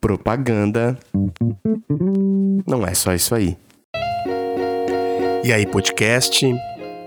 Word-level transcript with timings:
Propaganda 0.00 0.98
não 2.66 2.86
é 2.86 2.94
só 2.94 3.14
isso 3.14 3.34
aí. 3.34 3.56
E 5.42 5.52
aí, 5.52 5.66
podcast? 5.66 6.46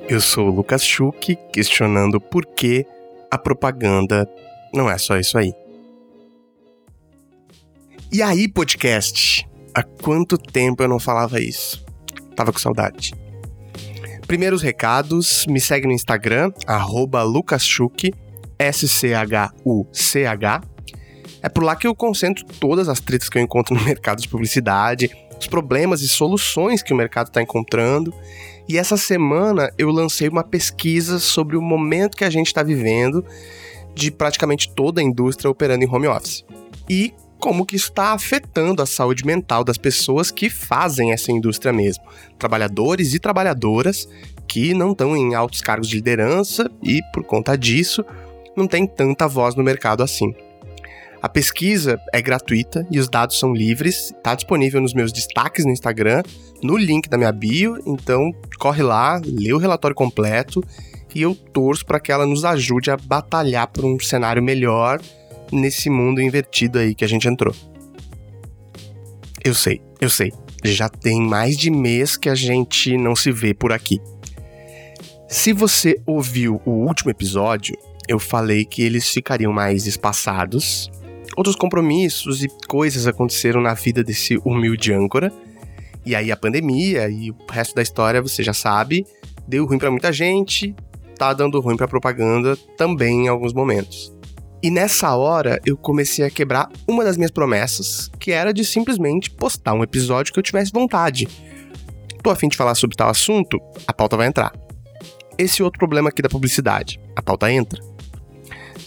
Eu 0.07 0.21
sou 0.21 0.47
o 0.47 0.52
Lucas 0.52 0.86
Schuch, 0.86 1.36
questionando 1.52 2.21
por 2.21 2.46
que 2.46 2.86
a 3.29 3.38
propaganda 3.38 4.29
não 4.73 4.89
é 4.89 4.97
só 4.97 5.18
isso 5.18 5.38
aí. 5.38 5.54
E 8.12 8.22
aí, 8.22 8.48
podcast? 8.48 9.48
Há 9.74 9.84
quanto 9.84 10.38
tempo 10.38 10.82
eu 10.82 10.88
não 10.88 11.00
falava 11.00 11.42
isso? 11.42 11.86
Tava 12.36 12.54
com 12.54 12.60
saudade. 12.60 13.14
Primeiros 14.28 14.62
recados, 14.62 15.46
me 15.48 15.60
segue 15.60 15.88
no 15.88 15.94
Instagram, 15.94 16.52
lucaschuk, 17.26 18.14
S-C-H-U-C-H. 18.59 20.62
É 21.48 21.50
por 21.50 21.64
lá 21.64 21.77
que 21.77 21.88
eu 21.88 21.95
concentro 21.95 22.44
todas 22.59 22.90
as 22.90 23.00
tretas 23.00 23.30
que 23.30 23.38
eu 23.38 23.42
encontro 23.42 23.74
no 23.74 23.82
mercado 23.88 24.22
de 24.22 24.28
publicidade, 24.28 25.10
os 25.40 25.48
problemas 25.48 26.02
e 26.02 26.10
soluções 26.10 26.84
que 26.84 26.92
o 26.92 26.96
mercado 26.96 27.28
está 27.28 27.42
encontrando. 27.42 28.14
E 28.68 28.78
essa 28.78 28.98
semana 28.98 29.72
eu 29.78 29.90
lancei 29.90 30.28
uma 30.28 30.44
pesquisa 30.44 31.20
sobre 31.20 31.55
o 31.55 31.62
momento 31.62 32.18
que 32.18 32.26
a 32.26 32.30
gente 32.30 32.48
está 32.48 32.62
vivendo 32.62 33.24
de 33.96 34.12
praticamente 34.12 34.70
toda 34.76 35.00
a 35.00 35.04
indústria 35.04 35.50
operando 35.50 35.86
em 35.86 35.90
home 35.90 36.10
office. 36.10 36.44
E 36.90 37.14
como 37.40 37.66
que 37.66 37.77
está 37.77 38.12
afetando 38.12 38.82
a 38.82 38.86
saúde 38.86 39.26
mental 39.26 39.64
das 39.64 39.77
pessoas 39.77 40.30
que 40.32 40.50
fazem 40.50 41.14
essa 41.14 41.32
indústria 41.32 41.72
mesmo. 41.72 42.04
Trabalhadores 42.38 43.14
e 43.14 43.20
trabalhadoras 43.20 44.05
que 44.46 44.74
não 44.74 44.91
estão 44.91 45.16
em 45.16 45.34
altos 45.34 45.62
cargos 45.62 45.88
de 45.88 45.96
liderança 45.96 46.70
e, 46.84 47.00
por 47.14 47.24
conta 47.24 47.58
disso, 47.58 48.04
não 48.54 48.68
tem 48.68 48.86
tanta 48.86 49.30
voz 49.30 49.55
no 49.55 49.64
mercado 49.64 50.04
assim. 50.04 50.36
A 51.27 51.30
pesquisa 51.30 51.99
é 52.13 52.22
gratuita 52.22 52.88
e 52.90 52.98
os 52.98 53.09
dados 53.09 53.38
são 53.38 53.54
livres, 53.54 54.13
está 54.16 54.34
disponível 54.34 54.80
nos 54.80 54.93
meus 54.93 55.12
destaques 55.12 55.65
no 55.65 55.71
Instagram, 55.71 56.24
no 56.63 56.77
link 56.77 57.10
da 57.10 57.18
minha 57.18 57.34
bio, 57.34 57.77
então 57.85 58.34
corre 58.57 58.82
lá, 58.82 59.20
lê 59.26 59.52
o 59.52 59.57
relatório 59.57 59.93
completo 59.93 60.63
e 61.13 61.21
eu 61.21 61.35
torço 61.35 61.85
para 61.85 61.99
que 61.99 62.13
ela 62.13 62.26
nos 62.26 62.46
ajude 62.46 62.90
a 62.90 62.96
batalhar 62.96 63.68
por 63.68 63.84
um 63.84 63.99
cenário 63.99 64.41
melhor 64.41 65.02
nesse 65.52 65.89
mundo 65.89 66.21
invertido 66.21 66.79
aí 66.79 66.95
que 66.95 67.03
a 67.03 67.09
gente 67.09 67.27
entrou. 67.27 67.53
Eu 69.43 69.53
sei, 69.53 69.81
eu 69.99 70.09
sei. 70.09 70.31
Já 70.63 70.87
tem 70.87 71.19
mais 71.19 71.57
de 71.57 71.69
mês 71.69 72.15
que 72.15 72.30
a 72.30 72.35
gente 72.35 72.97
não 72.97 73.17
se 73.17 73.33
vê 73.33 73.53
por 73.53 73.73
aqui. 73.73 73.99
Se 75.27 75.52
você 75.52 75.99
ouviu 76.05 76.61
o 76.63 76.71
último 76.71 77.11
episódio, 77.11 77.77
eu 78.07 78.17
falei 78.17 78.63
que 78.63 78.81
eles 78.81 79.09
ficariam 79.09 79.52
mais 79.52 79.85
espaçados. 79.85 80.89
Outros 81.38 81.55
compromissos 81.55 82.43
e 82.43 82.47
coisas 82.67 83.05
aconteceram 83.05 83.61
na 83.61 83.75
vida 83.75 84.03
desse 84.03 84.39
humilde 84.43 84.91
âncora. 84.91 85.31
E 86.03 86.16
aí 86.16 86.31
a 86.31 86.35
pandemia 86.35 87.07
e 87.09 87.30
o 87.30 87.35
resto 87.47 87.75
da 87.75 87.83
história 87.83 88.19
você 88.19 88.41
já 88.41 88.53
sabe, 88.53 89.05
deu 89.47 89.63
ruim 89.67 89.77
para 89.77 89.91
muita 89.91 90.11
gente, 90.11 90.75
tá 91.15 91.31
dando 91.33 91.59
ruim 91.59 91.77
para 91.77 91.88
propaganda 91.88 92.58
também 92.75 93.25
em 93.25 93.27
alguns 93.27 93.53
momentos. 93.53 94.11
E 94.63 94.71
nessa 94.71 95.15
hora 95.15 95.61
eu 95.63 95.77
comecei 95.77 96.25
a 96.25 96.31
quebrar 96.31 96.71
uma 96.88 97.03
das 97.03 97.17
minhas 97.17 97.30
promessas, 97.30 98.09
que 98.19 98.31
era 98.31 98.52
de 98.52 98.65
simplesmente 98.65 99.30
postar 99.30 99.73
um 99.73 99.83
episódio 99.83 100.33
que 100.33 100.39
eu 100.39 100.43
tivesse 100.43 100.71
vontade. 100.71 101.27
Tô 102.23 102.31
afim 102.31 102.47
de 102.47 102.58
falar 102.58 102.73
sobre 102.73 102.97
tal 102.97 103.09
assunto, 103.09 103.59
a 103.85 103.93
pauta 103.93 104.17
vai 104.17 104.25
entrar. 104.25 104.52
Esse 105.38 105.61
outro 105.61 105.77
problema 105.77 106.09
aqui 106.09 106.23
da 106.23 106.30
publicidade, 106.30 106.99
a 107.15 107.21
pauta 107.21 107.52
entra. 107.52 107.80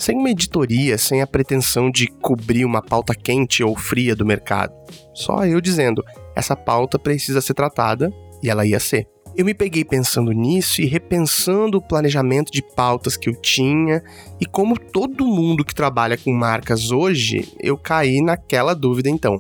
Sem 0.01 0.17
uma 0.17 0.31
editoria, 0.31 0.97
sem 0.97 1.21
a 1.21 1.27
pretensão 1.27 1.91
de 1.91 2.07
cobrir 2.07 2.65
uma 2.65 2.81
pauta 2.81 3.15
quente 3.15 3.63
ou 3.63 3.77
fria 3.77 4.17
do 4.17 4.25
mercado. 4.25 4.73
Só 5.13 5.45
eu 5.45 5.61
dizendo, 5.61 6.03
essa 6.35 6.57
pauta 6.57 6.99
precisa 6.99 7.43
ser 7.43 7.53
tratada 7.53 8.11
e 8.43 8.49
ela 8.49 8.65
ia 8.65 8.81
ser. 8.81 9.07
Eu 9.37 9.45
me 9.45 9.53
peguei 9.53 9.85
pensando 9.85 10.33
nisso 10.33 10.81
e 10.81 10.87
repensando 10.87 11.77
o 11.77 11.87
planejamento 11.87 12.51
de 12.51 12.63
pautas 12.63 13.15
que 13.15 13.29
eu 13.29 13.39
tinha, 13.43 14.03
e 14.41 14.47
como 14.47 14.81
todo 14.81 15.27
mundo 15.27 15.63
que 15.63 15.75
trabalha 15.75 16.17
com 16.17 16.33
marcas 16.33 16.91
hoje, 16.91 17.53
eu 17.61 17.77
caí 17.77 18.23
naquela 18.23 18.73
dúvida 18.73 19.11
então. 19.11 19.39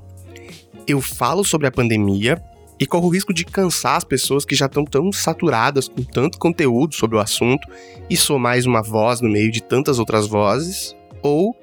Eu 0.86 1.00
falo 1.00 1.42
sobre 1.42 1.68
a 1.68 1.72
pandemia 1.72 2.36
e 2.80 2.86
corro 2.86 3.08
o 3.08 3.10
risco 3.10 3.34
de 3.34 3.44
cansar 3.44 3.96
as 3.96 4.04
pessoas 4.04 4.46
que 4.46 4.54
já 4.54 4.64
estão 4.64 4.86
tão 4.86 5.12
saturadas 5.12 5.86
com 5.86 6.02
tanto 6.02 6.38
conteúdo 6.38 6.94
sobre 6.94 7.18
o 7.18 7.20
assunto 7.20 7.68
e 8.08 8.16
sou 8.16 8.38
mais 8.38 8.64
uma 8.64 8.82
voz 8.82 9.20
no 9.20 9.28
meio 9.28 9.52
de 9.52 9.62
tantas 9.62 9.98
outras 9.98 10.26
vozes, 10.26 10.96
ou 11.22 11.54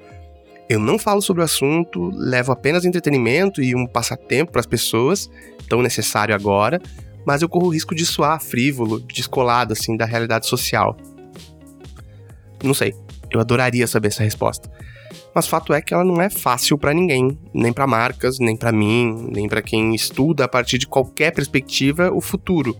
eu 0.69 0.79
não 0.79 0.99
falo 0.99 1.19
sobre 1.19 1.41
o 1.41 1.45
assunto, 1.45 2.11
levo 2.13 2.51
apenas 2.51 2.85
entretenimento 2.85 3.63
e 3.63 3.73
um 3.73 3.87
passatempo 3.87 4.51
para 4.51 4.59
as 4.59 4.67
pessoas, 4.67 5.27
tão 5.67 5.81
necessário 5.81 6.35
agora, 6.35 6.79
mas 7.25 7.41
eu 7.41 7.49
corro 7.49 7.67
o 7.67 7.73
risco 7.73 7.95
de 7.95 8.05
soar 8.05 8.39
frívolo, 8.39 8.99
descolado 8.99 9.73
assim 9.73 9.97
da 9.97 10.05
realidade 10.05 10.45
social. 10.45 10.95
Não 12.63 12.75
sei. 12.75 12.93
Eu 13.31 13.39
adoraria 13.39 13.87
saber 13.87 14.09
essa 14.09 14.23
resposta. 14.23 14.69
Mas 15.37 15.45
fato 15.45 15.71
é 15.71 15.79
que 15.79 15.93
ela 15.93 16.03
não 16.03 16.19
é 16.19 16.31
fácil 16.31 16.79
para 16.79 16.95
ninguém, 16.95 17.37
nem 17.53 17.71
para 17.71 17.85
marcas, 17.85 18.39
nem 18.39 18.57
para 18.57 18.71
mim, 18.71 19.29
nem 19.31 19.47
para 19.47 19.61
quem 19.61 19.93
estuda 19.93 20.45
a 20.45 20.47
partir 20.47 20.79
de 20.79 20.87
qualquer 20.87 21.31
perspectiva 21.31 22.09
o 22.11 22.19
futuro. 22.19 22.75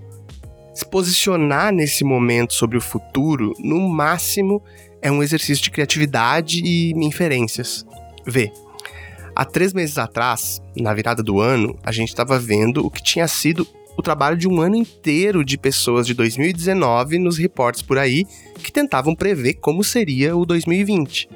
Se 0.74 0.84
posicionar 0.84 1.72
nesse 1.72 2.04
momento 2.04 2.56
sobre 2.56 2.76
o 2.76 2.82
futuro, 2.82 3.54
no 3.60 3.88
máximo, 3.88 4.60
é 5.04 5.12
um 5.12 5.22
exercício 5.22 5.64
de 5.66 5.70
criatividade 5.70 6.60
e 6.66 6.94
inferências. 6.94 7.86
Vê, 8.26 8.52
há 9.36 9.46
três 9.46 9.72
meses 9.72 10.00
atrás, 10.00 10.60
na 10.76 10.96
virada 10.96 11.22
do 11.22 11.40
ano, 11.40 11.78
a 11.84 11.92
gente 11.92 12.10
estava 12.10 12.40
vendo 12.40 12.84
o 12.84 12.90
que 12.90 13.04
tinha 13.04 13.28
sido 13.28 13.68
o 13.96 14.02
trabalho 14.02 14.36
de 14.36 14.48
um 14.48 14.60
ano 14.62 14.76
inteiro 14.76 15.46
de 15.46 15.60
pessoas 15.60 16.08
de 16.08 16.16
2019 16.16 17.20
nos 17.20 17.38
reportes 17.38 17.84
por 17.84 18.00
aí 18.00 18.26
que 18.64 18.72
tentavam 18.72 19.14
prever 19.14 19.56
como 19.56 19.84
seria 19.84 20.36
o 20.36 20.44
2020. 20.44 21.30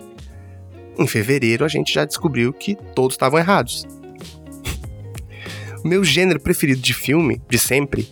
Em 0.97 1.07
fevereiro, 1.07 1.65
a 1.65 1.67
gente 1.67 1.93
já 1.93 2.05
descobriu 2.05 2.53
que 2.53 2.75
todos 2.95 3.15
estavam 3.15 3.39
errados. 3.39 3.85
o 5.83 5.87
meu 5.87 6.03
gênero 6.03 6.39
preferido 6.39 6.81
de 6.81 6.93
filme, 6.93 7.41
de 7.49 7.57
sempre, 7.57 8.07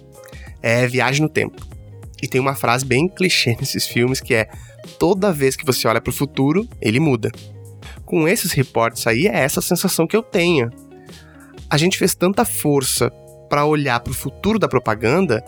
é 0.61 0.87
Viagem 0.87 1.21
no 1.21 1.29
Tempo. 1.29 1.67
E 2.21 2.27
tem 2.27 2.39
uma 2.39 2.55
frase 2.55 2.85
bem 2.85 3.07
clichê 3.07 3.55
nesses 3.59 3.87
filmes 3.87 4.19
que 4.19 4.33
é: 4.33 4.49
toda 4.97 5.31
vez 5.31 5.55
que 5.55 5.65
você 5.65 5.87
olha 5.87 6.01
para 6.01 6.11
o 6.11 6.13
futuro, 6.13 6.67
ele 6.81 6.99
muda. 6.99 7.31
Com 8.05 8.27
esses 8.27 8.51
reportes 8.51 9.05
aí, 9.05 9.27
é 9.27 9.39
essa 9.39 9.61
sensação 9.61 10.07
que 10.07 10.15
eu 10.15 10.23
tenho. 10.23 10.69
A 11.69 11.77
gente 11.77 11.97
fez 11.97 12.15
tanta 12.15 12.43
força 12.43 13.11
para 13.49 13.65
olhar 13.65 13.99
para 13.99 14.11
o 14.11 14.15
futuro 14.15 14.57
da 14.57 14.67
propaganda 14.67 15.43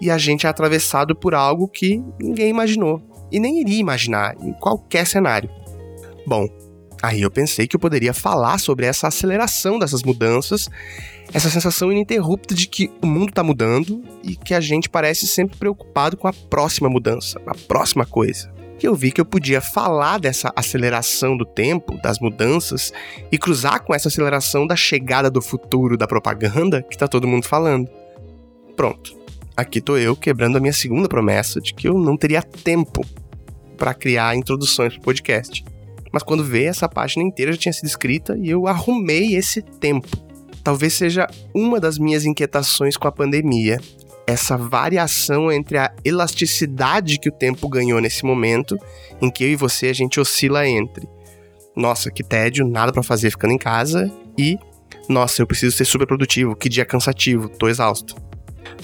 e 0.00 0.10
a 0.10 0.18
gente 0.18 0.46
é 0.46 0.48
atravessado 0.50 1.14
por 1.14 1.34
algo 1.34 1.68
que 1.68 2.02
ninguém 2.20 2.48
imaginou 2.48 3.02
e 3.30 3.40
nem 3.40 3.60
iria 3.60 3.78
imaginar 3.78 4.34
em 4.40 4.52
qualquer 4.52 5.06
cenário. 5.06 5.48
Bom, 6.26 6.46
aí 7.04 7.22
eu 7.22 7.30
pensei 7.30 7.66
que 7.66 7.76
eu 7.76 7.80
poderia 7.80 8.12
falar 8.12 8.58
sobre 8.58 8.86
essa 8.86 9.08
aceleração 9.08 9.78
dessas 9.78 10.02
mudanças, 10.02 10.68
essa 11.32 11.50
sensação 11.50 11.92
ininterrupta 11.92 12.54
de 12.54 12.66
que 12.66 12.90
o 13.02 13.06
mundo 13.06 13.30
está 13.30 13.42
mudando 13.42 14.02
e 14.22 14.36
que 14.36 14.54
a 14.54 14.60
gente 14.60 14.88
parece 14.88 15.26
sempre 15.26 15.56
preocupado 15.56 16.16
com 16.16 16.28
a 16.28 16.32
próxima 16.32 16.88
mudança, 16.88 17.40
a 17.46 17.54
próxima 17.54 18.04
coisa 18.04 18.54
que 18.78 18.88
eu 18.88 18.94
vi 18.94 19.12
que 19.12 19.20
eu 19.20 19.24
podia 19.24 19.60
falar 19.60 20.18
dessa 20.18 20.52
aceleração 20.54 21.36
do 21.36 21.46
tempo, 21.46 21.96
das 22.02 22.18
mudanças, 22.18 22.92
e 23.30 23.38
cruzar 23.38 23.82
com 23.82 23.94
essa 23.94 24.08
aceleração 24.08 24.66
da 24.66 24.76
chegada 24.76 25.30
do 25.30 25.40
futuro 25.40 25.96
da 25.96 26.06
propaganda 26.06 26.82
que 26.82 26.98
tá 26.98 27.08
todo 27.08 27.26
mundo 27.26 27.46
falando. 27.46 27.88
Pronto. 28.76 29.16
Aqui 29.56 29.80
tô 29.80 29.96
eu 29.96 30.16
quebrando 30.16 30.58
a 30.58 30.60
minha 30.60 30.72
segunda 30.72 31.08
promessa 31.08 31.60
de 31.60 31.72
que 31.72 31.88
eu 31.88 31.94
não 31.94 32.16
teria 32.16 32.42
tempo 32.42 33.06
para 33.78 33.94
criar 33.94 34.36
introduções 34.36 34.94
pro 34.94 35.02
podcast. 35.02 35.64
Mas 36.14 36.22
quando 36.22 36.44
vê, 36.44 36.62
essa 36.66 36.88
página 36.88 37.24
inteira 37.24 37.50
já 37.50 37.58
tinha 37.58 37.72
sido 37.72 37.86
escrita 37.86 38.38
e 38.40 38.48
eu 38.48 38.68
arrumei 38.68 39.34
esse 39.34 39.60
tempo. 39.60 40.06
Talvez 40.62 40.94
seja 40.94 41.26
uma 41.52 41.80
das 41.80 41.98
minhas 41.98 42.24
inquietações 42.24 42.96
com 42.96 43.08
a 43.08 43.12
pandemia, 43.12 43.80
essa 44.24 44.56
variação 44.56 45.50
entre 45.50 45.76
a 45.76 45.92
elasticidade 46.04 47.18
que 47.18 47.28
o 47.28 47.32
tempo 47.32 47.68
ganhou 47.68 48.00
nesse 48.00 48.24
momento, 48.24 48.76
em 49.20 49.28
que 49.28 49.42
eu 49.42 49.48
e 49.48 49.56
você 49.56 49.88
a 49.88 49.92
gente 49.92 50.20
oscila 50.20 50.68
entre 50.68 51.04
nossa, 51.74 52.12
que 52.12 52.22
tédio, 52.22 52.64
nada 52.64 52.92
para 52.92 53.02
fazer 53.02 53.32
ficando 53.32 53.52
em 53.52 53.58
casa 53.58 54.08
e 54.38 54.56
nossa, 55.08 55.42
eu 55.42 55.48
preciso 55.48 55.76
ser 55.76 55.84
super 55.84 56.06
produtivo, 56.06 56.54
que 56.54 56.68
dia 56.68 56.84
cansativo, 56.84 57.48
tô 57.48 57.68
exausto. 57.68 58.14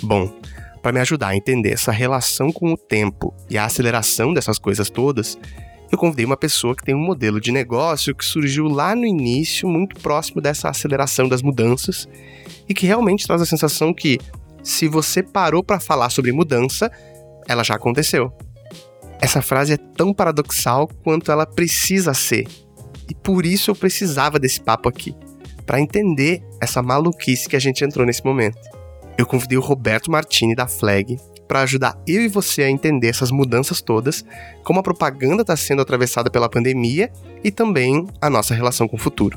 Bom, 0.03 0.35
para 0.83 0.91
me 0.91 0.99
ajudar 0.99 1.29
a 1.29 1.37
entender 1.37 1.71
essa 1.71 1.93
relação 1.93 2.51
com 2.51 2.73
o 2.73 2.77
tempo 2.77 3.33
e 3.49 3.57
a 3.57 3.67
aceleração 3.67 4.35
dessas 4.35 4.59
coisas 4.59 4.91
todas, 4.91 5.39
eu 5.91 5.99
convidei 5.99 6.25
uma 6.25 6.37
pessoa 6.37 6.75
que 6.75 6.85
tem 6.85 6.95
um 6.95 7.05
modelo 7.05 7.41
de 7.41 7.51
negócio 7.51 8.15
que 8.15 8.25
surgiu 8.25 8.69
lá 8.69 8.95
no 8.95 9.05
início, 9.05 9.69
muito 9.69 10.01
próximo 10.01 10.41
dessa 10.41 10.69
aceleração 10.69 11.29
das 11.29 11.43
mudanças, 11.43 12.09
e 12.69 12.75
que 12.75 12.87
realmente 12.87 13.27
traz 13.27 13.43
a 13.43 13.47
sensação 13.47 13.93
que 13.93 14.19
se 14.63 14.87
você 14.87 15.23
parou 15.23 15.65
para 15.65 15.81
falar 15.81 16.11
sobre 16.11 16.31
mudança, 16.33 16.91
ela 17.49 17.65
já 17.65 17.75
aconteceu. 17.75 18.33
Essa 19.21 19.43
frase 19.43 19.73
é 19.73 19.77
tão 19.77 20.15
paradoxal 20.15 20.89
quanto 21.03 21.33
ela 21.33 21.45
precisa 21.45 22.15
ser. 22.15 22.47
E 23.09 23.15
por 23.15 23.45
isso 23.45 23.71
eu 23.71 23.75
precisava 23.75 24.39
desse 24.39 24.61
papo 24.61 24.89
aqui, 24.89 25.15
para 25.67 25.81
entender 25.81 26.43
essa 26.61 26.81
maluquice 26.81 27.49
que 27.49 27.57
a 27.57 27.61
gente 27.61 27.85
entrou 27.85 28.07
nesse 28.07 28.25
momento. 28.25 28.61
Eu 29.19 29.27
convidei 29.27 29.59
o 29.59 29.63
Roberto 29.63 30.11
Martini 30.11 30.55
da 30.55 30.69
Flag 30.69 31.19
para 31.51 31.63
ajudar 31.63 32.01
eu 32.07 32.23
e 32.23 32.29
você 32.29 32.63
a 32.63 32.71
entender 32.71 33.09
essas 33.09 33.33
mudanças 33.33 33.81
todas, 33.81 34.25
como 34.63 34.79
a 34.79 34.85
propaganda 34.85 35.43
está 35.43 35.57
sendo 35.57 35.83
atravessada 35.83 36.31
pela 36.31 36.49
pandemia 36.49 37.11
e 37.43 37.51
também 37.51 38.07
a 38.21 38.31
nossa 38.31 38.55
relação 38.55 38.87
com 38.87 38.95
o 38.95 39.01
futuro. 39.01 39.37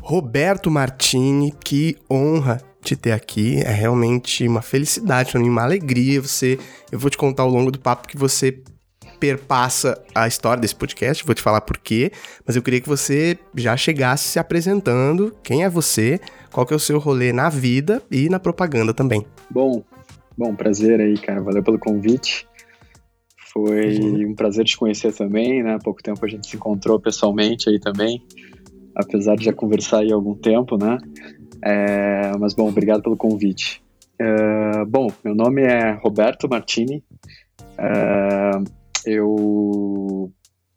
Roberto 0.00 0.72
Martini, 0.72 1.54
que 1.64 1.96
honra 2.10 2.60
te 2.82 2.96
ter 2.96 3.12
aqui. 3.12 3.62
É 3.64 3.70
realmente 3.70 4.46
uma 4.48 4.60
felicidade 4.60 5.36
uma 5.36 5.62
alegria. 5.62 6.20
Você, 6.20 6.58
eu 6.90 6.98
vou 6.98 7.08
te 7.08 7.16
contar 7.16 7.44
ao 7.44 7.48
longo 7.48 7.70
do 7.70 7.78
papo 7.78 8.08
que 8.08 8.18
você 8.18 8.60
perpassa 9.24 9.98
a 10.14 10.28
história 10.28 10.60
desse 10.60 10.76
podcast, 10.76 11.24
vou 11.24 11.34
te 11.34 11.40
falar 11.40 11.62
por 11.62 11.78
quê, 11.78 12.12
mas 12.46 12.56
eu 12.56 12.62
queria 12.62 12.78
que 12.78 12.88
você 12.88 13.38
já 13.56 13.74
chegasse 13.74 14.28
se 14.28 14.38
apresentando, 14.38 15.34
quem 15.42 15.64
é 15.64 15.70
você, 15.70 16.20
qual 16.52 16.66
que 16.66 16.74
é 16.74 16.76
o 16.76 16.78
seu 16.78 16.98
rolê 16.98 17.32
na 17.32 17.48
vida 17.48 18.02
e 18.10 18.28
na 18.28 18.38
propaganda 18.38 18.92
também. 18.92 19.24
Bom, 19.50 19.82
bom, 20.36 20.54
prazer 20.54 21.00
aí, 21.00 21.16
cara, 21.16 21.40
valeu 21.40 21.62
pelo 21.62 21.78
convite. 21.78 22.46
Foi 23.50 23.98
uhum. 23.98 24.32
um 24.32 24.34
prazer 24.34 24.66
te 24.66 24.76
conhecer 24.76 25.14
também, 25.14 25.62
né? 25.62 25.76
Há 25.76 25.78
pouco 25.78 26.02
tempo 26.02 26.22
a 26.22 26.28
gente 26.28 26.46
se 26.46 26.56
encontrou 26.56 27.00
pessoalmente 27.00 27.70
aí 27.70 27.80
também, 27.80 28.22
apesar 28.94 29.36
de 29.36 29.46
já 29.46 29.54
conversar 29.54 30.00
aí 30.00 30.12
há 30.12 30.14
algum 30.14 30.34
tempo, 30.34 30.76
né? 30.76 30.98
É, 31.62 32.36
mas 32.38 32.52
bom, 32.52 32.68
obrigado 32.68 33.02
pelo 33.02 33.16
convite. 33.16 33.82
É, 34.18 34.84
bom, 34.84 35.10
meu 35.24 35.34
nome 35.34 35.62
é 35.62 35.92
Roberto 35.92 36.46
Martini. 36.46 37.02
É, 37.78 38.83
eu 39.06 40.32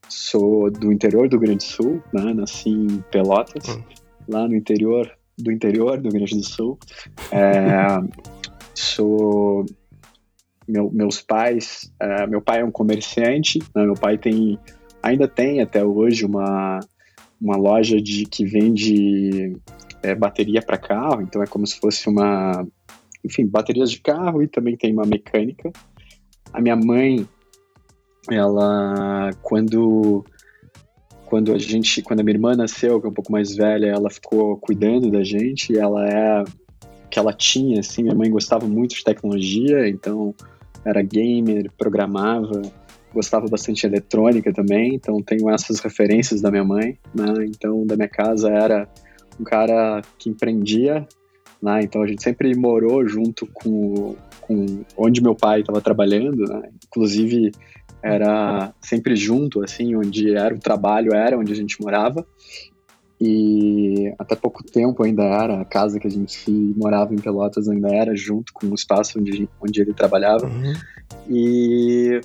sou 0.10 0.72
do 0.72 0.92
interior 0.92 1.28
do 1.28 1.38
Rio 1.38 1.48
Grande 1.48 1.66
do 1.66 1.72
Sul, 1.72 2.02
né? 2.14 2.34
nasci 2.34 2.70
em 2.70 3.04
Pelotas, 3.12 3.68
hum. 3.70 3.84
lá 4.28 4.48
no 4.48 4.56
interior 4.56 5.12
do 5.38 5.52
interior 5.52 5.98
do 5.98 6.10
Rio 6.10 6.14
Grande 6.14 6.38
do 6.38 6.46
Sul. 6.46 6.80
É, 7.32 7.98
sou 8.74 9.66
meu, 10.68 10.92
meus 10.92 11.22
pais, 11.22 11.92
é, 12.00 12.28
meu 12.28 12.42
pai 12.42 12.62
é 12.62 12.66
um 12.66 12.72
comerciante, 12.72 13.60
né? 13.76 13.84
meu 13.84 13.96
pai 13.96 14.18
tem 14.18 14.60
ainda 15.02 15.28
tem 15.28 15.62
até 15.62 15.84
hoje 15.84 16.26
uma 16.26 16.80
uma 17.40 17.56
loja 17.56 18.02
de 18.02 18.26
que 18.26 18.44
vende 18.46 19.56
é, 20.02 20.16
bateria 20.16 20.62
para 20.62 20.78
carro, 20.78 21.22
então 21.22 21.42
é 21.42 21.48
como 21.48 21.66
se 21.66 21.80
fosse 21.80 22.10
uma, 22.10 22.66
enfim, 23.24 23.46
baterias 23.46 23.92
de 23.92 24.00
carro 24.00 24.42
e 24.42 24.48
também 24.48 24.76
tem 24.76 24.94
uma 24.94 25.06
mecânica. 25.06 25.72
A 26.54 26.62
minha 26.62 26.76
mãe, 26.76 27.28
ela, 28.32 29.32
quando 29.42 30.24
quando 31.28 31.54
a 31.54 31.58
gente, 31.60 32.02
quando 32.02 32.22
a 32.22 32.24
minha 32.24 32.36
irmã 32.36 32.56
nasceu, 32.56 33.02
que 33.02 33.06
é 33.06 33.10
um 33.10 33.14
pouco 33.14 33.32
mais 33.32 33.54
velha, 33.54 33.88
ela 33.88 34.10
ficou 34.10 34.56
cuidando 34.58 35.12
da 35.12 35.24
gente. 35.24 35.78
Ela 35.78 36.08
é 36.08 36.44
que 37.10 37.20
ela 37.20 37.34
tinha, 37.34 37.80
assim, 37.80 38.04
minha 38.04 38.16
mãe 38.16 38.30
gostava 38.30 38.66
muito 38.66 38.96
de 38.96 39.04
tecnologia, 39.04 39.88
então 39.88 40.34
era 40.86 41.02
gamer, 41.02 41.70
programava, 41.78 42.62
gostava 43.14 43.48
bastante 43.48 43.82
de 43.82 43.88
eletrônica 43.88 44.54
também, 44.54 44.96
então 44.96 45.22
tenho 45.22 45.50
essas 45.50 45.80
referências 45.80 46.42
da 46.42 46.52
minha 46.52 46.64
mãe, 46.64 46.98
né? 47.14 47.46
Então 47.46 47.86
da 47.86 47.96
minha 47.96 48.08
casa 48.08 48.50
era 48.50 48.88
um 49.40 49.44
cara 49.44 50.02
que 50.18 50.30
empreendia, 50.30 51.06
né? 51.62 51.82
Então 51.82 52.02
a 52.02 52.08
gente 52.08 52.24
sempre 52.24 52.56
morou 52.56 53.08
junto 53.08 53.48
com, 53.48 54.16
com 54.42 54.84
onde 54.96 55.22
meu 55.22 55.36
pai 55.36 55.62
estava 55.62 55.82
trabalhando, 55.82 56.44
né? 56.44 56.70
Inclusive 56.86 57.52
era 58.02 58.74
sempre 58.82 59.16
junto, 59.16 59.64
assim, 59.64 59.96
onde 59.96 60.36
era 60.36 60.54
o 60.54 60.60
trabalho, 60.60 61.14
era 61.14 61.38
onde 61.38 61.52
a 61.52 61.56
gente 61.56 61.82
morava. 61.82 62.26
E 63.20 64.14
até 64.20 64.36
pouco 64.36 64.64
tempo 64.64 65.04
ainda 65.04 65.24
era, 65.24 65.62
a 65.62 65.66
casa 65.66 66.00
que 66.00 66.06
a 66.06 66.12
gente 66.12 66.52
morava 66.78 67.14
em 67.14 67.18
Pelotas 67.18 67.68
ainda 67.68 67.90
era 67.90 68.16
junto 68.16 68.54
com 68.54 68.68
o 68.68 68.76
espaço 68.76 69.20
onde, 69.20 69.50
onde 69.60 69.82
ele 69.82 69.94
trabalhava. 69.94 70.46
Uhum. 70.46 70.74
E 71.28 72.22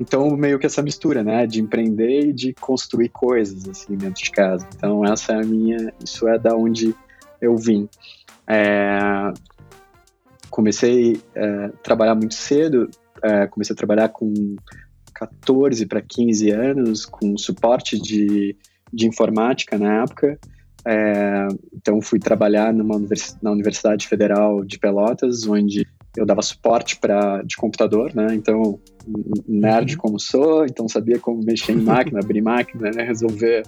então, 0.00 0.30
meio 0.30 0.58
que 0.58 0.64
essa 0.64 0.80
mistura, 0.80 1.22
né, 1.22 1.46
de 1.46 1.60
empreender 1.60 2.28
e 2.28 2.32
de 2.32 2.54
construir 2.54 3.10
coisas, 3.10 3.68
assim, 3.68 3.96
dentro 3.96 4.22
de 4.22 4.30
casa. 4.30 4.66
Então, 4.74 5.04
essa 5.04 5.34
é 5.34 5.42
a 5.42 5.44
minha, 5.44 5.92
isso 6.02 6.26
é 6.26 6.38
da 6.38 6.56
onde 6.56 6.94
eu 7.38 7.54
vim. 7.54 7.86
É, 8.46 8.98
comecei 10.48 11.20
a 11.36 11.38
é, 11.38 11.68
trabalhar 11.82 12.14
muito 12.14 12.34
cedo, 12.34 12.88
é, 13.22 13.46
comecei 13.46 13.74
a 13.74 13.76
trabalhar 13.76 14.08
com 14.08 14.56
14 15.20 15.84
para 15.86 16.00
15 16.00 16.50
anos, 16.50 17.04
com 17.04 17.36
suporte 17.36 18.00
de, 18.00 18.56
de 18.92 19.06
informática 19.06 19.78
na 19.78 20.02
época. 20.02 20.38
É, 20.86 21.46
então, 21.74 22.00
fui 22.00 22.18
trabalhar 22.18 22.72
numa 22.72 22.96
univers, 22.96 23.36
na 23.42 23.50
Universidade 23.50 24.08
Federal 24.08 24.64
de 24.64 24.78
Pelotas, 24.78 25.46
onde 25.46 25.86
eu 26.16 26.24
dava 26.24 26.42
suporte 26.42 26.96
para 26.96 27.42
de 27.42 27.54
computador, 27.56 28.14
né? 28.14 28.34
Então, 28.34 28.80
nerd 29.46 29.92
uhum. 29.92 29.98
como 29.98 30.18
sou, 30.18 30.64
então 30.64 30.88
sabia 30.88 31.18
como 31.18 31.44
mexer 31.44 31.72
em 31.72 31.82
máquina, 31.82 32.20
abrir 32.24 32.40
máquina, 32.40 32.90
né? 32.90 33.02
resolver 33.04 33.62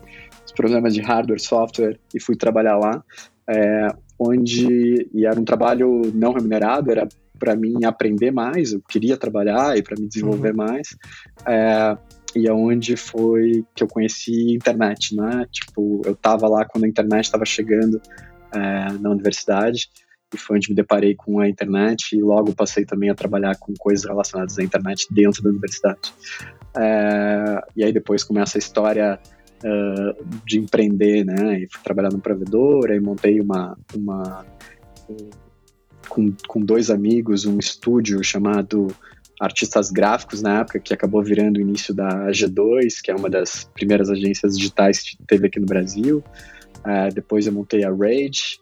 os 0.45 0.53
problemas 0.53 0.95
de 0.95 1.01
hardware, 1.01 1.41
software 1.41 1.99
e 2.15 2.21
fui 2.21 2.35
trabalhar 2.35 2.79
lá, 2.79 3.05
é, 3.49 3.89
onde 4.19 5.09
e 5.13 5.27
era 5.27 5.39
um 5.39 5.45
trabalho 5.45 6.11
não 6.15 6.33
remunerado, 6.33 6.91
era 6.91 7.07
para 7.43 7.57
mim 7.57 7.85
aprender 7.85 8.31
mais, 8.31 8.73
eu 8.73 8.81
queria 8.81 9.17
trabalhar 9.17 9.77
e 9.77 9.83
para 9.83 10.01
me 10.01 10.07
desenvolver 10.07 10.51
uhum. 10.51 10.59
mais. 10.59 10.97
É, 11.45 11.99
e 12.37 12.49
aonde 12.49 12.97
foi 12.97 13.65
que 13.75 13.83
eu 13.83 13.89
conheci 13.89 14.55
internet, 14.55 15.17
né? 15.17 15.45
Tipo, 15.51 16.03
eu 16.05 16.15
tava 16.15 16.47
lá 16.49 16.65
quando 16.65 16.85
a 16.85 16.89
internet 16.89 17.25
estava 17.25 17.45
chegando 17.45 18.01
é, 18.55 18.93
na 18.93 19.11
universidade 19.11 19.89
e 20.33 20.39
foi 20.39 20.57
onde 20.57 20.71
me 20.71 20.77
deparei 20.77 21.17
com 21.17 21.41
a 21.41 21.49
internet 21.49 22.17
e 22.17 22.23
logo 22.23 22.55
passei 22.55 22.85
também 22.85 23.11
a 23.11 23.15
trabalhar 23.15 23.57
com 23.59 23.75
coisas 23.77 24.09
relacionadas 24.09 24.57
à 24.57 24.63
internet 24.63 25.09
dentro 25.11 25.43
da 25.43 25.51
universidade. 25.51 26.15
É, 26.77 27.61
e 27.75 27.83
aí 27.83 27.93
depois 27.93 28.23
começa 28.23 28.57
a 28.57 28.61
história 28.61 29.19
uh, 29.65 30.25
de 30.47 30.61
empreender, 30.61 31.25
né? 31.25 31.59
E 31.59 31.69
fui 31.69 31.83
trabalhar 31.83 32.13
no 32.13 32.21
provedor, 32.21 32.89
aí 32.89 33.01
montei 33.01 33.41
uma, 33.41 33.77
uma 33.97 34.47
com, 36.13 36.31
com 36.47 36.61
dois 36.61 36.91
amigos 36.91 37.47
um 37.47 37.59
estúdio 37.59 38.23
chamado 38.23 38.95
Artistas 39.41 39.91
Gráficos 39.91 40.43
na 40.43 40.61
época, 40.61 40.79
que 40.79 40.93
acabou 40.93 41.23
virando 41.23 41.57
o 41.57 41.61
início 41.61 41.95
da 41.95 42.29
G2, 42.29 43.01
que 43.03 43.11
é 43.11 43.15
uma 43.15 43.31
das 43.31 43.65
primeiras 43.73 44.11
agências 44.11 44.59
digitais 44.59 45.01
que 45.01 45.17
teve 45.27 45.47
aqui 45.47 45.59
no 45.59 45.65
Brasil. 45.65 46.23
Uh, 46.81 47.13
depois 47.15 47.47
eu 47.47 47.53
montei 47.53 47.83
a 47.83 47.91
Rage, 47.91 48.61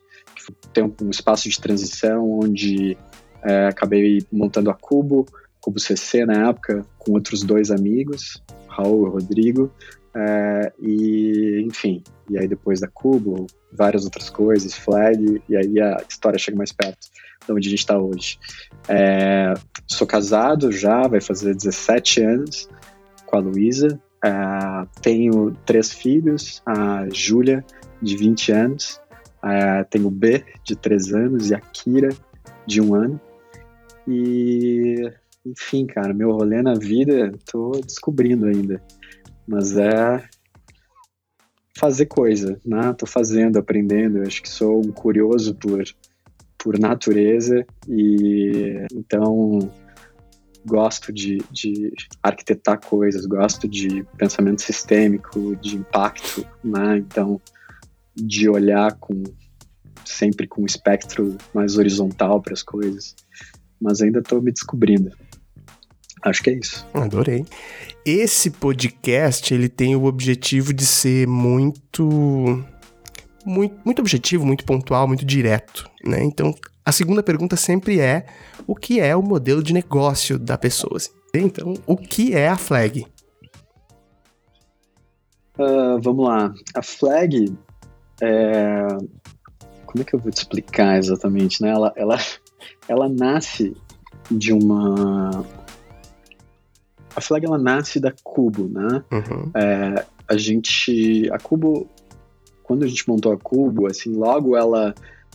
tem 0.72 0.84
um, 0.84 0.94
um 1.02 1.10
espaço 1.10 1.48
de 1.48 1.60
transição 1.60 2.38
onde 2.40 2.96
é, 3.42 3.66
acabei 3.66 4.24
montando 4.30 4.70
a 4.70 4.74
Cubo, 4.74 5.26
Cubo 5.60 5.78
CC 5.80 6.24
na 6.24 6.48
época, 6.48 6.86
com 6.98 7.12
outros 7.12 7.42
dois 7.42 7.70
amigos, 7.70 8.42
Raul 8.68 9.06
e 9.06 9.10
Rodrigo, 9.10 9.70
é, 10.14 10.72
e 10.80 11.64
enfim, 11.66 12.02
e 12.30 12.38
aí 12.38 12.46
depois 12.48 12.80
da 12.80 12.88
Cubo, 12.88 13.46
várias 13.72 14.04
outras 14.04 14.30
coisas, 14.30 14.74
Flag, 14.74 15.42
e 15.48 15.56
aí 15.56 15.80
a 15.80 16.02
história 16.08 16.38
chega 16.38 16.56
mais 16.56 16.72
perto 16.72 17.08
de 17.54 17.58
onde 17.58 17.68
a 17.68 17.70
gente 17.70 17.80
está 17.80 17.98
hoje. 17.98 18.38
É, 18.88 19.54
sou 19.86 20.06
casado 20.06 20.72
já, 20.72 21.06
vai 21.06 21.20
fazer 21.20 21.54
17 21.54 22.22
anos 22.22 22.68
com 23.26 23.36
a 23.36 23.40
Luísa, 23.40 24.00
é, 24.24 24.30
tenho 25.02 25.52
três 25.64 25.92
filhos, 25.92 26.62
a 26.66 27.06
Júlia, 27.12 27.64
de 28.02 28.16
20 28.16 28.52
anos, 28.52 29.00
Uh, 29.42 29.84
tem 29.88 30.04
o 30.04 30.10
B, 30.10 30.44
de 30.64 30.76
3 30.76 31.14
anos, 31.14 31.50
e 31.50 31.54
a 31.54 31.60
Kira, 31.60 32.10
de 32.66 32.80
1 32.80 32.86
um 32.86 32.94
ano. 32.94 33.20
E, 34.06 35.10
enfim, 35.44 35.86
cara, 35.86 36.12
meu 36.12 36.32
rolê 36.32 36.62
na 36.62 36.74
vida, 36.74 37.32
tô 37.50 37.72
descobrindo 37.72 38.46
ainda. 38.46 38.82
Mas 39.46 39.76
é 39.76 40.22
fazer 41.78 42.06
coisa, 42.06 42.60
né? 42.64 42.92
Tô 42.92 43.06
fazendo, 43.06 43.58
aprendendo. 43.58 44.18
Eu 44.18 44.24
acho 44.24 44.42
que 44.42 44.48
sou 44.48 44.84
um 44.84 44.92
curioso 44.92 45.54
por, 45.54 45.82
por 46.62 46.78
natureza 46.78 47.66
e 47.88 48.86
então 48.94 49.70
gosto 50.66 51.12
de, 51.12 51.38
de 51.50 51.92
arquitetar 52.22 52.78
coisas, 52.80 53.24
gosto 53.24 53.66
de 53.66 54.04
pensamento 54.18 54.60
sistêmico, 54.60 55.56
de 55.56 55.76
impacto, 55.76 56.46
né? 56.62 56.98
Então 56.98 57.40
de 58.14 58.48
olhar 58.48 58.94
com 58.98 59.22
sempre 60.04 60.46
com 60.46 60.62
um 60.62 60.66
espectro 60.66 61.36
mais 61.54 61.78
horizontal 61.78 62.42
para 62.42 62.52
as 62.52 62.62
coisas, 62.62 63.14
mas 63.80 64.02
ainda 64.02 64.18
estou 64.18 64.42
me 64.42 64.52
descobrindo. 64.52 65.10
Acho 66.22 66.42
que 66.42 66.50
é 66.50 66.54
isso. 66.54 66.86
Adorei. 66.92 67.46
Esse 68.04 68.50
podcast 68.50 69.54
ele 69.54 69.68
tem 69.68 69.96
o 69.96 70.04
objetivo 70.04 70.74
de 70.74 70.84
ser 70.84 71.26
muito 71.26 72.62
muito, 73.44 73.76
muito 73.84 73.98
objetivo, 74.00 74.46
muito 74.46 74.64
pontual, 74.64 75.08
muito 75.08 75.24
direto, 75.24 75.88
né? 76.04 76.22
Então, 76.22 76.54
a 76.84 76.92
segunda 76.92 77.22
pergunta 77.22 77.56
sempre 77.56 78.00
é: 78.00 78.26
o 78.66 78.74
que 78.74 79.00
é 79.00 79.14
o 79.14 79.22
modelo 79.22 79.62
de 79.62 79.72
negócio 79.72 80.38
da 80.38 80.56
pessoa? 80.58 80.96
Assim? 80.96 81.10
Então, 81.34 81.74
o 81.86 81.96
que 81.96 82.34
é 82.34 82.48
a 82.48 82.56
Flag? 82.56 83.06
Uh, 85.58 86.00
vamos 86.00 86.26
lá. 86.26 86.52
A 86.74 86.82
Flag 86.82 87.54
é... 88.20 88.86
Como 89.86 90.02
é 90.02 90.04
que 90.04 90.14
eu 90.14 90.20
vou 90.20 90.30
te 90.30 90.38
explicar 90.38 90.98
exatamente, 90.98 91.60
né? 91.62 91.70
Ela, 91.70 91.92
ela, 91.96 92.18
ela 92.86 93.08
nasce 93.08 93.76
de 94.30 94.52
uma... 94.52 95.44
A 97.14 97.20
Flag, 97.20 97.44
ela 97.44 97.58
nasce 97.58 97.98
da 97.98 98.12
Cubo, 98.22 98.68
né? 98.68 99.02
Uhum. 99.10 99.50
É, 99.54 100.04
a 100.28 100.36
gente... 100.36 101.28
A 101.32 101.38
Cubo... 101.38 101.88
Quando 102.70 102.84
a 102.84 102.86
gente 102.86 103.08
montou 103.08 103.32
a 103.32 103.36
Cubo, 103.36 103.88
assim, 103.88 104.14
logo 104.14 104.56
ela... 104.56 104.94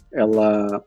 ela 0.09 0.81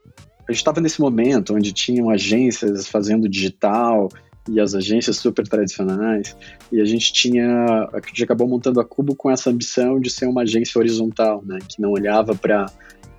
a 0.48 0.50
gente 0.50 0.56
estava 0.62 0.80
nesse 0.80 0.98
momento 0.98 1.54
onde 1.54 1.74
tinham 1.74 2.08
agências 2.08 2.88
fazendo 2.88 3.28
digital 3.28 4.08
e 4.48 4.58
as 4.58 4.74
agências 4.74 5.18
super 5.18 5.46
tradicionais, 5.46 6.34
e 6.72 6.80
a 6.80 6.86
gente 6.86 7.12
tinha, 7.12 7.46
a 7.92 8.00
gente 8.06 8.24
acabou 8.24 8.48
montando 8.48 8.80
a 8.80 8.84
Cubo 8.86 9.14
com 9.14 9.30
essa 9.30 9.50
ambição 9.50 10.00
de 10.00 10.08
ser 10.08 10.26
uma 10.26 10.40
agência 10.40 10.78
horizontal, 10.78 11.42
né, 11.44 11.58
que 11.68 11.82
não 11.82 11.90
olhava 11.90 12.34
para 12.34 12.64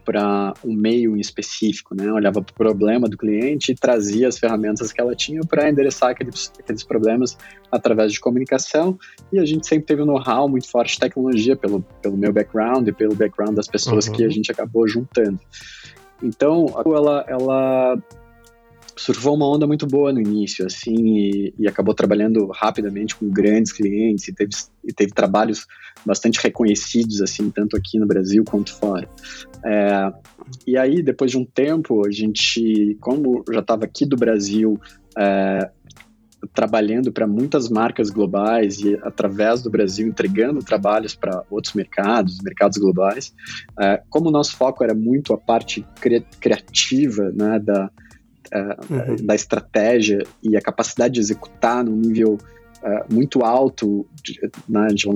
para 0.10 0.56
um 0.66 0.74
meio 0.74 1.16
em 1.16 1.20
específico, 1.20 1.94
né? 1.94 2.12
Olhava 2.12 2.42
para 2.42 2.52
o 2.52 2.56
problema 2.56 3.08
do 3.08 3.16
cliente 3.16 3.74
e 3.74 3.76
trazia 3.76 4.28
as 4.28 4.40
ferramentas 4.40 4.92
que 4.92 5.00
ela 5.00 5.14
tinha 5.14 5.42
para 5.42 5.70
endereçar 5.70 6.10
aqueles, 6.10 6.52
aqueles 6.58 6.84
problemas 6.84 7.38
através 7.72 8.12
de 8.12 8.20
comunicação. 8.20 8.98
E 9.32 9.38
a 9.38 9.46
gente 9.46 9.68
sempre 9.68 9.86
teve 9.86 10.02
um 10.02 10.08
know-how 10.08 10.50
muito 10.50 10.68
forte 10.68 10.94
de 10.94 11.00
tecnologia 11.02 11.56
pelo, 11.56 11.82
pelo 12.02 12.18
meu 12.18 12.34
background 12.34 12.88
e 12.88 12.92
pelo 12.92 13.14
background 13.14 13.56
das 13.56 13.68
pessoas 13.68 14.08
uhum. 14.08 14.14
que 14.14 14.26
a 14.26 14.30
gente 14.30 14.52
acabou 14.52 14.88
juntando. 14.88 15.40
Então, 16.24 16.66
ela, 16.84 17.26
ela 17.28 17.98
surfou 19.00 19.34
uma 19.34 19.48
onda 19.48 19.66
muito 19.66 19.88
boa 19.88 20.12
no 20.12 20.20
início, 20.20 20.66
assim, 20.66 20.94
e, 20.94 21.54
e, 21.58 21.68
acabou 21.68 21.94
trabalhando 21.94 22.48
rapidamente 22.48 23.16
com 23.16 23.30
grandes 23.30 23.72
clientes 23.72 24.28
e 24.28 24.34
teve, 24.34 24.52
e 24.84 24.94
teve 24.94 25.14
trabalhos 25.14 25.66
bastante 26.06 26.40
reconhecidos, 26.42 27.22
assim, 27.22 27.50
tanto 27.50 27.78
aqui 27.78 27.98
no 27.98 28.06
Brasil 28.06 28.44
quanto 28.44 28.76
fora. 28.76 29.10
É, 29.66 30.12
e 30.68 30.78
aí, 30.78 31.02
depois 31.02 31.32
de 31.32 31.38
um 31.38 31.46
tempo, 31.46 32.06
a 32.06 32.12
gente, 32.12 32.98
como 33.00 33.44
já 33.50 33.62
estava 33.62 33.86
aqui 33.86 34.06
do 34.06 34.18
Brasil, 34.18 34.80
é, 35.18 35.72
trabalhando 36.54 37.12
para 37.12 37.26
muitas 37.26 37.70
marcas 37.70 38.10
globais 38.10 38.80
e 38.80 38.96
através 39.04 39.62
do 39.62 39.70
Brasil 39.70 40.08
entregando 40.08 40.64
trabalhos 40.64 41.16
para 41.16 41.44
outros 41.50 41.74
mercados, 41.74 42.40
mercados 42.42 42.78
globais. 42.78 43.34
É, 43.80 44.02
como 44.10 44.28
o 44.28 44.32
nosso 44.32 44.58
foco 44.58 44.84
era 44.84 44.94
muito 44.94 45.34
a 45.34 45.38
parte 45.38 45.86
cri 46.02 46.22
criativa 46.40 47.32
né, 47.32 47.60
da, 47.60 47.90
é, 48.52 48.60
uhum. 48.60 49.16
da 49.26 49.36
estratégia 49.36 50.24
e 50.42 50.58
a 50.58 50.62
capacidade 50.62 51.16
de 51.16 51.20
executar 51.20 51.84
no 51.84 51.96
nível 51.96 52.38
uh, 52.84 53.14
muito 53.14 53.44
alto, 53.44 54.08
de, 54.24 54.40
né, 54.68 54.88
de, 54.88 55.08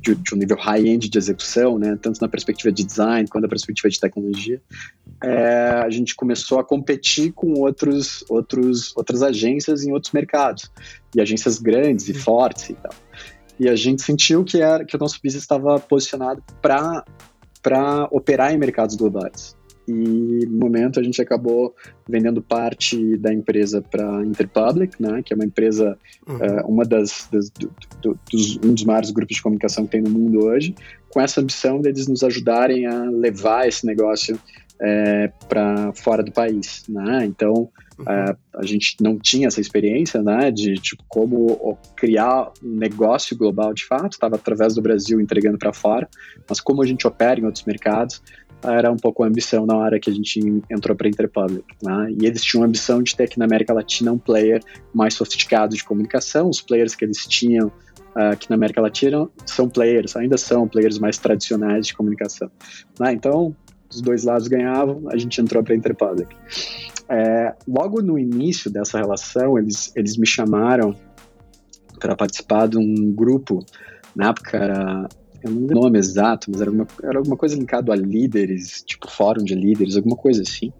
de, 0.00 0.14
de, 0.14 0.34
um 0.34 0.38
nível 0.38 0.56
high-end 0.56 1.08
de 1.08 1.18
execução, 1.18 1.78
né, 1.78 1.98
tanto 2.00 2.20
na 2.20 2.28
perspectiva 2.28 2.72
de 2.72 2.84
design 2.84 3.28
quanto 3.28 3.42
na 3.42 3.48
perspectiva 3.48 3.88
de 3.88 4.00
tecnologia, 4.00 4.60
é, 5.22 5.82
a 5.84 5.90
gente 5.90 6.14
começou 6.14 6.58
a 6.58 6.64
competir 6.64 7.32
com 7.32 7.52
outros, 7.54 8.24
outros, 8.28 8.96
outras 8.96 9.22
agências 9.22 9.84
em 9.84 9.92
outros 9.92 10.12
mercados, 10.12 10.70
e 11.14 11.20
agências 11.20 11.58
grandes 11.58 12.08
e 12.08 12.12
uhum. 12.12 12.18
fortes 12.18 12.70
e 12.70 12.74
tal. 12.74 12.94
E 13.58 13.68
a 13.68 13.74
gente 13.74 14.02
sentiu 14.02 14.44
que, 14.44 14.62
era, 14.62 14.84
que 14.84 14.94
o 14.94 14.98
nosso 14.98 15.18
business 15.22 15.42
estava 15.42 15.80
posicionado 15.80 16.42
para 16.62 18.08
operar 18.12 18.54
em 18.54 18.58
mercados 18.58 18.94
globais 18.94 19.57
e 19.88 20.46
no 20.46 20.58
momento 20.58 21.00
a 21.00 21.02
gente 21.02 21.20
acabou 21.20 21.74
vendendo 22.06 22.42
parte 22.42 23.16
da 23.16 23.32
empresa 23.32 23.80
para 23.80 24.22
Interpublic, 24.24 25.00
né, 25.00 25.22
que 25.24 25.32
é 25.32 25.36
uma 25.36 25.46
empresa, 25.46 25.98
uhum. 26.26 26.36
uh, 26.36 26.66
uma 26.68 26.84
das, 26.84 27.28
das 27.32 27.50
do, 27.50 27.72
do, 28.02 28.18
dos, 28.30 28.56
um 28.58 28.74
dos 28.74 28.84
maiores 28.84 29.10
grupos 29.10 29.36
de 29.36 29.42
comunicação 29.42 29.86
que 29.86 29.92
tem 29.92 30.02
no 30.02 30.10
mundo 30.10 30.44
hoje, 30.44 30.74
com 31.08 31.20
essa 31.20 31.40
ambição 31.40 31.80
deles 31.80 32.06
nos 32.06 32.22
ajudarem 32.22 32.86
a 32.86 33.04
levar 33.04 33.66
esse 33.66 33.86
negócio 33.86 34.38
é, 34.80 35.32
para 35.48 35.92
fora 35.92 36.22
do 36.22 36.30
país, 36.30 36.84
né? 36.88 37.24
Então 37.24 37.68
uhum. 37.98 38.04
é, 38.08 38.36
a 38.54 38.64
gente 38.64 38.96
não 39.00 39.18
tinha 39.18 39.48
essa 39.48 39.60
experiência, 39.60 40.22
né, 40.22 40.50
de 40.50 40.74
tipo 40.74 41.02
como 41.08 41.78
criar 41.96 42.52
um 42.62 42.76
negócio 42.76 43.36
global 43.36 43.74
de 43.74 43.84
fato, 43.84 44.12
estava 44.12 44.36
através 44.36 44.74
do 44.74 44.82
Brasil 44.82 45.20
entregando 45.20 45.58
para 45.58 45.72
fora, 45.72 46.08
mas 46.48 46.60
como 46.60 46.82
a 46.82 46.86
gente 46.86 47.06
opera 47.06 47.40
em 47.40 47.44
outros 47.44 47.64
mercados, 47.64 48.22
era 48.62 48.90
um 48.90 48.96
pouco 48.96 49.22
a 49.22 49.26
ambição 49.26 49.66
na 49.66 49.76
hora 49.76 50.00
que 50.00 50.10
a 50.10 50.12
gente 50.12 50.40
entrou 50.70 50.96
para 50.96 51.06
a 51.06 51.10
Interpublic. 51.10 51.64
Né? 51.82 52.14
E 52.20 52.26
eles 52.26 52.42
tinham 52.42 52.64
a 52.64 52.66
ambição 52.66 53.02
de 53.02 53.14
ter 53.14 53.24
aqui 53.24 53.38
na 53.38 53.44
América 53.44 53.72
Latina 53.72 54.12
um 54.12 54.18
player 54.18 54.62
mais 54.92 55.14
sofisticado 55.14 55.76
de 55.76 55.84
comunicação. 55.84 56.48
Os 56.48 56.60
players 56.60 56.94
que 56.94 57.04
eles 57.04 57.26
tinham 57.26 57.68
uh, 57.68 58.32
aqui 58.32 58.50
na 58.50 58.56
América 58.56 58.80
Latina 58.80 59.28
são 59.46 59.68
players, 59.68 60.16
ainda 60.16 60.36
são 60.36 60.66
players 60.66 60.98
mais 60.98 61.18
tradicionais 61.18 61.86
de 61.86 61.94
comunicação. 61.94 62.50
Né? 62.98 63.12
Então, 63.12 63.54
os 63.90 64.00
dois 64.00 64.24
lados 64.24 64.48
ganhavam, 64.48 65.04
a 65.08 65.16
gente 65.16 65.40
entrou 65.40 65.62
para 65.62 65.72
a 65.72 65.76
Interpublic. 65.76 66.34
É, 67.08 67.54
logo 67.66 68.02
no 68.02 68.18
início 68.18 68.70
dessa 68.70 68.98
relação, 68.98 69.58
eles, 69.58 69.92
eles 69.96 70.16
me 70.16 70.26
chamaram 70.26 70.94
para 71.98 72.14
participar 72.14 72.68
de 72.68 72.76
um 72.76 73.12
grupo, 73.12 73.64
na 74.14 74.28
época 74.28 74.56
era 74.56 75.08
eu 75.42 75.50
não 75.50 75.60
lembro 75.60 75.78
o 75.78 75.82
nome 75.82 75.98
exato, 75.98 76.50
mas 76.50 76.60
era 76.60 76.70
alguma, 76.70 76.86
era 77.02 77.18
alguma 77.18 77.36
coisa 77.36 77.56
linkado 77.56 77.92
a 77.92 77.96
líderes, 77.96 78.82
tipo 78.84 79.10
fórum 79.10 79.44
de 79.44 79.54
líderes, 79.54 79.96
alguma 79.96 80.16
coisa 80.16 80.42
assim, 80.42 80.72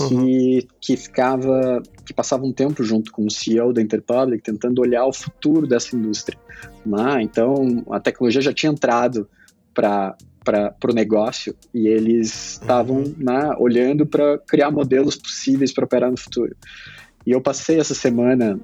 uhum. 0.00 0.08
que, 0.08 0.68
que 0.80 0.96
ficava, 0.96 1.82
que 2.04 2.12
passava 2.12 2.44
um 2.44 2.52
tempo 2.52 2.82
junto 2.84 3.10
com 3.10 3.24
o 3.26 3.30
CEO 3.30 3.72
da 3.72 3.80
Interpublic 3.80 4.42
tentando 4.42 4.80
olhar 4.80 5.06
o 5.06 5.12
futuro 5.12 5.66
dessa 5.66 5.96
indústria. 5.96 6.38
Né? 6.84 7.22
Então, 7.22 7.84
a 7.90 7.98
tecnologia 7.98 8.42
já 8.42 8.52
tinha 8.52 8.72
entrado 8.72 9.28
para 9.72 10.16
para 10.44 10.90
o 10.90 10.94
negócio 10.94 11.56
e 11.72 11.88
eles 11.88 12.52
estavam 12.52 12.98
uhum. 12.98 13.14
né, 13.16 13.56
olhando 13.58 14.04
para 14.04 14.36
criar 14.40 14.70
modelos 14.70 15.16
possíveis 15.16 15.72
para 15.72 15.86
operar 15.86 16.10
no 16.10 16.18
futuro. 16.18 16.54
E 17.26 17.30
eu 17.30 17.40
passei 17.40 17.80
essa 17.80 17.94
semana 17.94 18.60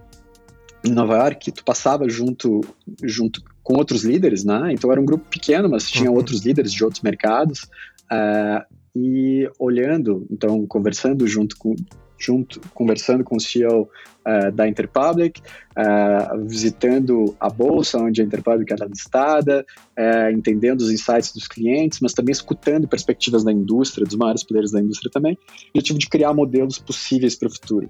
em 0.85 0.91
Nova 0.93 1.17
York, 1.17 1.53
tu 1.53 1.65
passava 1.65 2.09
junto, 2.09 2.61
junto 3.03 3.43
com 3.71 3.79
outros 3.79 4.03
líderes, 4.03 4.45
né? 4.45 4.73
Então 4.73 4.91
era 4.91 5.01
um 5.01 5.05
grupo 5.05 5.25
pequeno, 5.31 5.69
mas 5.69 5.89
tinha 5.89 6.11
uhum. 6.11 6.17
outros 6.17 6.45
líderes 6.45 6.73
de 6.73 6.83
outros 6.83 7.03
mercados. 7.03 7.63
Uh, 8.11 8.65
e 8.97 9.49
olhando, 9.57 10.27
então 10.29 10.67
conversando 10.67 11.25
junto 11.29 11.57
com 11.57 11.77
junto 12.19 12.61
conversando 12.75 13.25
com 13.25 13.37
o 13.37 13.41
CEO 13.41 13.83
uh, 13.83 13.89
eh, 14.27 14.51
da 14.51 14.69
Interpublic, 14.69 15.41
uh, 15.41 16.45
visitando 16.45 17.35
a 17.41 17.49
bolsa 17.49 17.97
onde 17.97 18.21
a 18.21 18.25
Interpublic 18.25 18.71
era 18.71 18.85
listada, 18.85 19.65
uh, 19.99 20.31
entendendo 20.31 20.83
os 20.83 20.91
insights 20.91 21.33
dos 21.33 21.49
clientes, 21.49 21.99
mas 22.01 22.13
também 22.13 22.33
escutando 22.33 22.87
perspectivas 22.87 23.43
da 23.43 23.51
indústria, 23.51 24.05
dos 24.05 24.17
maiores 24.17 24.45
players 24.45 24.71
da 24.71 24.81
indústria 24.81 25.11
também, 25.11 25.33
o 25.33 25.69
objetivo 25.79 25.99
de 25.99 26.11
criar 26.11 26.35
modelos 26.35 26.79
possíveis 26.79 27.37
para 27.37 27.49
o 27.49 27.53
futuro. 27.53 27.89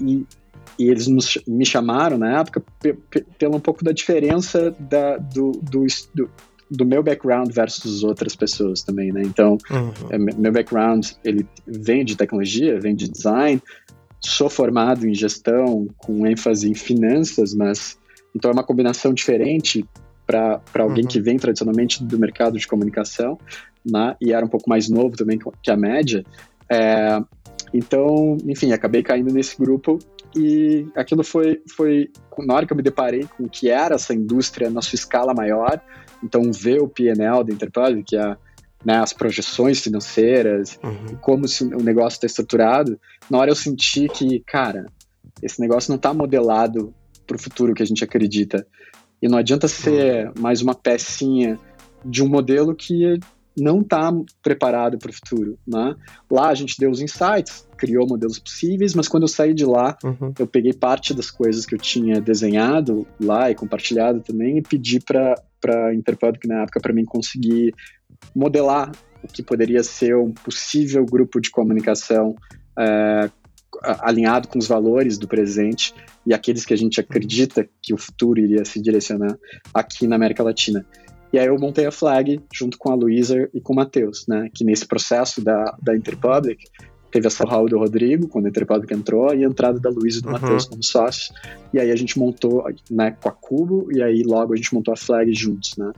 e 0.00 0.24
e 0.78 0.88
eles 0.88 1.06
nos, 1.06 1.36
me 1.46 1.66
chamaram 1.66 2.16
na 2.16 2.40
época 2.40 2.62
pelo 3.38 3.56
um 3.56 3.60
pouco 3.60 3.84
da 3.84 3.92
diferença 3.92 4.74
da, 4.78 5.18
do, 5.18 5.52
do, 5.52 5.86
do, 6.14 6.30
do, 6.70 6.86
meu 6.86 7.02
background 7.02 7.50
versus 7.52 8.02
outras 8.02 8.34
pessoas 8.34 8.82
também, 8.82 9.12
né? 9.12 9.22
Então, 9.22 9.58
uhum. 9.70 9.92
É, 10.08 10.18
meu 10.18 10.50
background, 10.50 11.08
ele 11.22 11.46
vem 11.66 12.04
de 12.04 12.16
tecnologia, 12.16 12.80
vem 12.80 12.94
de 12.94 13.08
design, 13.08 13.60
sou 14.20 14.48
formado 14.48 15.06
em 15.06 15.14
gestão 15.14 15.86
com 15.98 16.26
ênfase 16.26 16.70
em 16.70 16.74
finanças, 16.74 17.54
mas 17.54 17.98
então 18.34 18.50
é 18.50 18.54
uma 18.54 18.64
combinação 18.64 19.12
diferente 19.12 19.84
para 20.26 20.60
alguém 20.78 21.04
uhum. 21.04 21.10
que 21.10 21.20
vem 21.20 21.36
tradicionalmente 21.36 22.04
do 22.04 22.18
mercado 22.18 22.56
de 22.58 22.66
comunicação, 22.66 23.36
né? 23.84 24.16
E 24.20 24.32
era 24.32 24.46
um 24.46 24.48
pouco 24.48 24.68
mais 24.70 24.88
novo 24.88 25.16
também 25.16 25.38
que 25.62 25.70
a 25.70 25.76
média. 25.76 26.24
É, 26.68 27.20
então, 27.74 28.38
enfim, 28.46 28.72
acabei 28.72 29.02
caindo 29.02 29.32
nesse 29.32 29.58
grupo 29.58 29.98
e 30.34 30.86
aquilo 30.94 31.24
foi, 31.24 31.62
foi 31.76 32.10
na 32.38 32.54
hora 32.54 32.66
que 32.66 32.72
eu 32.72 32.76
me 32.76 32.82
deparei 32.82 33.26
com 33.36 33.44
o 33.44 33.48
que 33.48 33.68
era 33.68 33.96
essa 33.96 34.14
indústria 34.14 34.70
na 34.70 34.82
sua 34.82 34.96
escala 34.96 35.34
maior, 35.34 35.80
então 36.22 36.52
ver 36.52 36.80
o 36.80 36.88
PNL 36.88 37.44
da 37.44 37.52
Enterprise, 37.52 38.02
que 38.04 38.16
é 38.16 38.36
né, 38.84 38.98
as 38.98 39.12
projeções 39.12 39.80
financeiras, 39.80 40.78
uhum. 40.82 41.16
como 41.20 41.44
o 41.76 41.82
negócio 41.82 42.16
está 42.16 42.26
estruturado, 42.26 42.98
na 43.28 43.38
hora 43.38 43.50
eu 43.50 43.56
senti 43.56 44.08
que, 44.08 44.40
cara, 44.40 44.86
esse 45.42 45.60
negócio 45.60 45.90
não 45.90 45.96
está 45.96 46.14
modelado 46.14 46.94
para 47.26 47.36
o 47.36 47.40
futuro 47.40 47.74
que 47.74 47.82
a 47.82 47.86
gente 47.86 48.02
acredita. 48.02 48.66
E 49.20 49.28
não 49.28 49.38
adianta 49.38 49.68
ser 49.68 50.28
uhum. 50.28 50.32
mais 50.38 50.62
uma 50.62 50.74
pecinha 50.74 51.58
de 52.04 52.22
um 52.22 52.28
modelo 52.28 52.74
que 52.74 53.18
não 53.56 53.80
está 53.80 54.12
preparado 54.42 54.98
para 54.98 55.10
o 55.10 55.12
futuro. 55.12 55.58
Né? 55.66 55.94
Lá 56.30 56.48
a 56.48 56.54
gente 56.54 56.76
deu 56.78 56.90
os 56.90 57.00
insights, 57.00 57.66
criou 57.76 58.06
modelos 58.06 58.38
possíveis, 58.38 58.94
mas 58.94 59.08
quando 59.08 59.24
eu 59.24 59.28
saí 59.28 59.54
de 59.54 59.64
lá, 59.64 59.96
uhum. 60.04 60.32
eu 60.38 60.46
peguei 60.46 60.72
parte 60.72 61.14
das 61.14 61.30
coisas 61.30 61.66
que 61.66 61.74
eu 61.74 61.78
tinha 61.78 62.20
desenhado 62.20 63.06
lá 63.20 63.50
e 63.50 63.54
compartilhado 63.54 64.20
também 64.20 64.58
e 64.58 64.62
pedi 64.62 65.00
para 65.00 65.34
a 65.66 65.94
Interpublic 65.94 66.46
na 66.46 66.62
época 66.62 66.80
para 66.80 66.92
mim 66.92 67.04
conseguir 67.04 67.74
modelar 68.34 68.92
o 69.22 69.28
que 69.28 69.42
poderia 69.42 69.82
ser 69.82 70.16
um 70.16 70.32
possível 70.32 71.04
grupo 71.04 71.40
de 71.40 71.50
comunicação 71.50 72.34
é, 72.78 73.30
alinhado 73.82 74.48
com 74.48 74.58
os 74.58 74.66
valores 74.66 75.18
do 75.18 75.28
presente 75.28 75.94
e 76.26 76.34
aqueles 76.34 76.64
que 76.64 76.74
a 76.74 76.76
gente 76.76 77.00
acredita 77.00 77.68
que 77.82 77.94
o 77.94 77.98
futuro 77.98 78.40
iria 78.40 78.64
se 78.64 78.80
direcionar 78.80 79.36
aqui 79.72 80.06
na 80.06 80.16
América 80.16 80.42
Latina. 80.42 80.84
E 81.32 81.38
aí 81.38 81.46
eu 81.46 81.58
montei 81.58 81.86
a 81.86 81.92
Flag 81.92 82.40
junto 82.52 82.76
com 82.76 82.90
a 82.90 82.94
Luísa 82.94 83.48
e 83.54 83.60
com 83.60 83.72
o 83.72 83.76
Matheus, 83.76 84.26
né? 84.26 84.50
Que 84.52 84.64
nesse 84.64 84.86
processo 84.86 85.42
da, 85.42 85.76
da 85.80 85.96
Interpublic 85.96 86.64
teve 87.10 87.26
a 87.26 87.44
Raul 87.44 87.68
do 87.68 87.78
Rodrigo, 87.78 88.28
quando 88.28 88.46
a 88.46 88.48
Interpublic 88.48 88.92
entrou, 88.92 89.34
e 89.34 89.44
a 89.44 89.48
entrada 89.48 89.78
da 89.78 89.90
Luísa 89.90 90.18
e 90.18 90.22
do 90.22 90.28
uhum. 90.28 90.32
Matheus 90.32 90.64
como 90.66 90.82
sócios. 90.82 91.32
E 91.72 91.78
aí 91.78 91.90
a 91.90 91.96
gente 91.96 92.18
montou 92.18 92.64
né, 92.90 93.16
com 93.20 93.28
a 93.28 93.32
Cubo, 93.32 93.88
e 93.92 94.02
aí 94.02 94.22
logo 94.22 94.52
a 94.52 94.56
gente 94.56 94.72
montou 94.74 94.94
a 94.94 94.96
Flag 94.96 95.32
juntos, 95.32 95.76
né? 95.76 95.92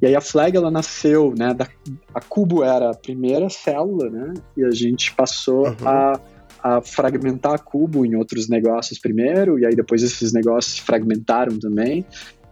E 0.00 0.06
aí 0.06 0.14
a 0.14 0.20
Flag 0.20 0.56
ela 0.56 0.70
nasceu, 0.70 1.34
né? 1.36 1.52
Da, 1.52 1.66
a 2.14 2.20
Cubo 2.20 2.62
era 2.62 2.90
a 2.90 2.94
primeira 2.94 3.48
célula, 3.48 4.08
né? 4.08 4.34
E 4.56 4.64
a 4.64 4.70
gente 4.70 5.12
passou 5.14 5.66
uhum. 5.66 5.88
a, 5.88 6.20
a 6.62 6.80
fragmentar 6.80 7.54
a 7.54 7.58
Cubo 7.58 8.06
em 8.06 8.14
outros 8.14 8.48
negócios 8.48 8.98
primeiro, 8.98 9.58
e 9.58 9.66
aí 9.66 9.74
depois 9.74 10.02
esses 10.02 10.32
negócios 10.32 10.76
se 10.76 10.82
fragmentaram 10.82 11.58
também. 11.58 12.06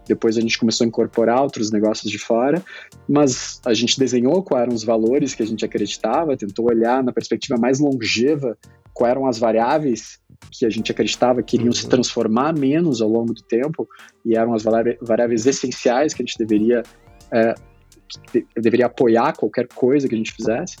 Depois 0.07 0.37
a 0.37 0.41
gente 0.41 0.57
começou 0.57 0.85
a 0.85 0.87
incorporar 0.87 1.41
outros 1.41 1.71
negócios 1.71 2.11
de 2.11 2.17
fora, 2.17 2.63
mas 3.07 3.61
a 3.65 3.73
gente 3.73 3.99
desenhou 3.99 4.41
quais 4.43 4.63
eram 4.63 4.73
os 4.73 4.83
valores 4.83 5.33
que 5.35 5.43
a 5.43 5.45
gente 5.45 5.65
acreditava, 5.65 6.37
tentou 6.37 6.65
olhar 6.65 7.03
na 7.03 7.11
perspectiva 7.11 7.59
mais 7.59 7.79
longeva 7.79 8.57
quais 8.93 9.11
eram 9.11 9.27
as 9.27 9.37
variáveis 9.37 10.19
que 10.51 10.65
a 10.65 10.69
gente 10.69 10.91
acreditava 10.91 11.43
que 11.43 11.55
iriam 11.55 11.67
uhum. 11.67 11.73
se 11.73 11.87
transformar 11.87 12.53
menos 12.53 13.01
ao 13.01 13.09
longo 13.09 13.33
do 13.33 13.41
tempo 13.43 13.87
e 14.25 14.35
eram 14.35 14.53
as 14.53 14.63
variáveis 14.63 15.45
essenciais 15.45 16.13
que 16.13 16.23
a 16.23 16.25
gente 16.25 16.37
deveria 16.37 16.83
é, 17.31 17.53
deveria 18.55 18.85
apoiar 18.85 19.35
qualquer 19.35 19.67
coisa 19.67 20.07
que 20.07 20.15
a 20.15 20.17
gente 20.17 20.31
fizesse 20.31 20.77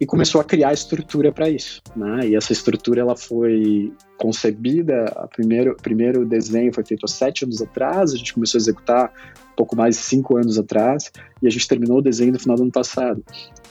e 0.00 0.06
começou 0.06 0.40
a 0.40 0.44
criar 0.44 0.72
estrutura 0.72 1.30
para 1.30 1.50
isso, 1.50 1.82
né? 1.94 2.26
E 2.26 2.34
essa 2.34 2.52
estrutura 2.52 3.02
ela 3.02 3.14
foi 3.14 3.92
concebida, 4.16 5.04
o 5.24 5.28
primeiro, 5.28 5.76
primeiro 5.76 6.24
desenho 6.26 6.72
foi 6.72 6.84
feito 6.84 7.04
há 7.04 7.08
sete 7.08 7.44
anos 7.44 7.60
atrás, 7.60 8.14
a 8.14 8.16
gente 8.16 8.32
começou 8.32 8.58
a 8.58 8.62
executar 8.62 9.12
pouco 9.54 9.76
mais 9.76 9.96
de 9.96 10.02
cinco 10.02 10.38
anos 10.38 10.58
atrás 10.58 11.10
e 11.42 11.46
a 11.46 11.50
gente 11.50 11.68
terminou 11.68 11.98
o 11.98 12.02
desenho 12.02 12.32
no 12.32 12.38
final 12.40 12.56
do 12.56 12.62
ano 12.62 12.72
passado. 12.72 13.22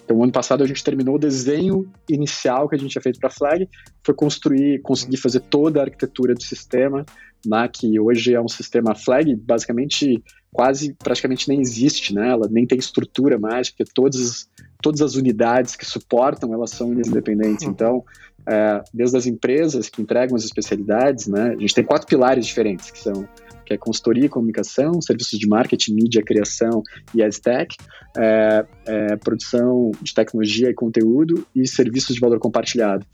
Então, 0.05 0.21
ano 0.21 0.31
passado 0.31 0.63
a 0.63 0.67
gente 0.67 0.83
terminou 0.83 1.15
o 1.15 1.19
desenho 1.19 1.91
inicial 2.07 2.69
que 2.69 2.75
a 2.75 2.77
gente 2.77 2.91
tinha 2.91 3.01
feito 3.01 3.19
para 3.19 3.29
a 3.29 3.31
Flag, 3.31 3.67
foi 4.03 4.13
construir, 4.13 4.81
conseguir 4.81 5.17
fazer 5.17 5.39
toda 5.39 5.79
a 5.79 5.83
arquitetura 5.83 6.35
do 6.35 6.43
sistema, 6.43 7.05
né, 7.45 7.67
que 7.71 7.99
hoje 7.99 8.33
é 8.33 8.41
um 8.41 8.47
sistema 8.47 8.93
Flag, 8.93 9.35
basicamente 9.35 10.23
quase 10.51 10.93
praticamente 10.93 11.47
nem 11.47 11.61
existe, 11.61 12.13
né? 12.13 12.29
Ela 12.29 12.47
nem 12.49 12.65
tem 12.65 12.77
estrutura 12.77 13.37
mais, 13.37 13.69
porque 13.69 13.85
todas, 13.93 14.49
todas 14.81 15.01
as 15.01 15.15
unidades 15.15 15.75
que 15.75 15.85
suportam 15.85 16.53
elas 16.53 16.71
são 16.71 16.93
independentes. 16.93 17.65
Uhum. 17.65 17.71
Então, 17.71 18.05
é, 18.47 18.81
desde 18.93 19.17
as 19.17 19.25
empresas 19.25 19.89
que 19.89 20.01
entregam 20.01 20.35
as 20.35 20.43
especialidades, 20.43 21.27
né? 21.27 21.53
A 21.55 21.59
gente 21.59 21.75
tem 21.75 21.83
quatro 21.83 22.07
pilares 22.07 22.45
diferentes 22.45 22.89
que 22.91 22.99
são 22.99 23.27
que 23.65 23.75
é 23.75 23.77
consultoria 23.77 24.25
e 24.25 24.29
comunicação, 24.29 24.99
serviços 24.99 25.37
de 25.37 25.47
marketing, 25.47 25.93
mídia, 25.93 26.23
criação 26.23 26.81
e 27.13 27.21
EdTech, 27.21 27.77
é, 28.17 28.65
é, 28.87 29.15
produção 29.17 29.91
de 30.01 30.11
tecnologia 30.11 30.71
e 30.71 30.73
conteúdo 30.73 31.45
e 31.55 31.67
serviços 31.67 32.15
de 32.15 32.19
valor 32.19 32.39
compartilhado. 32.39 33.05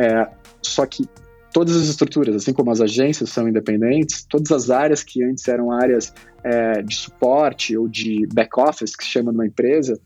É, 0.00 0.26
só 0.62 0.86
que 0.86 1.04
todas 1.52 1.76
as 1.76 1.88
estruturas, 1.88 2.34
assim 2.34 2.54
como 2.54 2.70
as 2.70 2.80
agências 2.80 3.28
são 3.28 3.46
independentes, 3.46 4.24
todas 4.24 4.50
as 4.50 4.70
áreas 4.70 5.02
que 5.02 5.22
antes 5.22 5.46
eram 5.46 5.70
áreas 5.70 6.14
é, 6.42 6.80
de 6.80 6.94
suporte 6.94 7.76
ou 7.76 7.86
de 7.86 8.26
back-office, 8.32 8.96
que 8.96 9.04
se 9.04 9.10
chama 9.10 9.30
numa 9.30 9.46
empresa, 9.46 10.00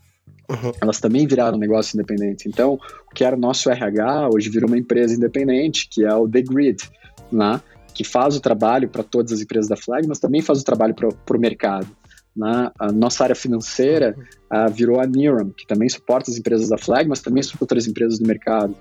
uhum. 0.49 0.73
elas 0.81 1.01
também 1.01 1.27
viraram 1.27 1.59
negócios 1.59 1.95
independentes. 1.95 2.47
Então, 2.47 2.75
o 3.11 3.15
que 3.15 3.25
era 3.25 3.37
o 3.37 3.39
nosso 3.39 3.71
RH 3.71 4.31
hoje 4.33 4.49
virou 4.49 4.69
uma 4.69 4.79
empresa 4.79 5.15
independente, 5.15 5.89
que 5.91 6.05
é 6.05 6.15
o 6.15 6.29
The 6.29 6.43
Grid, 6.43 6.83
né? 7.31 7.61
que 7.95 8.05
faz 8.05 8.37
o 8.37 8.41
trabalho 8.41 8.89
para 8.89 9.03
todas 9.03 9.33
as 9.33 9.41
empresas 9.41 9.69
da 9.69 9.77
Flag, 9.77 10.07
mas 10.07 10.19
também 10.19 10.43
faz 10.43 10.61
o 10.61 10.65
trabalho 10.65 10.95
para 10.95 11.37
o 11.37 11.41
mercado. 11.41 11.89
Né? 12.37 12.71
A 12.79 12.93
nossa 12.93 13.25
área 13.25 13.35
financeira 13.35 14.15
uh, 14.53 14.71
virou 14.71 15.01
a 15.01 15.07
Niram, 15.07 15.49
que 15.49 15.67
também 15.67 15.89
suporta 15.89 16.31
as 16.31 16.37
empresas 16.37 16.69
da 16.69 16.77
Flag, 16.77 17.09
mas 17.09 17.23
também 17.23 17.43
suporta 17.43 17.65
outras 17.65 17.87
empresas 17.87 18.19
do 18.19 18.27
mercado 18.27 18.77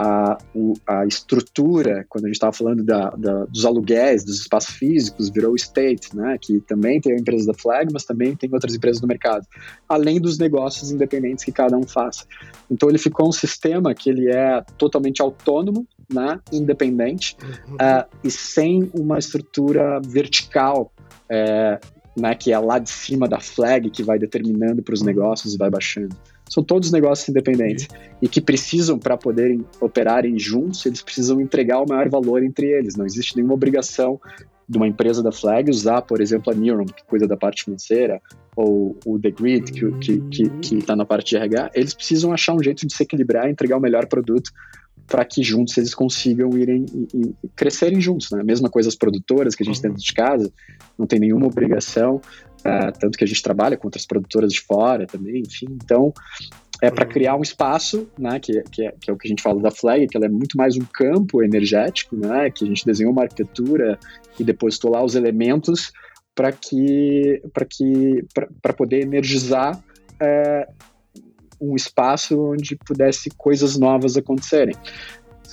a, 0.00 0.38
a 0.86 1.06
estrutura, 1.06 2.06
quando 2.08 2.26
a 2.26 2.28
gente 2.28 2.36
estava 2.36 2.52
falando 2.52 2.84
da, 2.84 3.10
da, 3.10 3.46
dos 3.46 3.64
aluguéis, 3.64 4.22
dos 4.22 4.38
espaços 4.38 4.76
físicos, 4.76 5.28
virou 5.28 5.52
o 5.52 5.56
State, 5.56 6.16
né, 6.16 6.38
que 6.40 6.60
também 6.60 7.00
tem 7.00 7.14
a 7.14 7.16
empresa 7.16 7.48
da 7.48 7.54
Flag, 7.54 7.92
mas 7.92 8.04
também 8.04 8.36
tem 8.36 8.48
outras 8.52 8.76
empresas 8.76 9.00
do 9.00 9.08
mercado, 9.08 9.44
além 9.88 10.20
dos 10.20 10.38
negócios 10.38 10.92
independentes 10.92 11.44
que 11.44 11.50
cada 11.50 11.76
um 11.76 11.82
faz. 11.82 12.28
Então 12.70 12.88
ele 12.88 12.98
ficou 12.98 13.28
um 13.28 13.32
sistema 13.32 13.92
que 13.92 14.08
ele 14.08 14.30
é 14.30 14.62
totalmente 14.78 15.20
autônomo, 15.20 15.84
né, 16.08 16.38
independente, 16.52 17.36
uhum. 17.42 17.74
uh, 17.74 18.06
e 18.22 18.30
sem 18.30 18.88
uma 18.94 19.18
estrutura 19.18 20.00
vertical 20.06 20.92
é, 21.28 21.80
né, 22.16 22.36
que 22.36 22.52
é 22.52 22.58
lá 22.58 22.78
de 22.78 22.90
cima 22.90 23.28
da 23.28 23.40
flag 23.40 23.90
que 23.90 24.04
vai 24.04 24.18
determinando 24.18 24.80
para 24.80 24.94
os 24.94 25.00
uhum. 25.00 25.06
negócios 25.06 25.54
e 25.54 25.58
vai 25.58 25.70
baixando. 25.70 26.14
São 26.48 26.62
todos 26.62 26.90
negócios 26.90 27.28
independentes 27.28 27.88
e 28.20 28.28
que 28.28 28.40
precisam, 28.40 28.98
para 28.98 29.16
poderem 29.16 29.64
operarem 29.80 30.38
juntos, 30.38 30.84
eles 30.86 31.02
precisam 31.02 31.40
entregar 31.40 31.80
o 31.80 31.88
maior 31.88 32.08
valor 32.08 32.42
entre 32.42 32.66
eles. 32.66 32.96
Não 32.96 33.06
existe 33.06 33.36
nenhuma 33.36 33.54
obrigação 33.54 34.20
de 34.68 34.76
uma 34.76 34.86
empresa 34.86 35.22
da 35.22 35.32
Flag 35.32 35.70
usar, 35.70 36.02
por 36.02 36.20
exemplo, 36.20 36.52
a 36.52 36.56
Neuron, 36.56 36.84
que 36.84 37.02
cuida 37.06 37.26
da 37.26 37.36
parte 37.36 37.64
financeira, 37.64 38.20
ou 38.54 38.98
o 39.06 39.18
The 39.18 39.30
Grid, 39.30 39.72
que 39.72 39.84
está 39.86 39.98
que, 39.98 40.20
que, 40.20 40.50
que 40.60 40.82
tá 40.82 40.94
na 40.94 41.06
parte 41.06 41.30
de 41.30 41.36
RH, 41.36 41.70
eles 41.74 41.94
precisam 41.94 42.32
achar 42.32 42.54
um 42.54 42.62
jeito 42.62 42.86
de 42.86 42.92
se 42.92 43.02
equilibrar 43.02 43.48
e 43.48 43.52
entregar 43.52 43.78
o 43.78 43.80
melhor 43.80 44.06
produto 44.06 44.50
para 45.06 45.24
que 45.24 45.42
juntos 45.42 45.76
eles 45.78 45.94
consigam 45.94 46.50
irem 46.56 46.84
e, 46.94 47.34
e 47.44 47.48
crescerem 47.56 47.98
juntos, 47.98 48.30
né? 48.30 48.42
Mesma 48.44 48.68
coisa 48.68 48.90
as 48.90 48.94
produtoras 48.94 49.54
que 49.54 49.62
a 49.62 49.66
gente 49.66 49.76
uhum. 49.76 49.82
tem 49.82 49.90
dentro 49.90 50.04
de 50.04 50.12
casa, 50.12 50.52
não 50.98 51.06
tem 51.06 51.18
nenhuma 51.18 51.46
obrigação, 51.46 52.20
uh, 52.60 52.92
tanto 52.98 53.18
que 53.18 53.24
a 53.24 53.26
gente 53.26 53.42
trabalha 53.42 53.76
com 53.76 53.86
outras 53.86 54.06
produtoras 54.06 54.52
de 54.52 54.60
fora 54.60 55.06
também, 55.06 55.42
enfim. 55.42 55.66
Então, 55.70 56.12
é 56.80 56.90
para 56.90 57.06
uhum. 57.06 57.12
criar 57.12 57.36
um 57.36 57.42
espaço, 57.42 58.08
né, 58.18 58.38
que, 58.38 58.62
que, 58.70 58.86
é, 58.86 58.94
que, 59.00 59.10
é, 59.10 59.12
o 59.12 59.16
que 59.16 59.26
a 59.26 59.30
gente 59.30 59.42
fala 59.42 59.60
da 59.60 59.70
Flag, 59.70 60.06
que 60.06 60.16
ela 60.16 60.26
é 60.26 60.28
muito 60.28 60.56
mais 60.56 60.76
um 60.76 60.84
campo 60.84 61.42
energético, 61.42 62.16
né, 62.16 62.50
que 62.50 62.64
a 62.64 62.68
gente 62.68 62.84
desenhou 62.84 63.12
uma 63.12 63.22
arquitetura 63.22 63.98
e 64.38 64.44
depositou 64.44 64.92
lá 64.92 65.04
os 65.04 65.14
elementos 65.14 65.92
para 66.34 66.52
que 66.52 67.42
para 67.52 67.64
que 67.64 68.24
para 68.62 68.72
poder 68.72 69.02
energizar 69.02 69.82
é, 70.20 70.68
um 71.60 71.74
espaço 71.74 72.40
onde 72.52 72.76
pudesse 72.76 73.28
coisas 73.30 73.76
novas 73.76 74.16
acontecerem. 74.16 74.76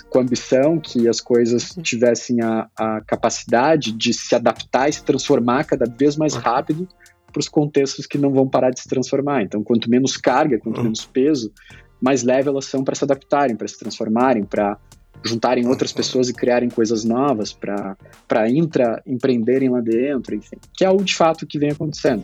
Com 0.10 0.20
ambição 0.20 0.80
que 0.80 1.08
as 1.08 1.22
coisas 1.22 1.76
tivessem 1.82 2.42
a, 2.42 2.68
a 2.78 3.02
capacidade 3.02 3.92
de 3.92 4.14
se 4.14 4.36
adaptar 4.36 4.90
e 4.90 4.94
se 4.94 5.04
transformar 5.04 5.64
cada 5.64 5.86
vez 5.86 6.16
mais 6.18 6.34
rápido 6.34 6.88
para 7.32 7.40
os 7.40 7.50
contextos 7.50 8.06
que 8.06 8.18
não 8.18 8.32
vão 8.32 8.48
parar 8.48 8.70
de 8.70 8.80
se 8.80 8.88
transformar. 8.88 9.42
Então, 9.42 9.64
quanto 9.64 9.90
menos 9.90 10.16
carga, 10.16 10.58
quanto 10.58 10.82
menos 10.82 11.06
peso, 11.06 11.52
mais 12.00 12.24
leve 12.24 12.50
elas 12.50 12.66
são 12.66 12.84
para 12.84 12.96
se 12.96 13.04
adaptarem, 13.04 13.56
para 13.56 13.68
se 13.68 13.78
transformarem, 13.78 14.44
para 14.44 14.78
juntarem 15.24 15.68
outras 15.68 15.92
pessoas 15.92 16.30
e 16.30 16.34
criarem 16.34 16.70
coisas 16.70 17.04
novas, 17.04 17.52
para 17.52 18.50
intra 18.50 19.02
empreenderem 19.06 19.70
lá 19.70 19.82
dentro, 19.82 20.36
enfim, 20.36 20.58
que 20.74 20.86
é 20.86 20.90
o 20.90 20.98
de 20.98 21.16
fato 21.16 21.48
que 21.48 21.58
vem 21.58 21.72
acontecendo. 21.72 22.24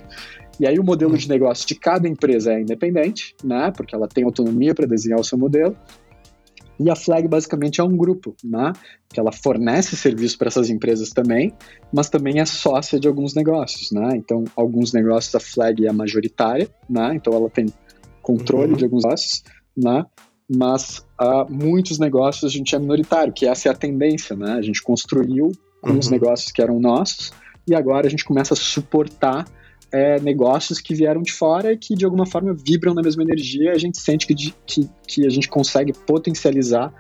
E 0.60 0.68
aí 0.68 0.78
o 0.78 0.84
modelo 0.84 1.18
de 1.18 1.28
negócio 1.28 1.68
de 1.68 1.76
cada 1.76 2.08
empresa 2.08 2.54
é 2.54 2.62
independente, 2.62 3.36
né? 3.44 3.72
Porque 3.76 3.96
ela 3.96 4.08
tem 4.08 4.24
autonomia 4.24 4.76
para 4.76 4.86
desenhar 4.86 5.20
o 5.20 5.24
seu 5.24 5.38
modelo. 5.38 5.76
E 6.84 6.90
a 6.90 6.96
Flag 6.96 7.28
basicamente 7.28 7.80
é 7.80 7.84
um 7.84 7.96
grupo, 7.96 8.36
né? 8.44 8.74
Que 9.10 9.20
ela 9.20 9.32
fornece 9.32 9.96
serviço 9.96 10.38
para 10.38 10.48
essas 10.48 10.70
empresas 10.70 11.10
também, 11.10 11.54
mas 11.94 12.10
também 12.10 12.40
é 12.40 12.46
sócia 12.46 13.00
de 13.00 13.08
alguns 13.08 13.36
negócios, 13.36 13.92
né? 13.92 14.16
Então, 14.16 14.44
alguns 14.56 14.92
negócios 14.92 15.34
a 15.36 15.40
Flag 15.40 15.86
é 15.86 15.92
majoritária, 15.92 16.68
né? 16.90 17.14
Então 17.16 17.34
ela 17.34 17.50
tem 17.50 17.68
controle 18.22 18.72
uhum. 18.72 18.78
de 18.78 18.84
alguns 18.86 19.04
negócios, 19.04 19.44
né? 19.78 20.06
Mas 20.50 21.06
uh, 21.22 21.50
muitos 21.50 22.00
negócios 22.00 22.52
a 22.52 22.54
gente 22.54 22.76
é 22.76 22.80
minoritário, 22.80 23.32
que 23.32 23.48
essa 23.48 23.70
é 23.70 23.72
a 23.72 23.76
tendência, 23.76 24.36
né? 24.36 24.54
A 24.54 24.62
gente 24.62 24.82
construiu 24.82 25.52
com 25.82 25.92
uhum. 25.92 26.00
os 26.00 26.10
negócios 26.10 26.52
que 26.52 26.62
eram 26.62 26.80
nossos 26.80 27.32
e 27.68 27.76
agora 27.76 28.08
a 28.08 28.10
gente 28.10 28.26
começa 28.26 28.54
a 28.54 28.58
suportar 28.58 29.46
é, 29.92 30.20
negócios 30.20 30.80
que 30.80 30.96
vieram 30.96 31.22
de 31.22 31.32
fora 31.32 31.74
e 31.74 31.78
que 31.78 31.96
de 31.96 32.06
alguma 32.06 32.26
forma 32.26 32.54
vibram 32.54 32.94
na 32.94 33.02
mesma 33.02 33.24
energia, 33.24 33.72
a 33.72 33.78
gente 33.78 34.00
sente 34.00 34.26
que, 34.26 34.34
que, 34.66 34.90
que 35.08 35.26
a 35.26 35.30
gente 35.30 35.50
consegue 35.50 35.94
potencializar 35.94 36.94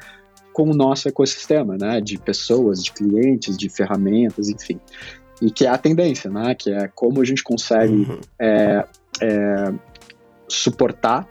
com 0.54 0.69
o 0.69 0.73
nosso 0.73 1.08
ecossistema, 1.08 1.77
né, 1.80 2.01
de 2.01 2.17
pessoas, 2.17 2.84
de 2.84 2.91
clientes, 2.91 3.56
de 3.58 3.69
ferramentas, 3.69 4.49
enfim. 4.49 4.80
E 5.41 5.49
que 5.49 5.65
é 5.65 5.69
a 5.69 5.77
tendência, 5.77 6.30
né, 6.30 6.54
que 6.54 6.69
é 6.69 6.89
como 6.89 7.21
a 7.21 7.25
gente 7.25 7.41
consegue 7.43 7.93
uhum. 7.93 8.19
é, 8.39 8.86
é, 9.21 9.73
suportar 10.47 11.27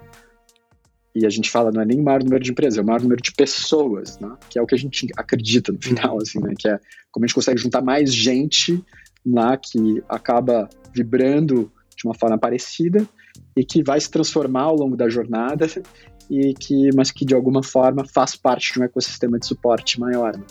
e 1.15 1.27
a 1.27 1.31
gente 1.31 1.51
fala 1.51 1.71
não 1.73 1.83
é 1.83 1.85
nem 1.85 2.01
o 2.01 2.05
maior 2.05 2.23
número 2.23 2.43
de 2.43 2.51
empresas, 2.51 2.79
é 2.79 2.83
o 2.83 2.87
maior 2.87 3.03
número 3.03 3.21
de 3.21 3.33
pessoas, 3.33 4.19
né? 4.21 4.33
Que 4.49 4.59
é 4.59 4.63
o 4.63 4.67
que 4.67 4.77
a 4.77 4.79
gente 4.79 5.09
acredita 5.17 5.73
no 5.73 5.83
final, 5.83 6.19
assim, 6.23 6.39
né? 6.39 6.55
Que 6.57 6.69
é 6.69 6.79
como 7.11 7.25
a 7.25 7.27
gente 7.27 7.35
consegue 7.35 7.61
juntar 7.61 7.83
mais 7.83 8.15
gente 8.15 8.83
lá 9.25 9.57
que 9.57 10.03
acaba 10.09 10.69
vibrando 10.95 11.71
de 11.97 12.07
uma 12.07 12.15
forma 12.15 12.39
parecida 12.39 13.07
e 13.57 13.65
que 13.65 13.83
vai 13.83 14.01
se 14.01 14.11
transformar 14.11 14.63
ao 14.63 14.77
longo 14.77 14.97
da 14.97 15.09
jornada 15.09 15.67
e 16.31 16.55
que, 16.55 16.91
mas 16.95 17.11
que 17.11 17.25
de 17.25 17.35
alguma 17.35 17.63
forma 17.63 18.05
faz 18.05 18.37
parte 18.37 18.73
de 18.73 18.81
um 18.81 18.85
ecossistema 18.85 19.39
de 19.39 19.47
suporte 19.47 19.99
maior. 19.99 20.37
Né? 20.37 20.45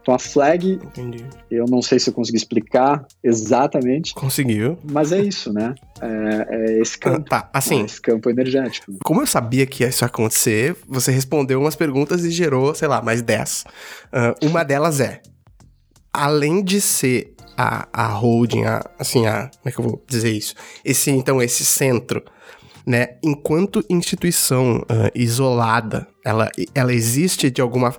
Então 0.00 0.14
a 0.14 0.18
flag, 0.18 0.74
Entendi. 0.74 1.26
eu 1.50 1.64
não 1.68 1.82
sei 1.82 1.98
se 1.98 2.08
eu 2.08 2.14
consegui 2.14 2.36
explicar 2.36 3.04
exatamente. 3.22 4.14
Conseguiu. 4.14 4.78
Mas 4.84 5.10
é 5.10 5.20
isso, 5.20 5.52
né? 5.52 5.74
É, 6.00 6.46
é 6.50 6.80
esse 6.80 6.96
campo. 6.96 7.26
Ah, 7.30 7.40
tá, 7.40 7.50
assim. 7.52 7.82
É 7.82 7.84
esse 7.84 8.00
campo 8.00 8.30
energético. 8.30 8.92
Como 9.04 9.20
eu 9.20 9.26
sabia 9.26 9.66
que 9.66 9.82
isso 9.82 10.04
ia 10.04 10.06
acontecer, 10.06 10.76
você 10.86 11.10
respondeu 11.10 11.60
umas 11.60 11.74
perguntas 11.74 12.24
e 12.24 12.30
gerou, 12.30 12.72
sei 12.74 12.86
lá, 12.86 13.02
mais 13.02 13.20
10. 13.20 13.64
Uh, 14.12 14.46
uma 14.46 14.62
delas 14.62 15.00
é: 15.00 15.20
além 16.12 16.62
de 16.62 16.80
ser 16.80 17.33
a, 17.56 17.88
a 17.92 18.06
holding, 18.08 18.64
a, 18.64 18.84
assim, 18.98 19.26
a. 19.26 19.48
Como 19.48 19.66
é 19.66 19.70
que 19.70 19.78
eu 19.78 19.84
vou 19.84 20.04
dizer 20.08 20.30
isso? 20.30 20.54
Esse, 20.84 21.10
então, 21.10 21.42
esse 21.42 21.64
centro 21.64 22.22
né? 22.86 23.16
Enquanto 23.22 23.84
instituição 23.88 24.78
uh, 24.78 25.10
isolada, 25.14 26.06
ela, 26.24 26.50
ela 26.74 26.92
existe 26.92 27.50
de 27.50 27.60
alguma 27.62 27.94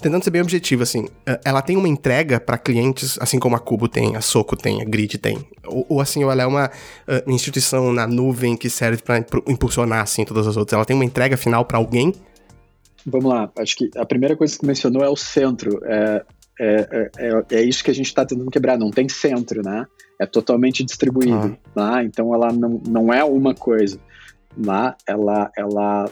tentando 0.00 0.24
ser 0.24 0.30
bem 0.30 0.42
objetivo, 0.42 0.82
assim, 0.82 1.06
ela 1.44 1.62
tem 1.62 1.76
uma 1.76 1.86
entrega 1.86 2.40
para 2.40 2.58
clientes, 2.58 3.16
assim 3.20 3.38
como 3.38 3.54
a 3.54 3.60
Cubo 3.60 3.86
tem, 3.86 4.16
a 4.16 4.20
Soco 4.20 4.56
tem, 4.56 4.82
a 4.82 4.84
Grid 4.84 5.18
tem. 5.18 5.38
Ou, 5.64 5.86
ou 5.88 6.00
assim, 6.00 6.24
ou 6.24 6.32
ela 6.32 6.42
é 6.42 6.46
uma 6.46 6.66
uh, 6.66 7.30
instituição 7.30 7.92
na 7.92 8.04
nuvem 8.04 8.56
que 8.56 8.68
serve 8.68 9.00
para 9.00 9.24
impulsionar, 9.46 10.00
assim, 10.00 10.24
todas 10.24 10.48
as 10.48 10.56
outras. 10.56 10.76
Ela 10.76 10.84
tem 10.84 10.96
uma 10.96 11.04
entrega 11.04 11.36
final 11.36 11.64
para 11.64 11.78
alguém? 11.78 12.12
Vamos 13.06 13.32
lá, 13.32 13.48
acho 13.56 13.76
que 13.76 13.90
a 13.96 14.04
primeira 14.04 14.36
coisa 14.36 14.58
que 14.58 14.66
mencionou 14.66 15.04
é 15.04 15.08
o 15.08 15.16
centro. 15.16 15.80
É, 15.84 16.24
é, 16.60 17.10
é, 17.18 17.56
é 17.56 17.62
isso 17.62 17.82
que 17.82 17.90
a 17.90 17.94
gente 17.94 18.06
está 18.06 18.24
tentando 18.24 18.50
quebrar, 18.50 18.78
não 18.78 18.90
tem 18.90 19.08
centro, 19.08 19.62
né? 19.62 19.86
é 20.22 20.26
totalmente 20.26 20.84
distribuído, 20.84 21.58
ah. 21.74 21.92
Tá? 21.92 22.04
então 22.04 22.32
ela 22.32 22.52
não, 22.52 22.80
não 22.86 23.12
é 23.12 23.24
uma 23.24 23.54
coisa, 23.54 23.98
né? 24.56 24.94
ela, 25.06 25.50
ela, 25.56 26.10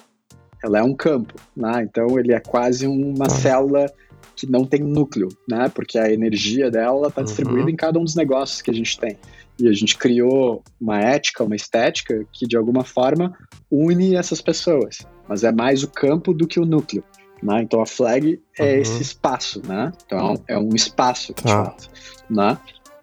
ela 0.63 0.79
é 0.79 0.83
um 0.83 0.95
campo, 0.95 1.35
né? 1.57 1.83
então 1.89 2.19
ele 2.19 2.33
é 2.33 2.41
quase 2.41 2.87
uma 2.87 3.27
ah. 3.27 3.31
célula 3.31 3.87
que 4.35 4.51
não 4.51 4.65
tem 4.65 4.81
núcleo, 4.81 5.29
né? 5.49 5.69
porque 5.69 5.99
a 5.99 6.13
energia 6.13 6.71
dela 6.71 7.09
está 7.09 7.23
distribuída 7.23 7.65
uhum. 7.65 7.71
em 7.71 7.77
cada 7.77 7.99
um 7.99 8.05
dos 8.05 8.17
negócios 8.17 8.61
que 8.63 8.71
a 8.71 8.75
gente 8.75 8.99
tem. 8.99 9.17
E 9.59 9.69
a 9.69 9.73
gente 9.73 9.97
criou 9.97 10.65
uma 10.81 10.99
ética, 10.99 11.45
uma 11.45 11.55
estética 11.55 12.25
que 12.33 12.47
de 12.47 12.57
alguma 12.57 12.83
forma 12.83 13.37
une 13.71 14.17
essas 14.17 14.41
pessoas, 14.41 15.07
mas 15.29 15.45
é 15.45 15.53
mais 15.53 15.83
o 15.83 15.89
campo 15.89 16.33
do 16.33 16.47
que 16.47 16.59
o 16.59 16.65
núcleo. 16.65 17.05
Né? 17.43 17.63
Então 17.63 17.81
a 17.81 17.87
flag 17.87 18.41
é 18.59 18.75
uhum. 18.75 18.81
esse 18.81 19.03
espaço, 19.03 19.63
né? 19.67 19.93
Então 20.05 20.35
é 20.47 20.59
um 20.59 20.75
espaço, 20.75 21.33
de 21.35 21.51
ah. 21.51 21.65
fato, 21.65 21.91
né? 22.29 22.59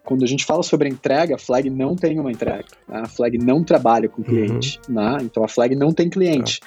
quando 0.08 0.24
a 0.24 0.26
gente 0.26 0.46
fala 0.46 0.62
sobre 0.62 0.88
entrega, 0.88 1.34
a 1.34 1.38
Flag 1.38 1.68
não 1.68 1.94
tem 1.94 2.18
uma 2.18 2.32
entrega. 2.32 2.64
Né? 2.88 3.02
A 3.04 3.06
Flag 3.06 3.36
não 3.36 3.62
trabalha 3.62 4.08
com 4.08 4.22
cliente. 4.22 4.80
Uhum. 4.88 4.94
Né? 4.94 5.18
Então 5.20 5.44
a 5.44 5.48
Flag 5.48 5.76
não 5.76 5.92
tem 5.92 6.08
cliente. 6.08 6.60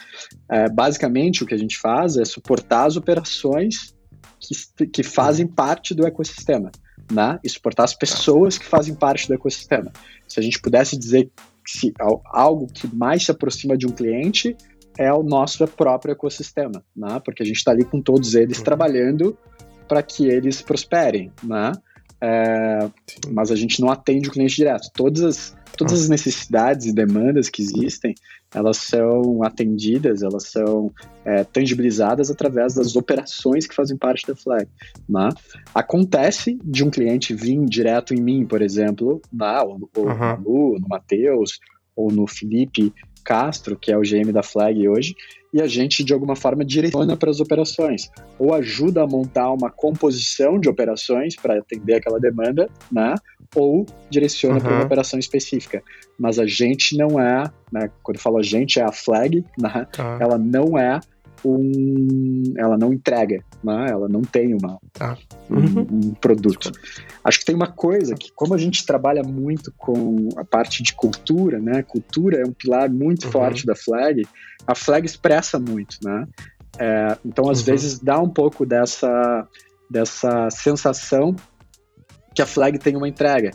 Uhum. 0.48 0.58
É, 0.58 0.70
basicamente, 0.70 1.44
o 1.44 1.48
que 1.48 1.56
a 1.56 1.58
gente 1.58 1.80
faz 1.80 2.18
é 2.18 2.24
suportar 2.24 2.86
as 2.86 2.98
operações 2.98 3.96
que, 4.40 4.86
que 4.86 5.02
fazem 5.02 5.48
uhum. 5.48 5.54
parte 5.54 5.96
do 5.96 6.06
ecossistema. 6.06 6.72
Né? 7.12 7.40
E 7.44 7.50
suportar 7.50 7.86
as 7.86 7.96
pessoas 7.96 8.60
que 8.60 8.66
fazem 8.66 8.94
parte 8.94 9.28
do 9.28 9.34
ecossistema. 9.34 9.92
Se 10.28 10.40
a 10.40 10.44
gente 10.44 10.62
pudesse 10.62 10.96
dizer 10.96 11.32
se 11.66 11.92
algo 12.26 12.68
que 12.68 12.88
mais 12.96 13.26
se 13.26 13.32
aproxima 13.32 13.76
de 13.76 13.88
um 13.88 13.92
cliente 13.92 14.56
é 14.98 15.12
o 15.14 15.24
nosso 15.24 15.66
próprio 15.68 16.12
ecossistema, 16.12 16.84
né? 16.96 17.22
porque 17.24 17.44
a 17.44 17.46
gente 17.46 17.58
está 17.58 17.72
ali 17.72 17.86
com 17.86 18.02
todos 18.02 18.36
eles 18.36 18.58
uhum. 18.58 18.64
trabalhando 18.64 19.38
para 19.88 20.02
que 20.02 20.28
eles 20.28 20.62
prosperem. 20.62 21.32
Né? 21.44 21.72
É, 22.22 22.90
mas 23.30 23.52
a 23.52 23.56
gente 23.56 23.82
não 23.82 23.90
atende 23.90 24.30
o 24.30 24.32
cliente 24.32 24.56
direto. 24.56 24.90
Todas 24.94 25.24
as, 25.24 25.58
todas 25.78 26.04
as 26.04 26.10
necessidades 26.10 26.86
e 26.86 26.94
demandas 26.94 27.50
que 27.50 27.62
existem, 27.62 28.14
elas 28.54 28.78
são 28.78 29.44
atendidas, 29.44 30.22
elas 30.22 30.48
são 30.48 30.92
é, 31.26 31.44
tangibilizadas 31.44 32.30
através 32.30 32.76
das 32.76 32.96
operações 32.96 33.66
que 33.66 33.74
fazem 33.74 33.98
parte 33.98 34.28
da 34.28 34.36
Flag. 34.36 34.68
Né? 35.10 35.30
Acontece 35.74 36.60
de 36.64 36.84
um 36.84 36.92
cliente 36.92 37.34
vir 37.34 37.60
direto 37.66 38.14
em 38.14 38.22
mim, 38.22 38.46
por 38.46 38.62
exemplo, 38.62 39.22
né? 39.32 39.60
ou, 39.62 39.90
ou 39.96 40.06
uhum. 40.06 40.38
no 40.38 40.44
Lu, 40.44 40.80
no 40.80 40.88
Matheus, 40.88 41.60
ou 41.96 42.12
no 42.12 42.28
Felipe 42.28 42.94
Castro, 43.24 43.78
que 43.78 43.92
é 43.92 43.98
o 43.98 44.02
GM 44.02 44.32
da 44.32 44.44
Flag 44.44 44.88
hoje, 44.88 45.16
e 45.54 45.62
a 45.62 45.68
gente, 45.68 46.04
de 46.04 46.14
alguma 46.14 46.36
forma, 46.36 46.64
direciona 46.64 47.18
para 47.18 47.30
as 47.30 47.40
operações, 47.40 48.10
ou 48.40 48.54
ajuda 48.54 49.04
a 49.04 49.08
montar 49.08 49.52
uma 49.52 49.70
composição 49.70 50.58
de 50.58 50.70
operações 50.70 51.36
para 51.36 51.58
atender 51.58 51.96
aquela 51.96 52.20
demanda, 52.20 52.70
né? 52.92 53.16
ou 53.54 53.86
direciona 54.10 54.56
uhum. 54.56 54.62
para 54.62 54.74
uma 54.76 54.86
operação 54.86 55.20
específica. 55.20 55.84
Mas 56.18 56.40
a 56.40 56.46
gente 56.46 56.96
não 56.96 57.20
é, 57.20 57.52
né? 57.72 57.90
quando 58.02 58.16
eu 58.16 58.22
falo 58.22 58.38
a 58.38 58.44
gente, 58.44 58.80
é 58.80 58.84
a 58.84 58.94
Flag, 58.94 59.44
né? 59.58 59.88
Tá. 59.92 60.18
ela 60.22 60.38
não 60.38 60.78
é 60.78 61.02
um, 61.44 62.44
ela 62.58 62.78
não 62.78 62.94
entrega, 62.94 63.44
né? 63.64 63.88
ela 63.90 64.08
não 64.08 64.22
tem 64.22 64.54
uma, 64.54 64.80
tá. 64.94 65.18
uhum. 65.50 65.88
um, 65.92 66.08
um, 66.10 66.14
produto. 66.14 66.72
Acho 67.24 67.40
que 67.40 67.46
tem 67.46 67.56
uma 67.56 67.72
coisa 67.72 68.16
que, 68.16 68.32
como 68.34 68.54
a 68.54 68.58
gente 68.58 68.86
trabalha 68.86 69.24
muito 69.24 69.74
com 69.78 70.30
a 70.38 70.44
parte 70.44 70.84
de 70.84 70.94
cultura, 70.94 71.60
né? 71.60 71.84
Cultura 71.84 72.42
é 72.42 72.46
um 72.46 72.54
pilar 72.54 72.90
muito 72.90 73.26
uhum. 73.26 73.32
forte 73.32 73.66
da 73.66 73.76
Flag. 73.76 74.28
A 74.66 74.76
Flag 74.76 75.06
expressa 75.06 75.60
muito, 75.60 75.98
né? 76.04 76.28
É, 76.80 77.18
então, 77.26 77.50
às 77.50 77.60
uhum. 77.60 77.66
vezes, 77.66 78.00
dá 78.00 78.20
um 78.20 78.30
pouco 78.30 78.66
dessa, 78.66 79.48
dessa 79.90 80.50
sensação 80.50 81.36
que 82.34 82.42
a 82.42 82.46
Flag 82.46 82.80
tem 82.80 82.96
uma 82.96 83.08
entrega. 83.08 83.52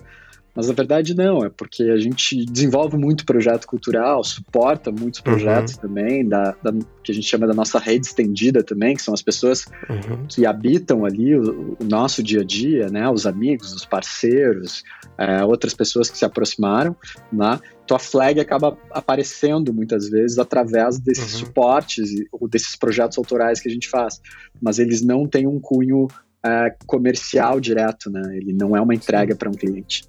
Mas 0.56 0.68
na 0.68 0.72
verdade 0.72 1.14
não, 1.14 1.44
é 1.44 1.50
porque 1.50 1.82
a 1.82 1.98
gente 1.98 2.46
desenvolve 2.46 2.96
muito 2.96 3.26
projeto 3.26 3.66
cultural, 3.66 4.24
suporta 4.24 4.90
muitos 4.90 5.20
projetos 5.20 5.74
uhum. 5.74 5.80
também, 5.80 6.26
da, 6.26 6.56
da, 6.62 6.72
que 7.04 7.12
a 7.12 7.14
gente 7.14 7.26
chama 7.26 7.46
da 7.46 7.52
nossa 7.52 7.78
rede 7.78 8.06
estendida 8.06 8.62
também, 8.62 8.96
que 8.96 9.02
são 9.02 9.12
as 9.12 9.20
pessoas 9.20 9.66
uhum. 9.90 10.26
que 10.26 10.46
habitam 10.46 11.04
ali 11.04 11.36
o, 11.36 11.76
o, 11.78 11.84
nosso 11.84 12.22
dia 12.22 12.40
a 12.40 12.44
dia, 12.44 12.88
né? 12.88 13.06
Os 13.10 13.26
amigos, 13.26 13.74
os 13.74 13.84
parceiros, 13.84 14.82
é, 15.18 15.44
outras 15.44 15.74
pessoas 15.74 16.08
que 16.08 16.16
se 16.16 16.24
aproximaram, 16.24 16.96
né? 17.30 17.60
Então 17.84 17.94
a 17.94 18.00
flag 18.00 18.40
acaba 18.40 18.78
aparecendo 18.90 19.74
muitas 19.74 20.08
vezes 20.08 20.38
através 20.38 20.98
desses 20.98 21.34
uhum. 21.34 21.46
suportes 21.46 22.08
ou 22.32 22.48
desses 22.48 22.74
projetos 22.76 23.18
autorais 23.18 23.60
que 23.60 23.68
a 23.68 23.72
gente 23.72 23.90
faz, 23.90 24.22
mas 24.60 24.78
eles 24.78 25.02
não 25.02 25.26
têm 25.26 25.46
um 25.46 25.60
cunho 25.60 26.08
é, 26.42 26.74
comercial 26.86 27.60
direto, 27.60 28.10
né? 28.10 28.22
Ele 28.38 28.54
não 28.54 28.74
é 28.74 28.80
uma 28.80 28.94
entrega 28.94 29.36
para 29.36 29.50
um 29.50 29.54
cliente. 29.54 30.04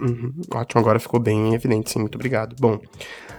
Uhum, 0.00 0.32
ótimo, 0.52 0.80
agora 0.80 0.98
ficou 0.98 1.20
bem 1.20 1.54
evidente, 1.54 1.90
sim, 1.90 1.98
muito 1.98 2.16
obrigado. 2.16 2.56
Bom, 2.58 2.80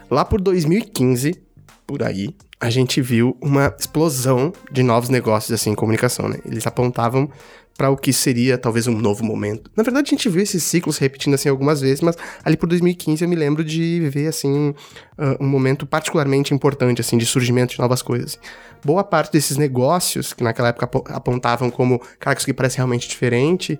lá 0.10 0.23
por 0.23 0.41
2015, 0.41 1.41
por 1.86 2.01
aí, 2.01 2.36
a 2.60 2.69
gente 2.69 3.01
viu 3.01 3.38
uma 3.41 3.73
explosão 3.78 4.54
de 4.71 4.82
novos 4.82 5.10
negócios 5.10 5.51
assim 5.51 5.71
em 5.71 5.75
comunicação, 5.75 6.28
né? 6.28 6.39
Eles 6.45 6.65
apontavam 6.65 7.30
para 7.78 7.89
o 7.89 7.97
que 7.97 8.13
seria 8.13 8.58
talvez 8.58 8.88
um 8.88 8.97
novo 8.97 9.23
momento. 9.23 9.69
Na 9.75 9.84
verdade, 9.84 10.08
a 10.08 10.12
gente 10.12 10.30
viu 10.30 10.41
esses 10.41 10.63
ciclos 10.63 10.97
repetindo 10.97 11.34
assim 11.34 11.49
algumas 11.49 11.82
vezes, 11.82 11.99
mas 11.99 12.15
ali 12.43 12.56
por 12.56 12.67
2015 12.67 13.23
eu 13.23 13.30
me 13.30 13.36
lembro 13.36 13.63
de 13.63 13.99
viver 13.99 14.28
assim 14.28 14.69
uh, 14.69 15.43
um 15.43 15.47
momento 15.47 15.86
particularmente 15.86 16.54
importante 16.54 17.01
assim 17.01 17.17
de 17.17 17.25
surgimento 17.25 17.73
de 17.73 17.80
novas 17.80 18.01
coisas. 18.01 18.39
Boa 18.84 19.04
parte 19.04 19.34
desses 19.34 19.58
negócios 19.58 20.32
que 20.32 20.43
naquela 20.43 20.69
época 20.69 20.89
apontavam 21.13 21.69
como, 21.69 21.99
cara, 22.17 22.38
isso 22.38 22.45
aqui 22.45 22.54
parece 22.54 22.78
realmente 22.78 23.10
diferente, 23.10 23.78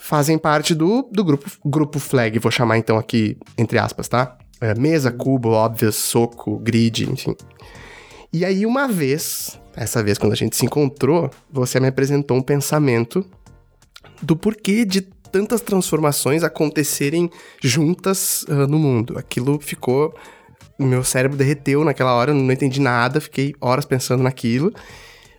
fazem 0.00 0.38
parte 0.38 0.74
do, 0.74 1.06
do 1.12 1.22
grupo, 1.22 1.50
grupo 1.62 1.98
Flag, 1.98 2.38
vou 2.38 2.50
chamar 2.50 2.78
então 2.78 2.96
aqui, 2.96 3.36
entre 3.56 3.78
aspas, 3.78 4.08
tá? 4.08 4.36
É, 4.58 4.74
mesa, 4.74 5.12
cubo, 5.12 5.50
óbvio, 5.50 5.92
soco, 5.92 6.58
grid, 6.58 7.08
enfim. 7.10 7.36
E 8.32 8.44
aí, 8.44 8.64
uma 8.64 8.88
vez, 8.88 9.60
essa 9.76 10.02
vez 10.02 10.16
quando 10.16 10.32
a 10.32 10.36
gente 10.36 10.56
se 10.56 10.64
encontrou, 10.64 11.30
você 11.50 11.78
me 11.78 11.88
apresentou 11.88 12.36
um 12.36 12.42
pensamento 12.42 13.24
do 14.22 14.34
porquê 14.34 14.86
de 14.86 15.02
tantas 15.02 15.60
transformações 15.60 16.42
acontecerem 16.42 17.30
juntas 17.62 18.42
uh, 18.44 18.66
no 18.66 18.78
mundo. 18.78 19.18
Aquilo 19.18 19.60
ficou. 19.60 20.14
Meu 20.78 21.04
cérebro 21.04 21.36
derreteu 21.36 21.84
naquela 21.84 22.14
hora, 22.14 22.32
não 22.32 22.50
entendi 22.50 22.80
nada, 22.80 23.20
fiquei 23.20 23.54
horas 23.60 23.84
pensando 23.84 24.22
naquilo. 24.22 24.72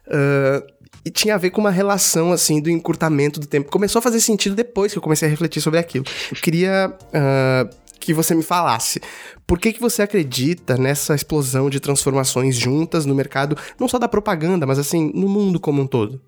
Uh, 0.08 0.81
e 1.04 1.10
tinha 1.10 1.36
a 1.36 1.38
ver 1.38 1.50
com 1.50 1.62
uma 1.62 1.72
relação, 1.72 2.32
assim, 2.32 2.62
do 2.62 2.70
encurtamento 2.70 3.40
do 3.40 3.48
tempo. 3.48 3.72
Começou 3.72 4.00
a 4.00 4.02
fazer 4.02 4.20
sentido 4.20 4.56
depois 4.56 4.92
que 4.92 4.98
eu 4.98 5.02
comecei 5.02 5.28
a 5.28 5.32
refletir 5.32 5.62
sobre 5.62 5.80
aquilo. 5.80 6.06
Eu 6.32 6.38
queria 6.42 6.94
uh, 7.08 7.76
que 8.00 8.14
você 8.14 8.36
me 8.36 8.44
falasse. 8.44 9.02
Por 9.48 9.60
que, 9.60 9.74
que 9.74 9.82
você 9.82 10.02
acredita 10.02 10.78
nessa 10.78 11.16
explosão 11.16 11.70
de 11.70 11.80
transformações 11.80 12.56
juntas 12.56 13.06
no 13.06 13.16
mercado, 13.16 13.58
não 13.80 13.88
só 13.88 13.98
da 13.98 14.08
propaganda, 14.08 14.66
mas, 14.66 14.78
assim, 14.80 15.12
no 15.14 15.28
mundo 15.28 15.60
como 15.60 15.82
um 15.82 15.88
todo? 15.88 16.22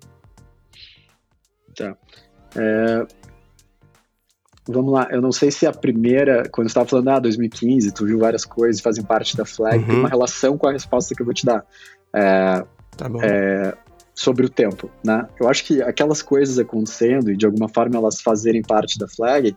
Tá. 1.76 1.96
É... 2.56 3.06
Vamos 4.66 4.94
lá, 4.94 5.06
eu 5.10 5.20
não 5.20 5.30
sei 5.30 5.50
se 5.50 5.66
a 5.66 5.72
primeira, 5.72 6.48
quando 6.48 6.68
você 6.68 6.70
estava 6.70 6.88
falando, 6.88 7.08
ah, 7.08 7.18
2015, 7.18 7.92
tu 7.92 8.06
viu 8.06 8.18
várias 8.18 8.46
coisas, 8.46 8.80
fazem 8.80 9.04
parte 9.04 9.36
da 9.36 9.44
flag, 9.44 9.78
uhum. 9.78 9.86
tem 9.86 9.98
uma 9.98 10.08
relação 10.08 10.56
com 10.56 10.66
a 10.66 10.72
resposta 10.72 11.14
que 11.14 11.20
eu 11.20 11.26
vou 11.26 11.34
te 11.34 11.44
dar. 11.44 11.66
É, 12.14 12.64
tá 12.96 13.06
bom. 13.06 13.20
É, 13.22 13.74
sobre 14.14 14.46
o 14.46 14.48
tempo, 14.48 14.90
né? 15.04 15.26
Eu 15.40 15.48
acho 15.48 15.64
que 15.64 15.82
aquelas 15.82 16.22
coisas 16.22 16.58
acontecendo 16.58 17.30
e 17.30 17.36
de 17.36 17.44
alguma 17.44 17.68
forma 17.68 17.96
elas 17.96 18.20
fazerem 18.20 18.62
parte 18.62 18.98
da 18.98 19.08
flag, 19.08 19.56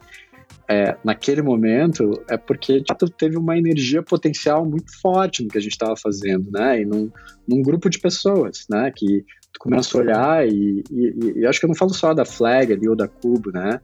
é, 0.70 0.98
naquele 1.04 1.41
momento 1.41 2.12
é 2.30 2.36
porque 2.36 2.82
tipo, 2.82 3.10
teve 3.10 3.38
uma 3.38 3.58
energia 3.58 4.04
potencial 4.04 4.65
muito 4.65 4.91
forte 5.00 5.43
no 5.43 5.50
que 5.50 5.58
a 5.58 5.62
gente 5.62 5.72
estava 5.74 5.96
fazendo, 5.96 6.52
né? 6.52 6.82
E 6.82 6.86
num, 6.86 7.10
num, 7.48 7.62
grupo 7.62 7.89
de 7.89 8.00
pessoas, 8.00 8.65
né? 8.70 8.91
Que 8.93 9.24
tu 9.54 9.60
começa 9.60 9.98
a 9.98 10.02
olhar 10.02 10.48
e, 10.48 10.84
e, 10.91 11.39
e, 11.39 11.46
acho 11.46 11.60
que 11.60 11.65
eu 11.65 11.70
não 11.70 11.76
falo 11.76 11.93
só 11.93 12.13
da 12.13 12.26
Flag 12.26 12.74
ali 12.74 12.89
ou 12.89 12.96
da 12.96 13.08
Cubo, 13.08 13.52
né? 13.52 13.80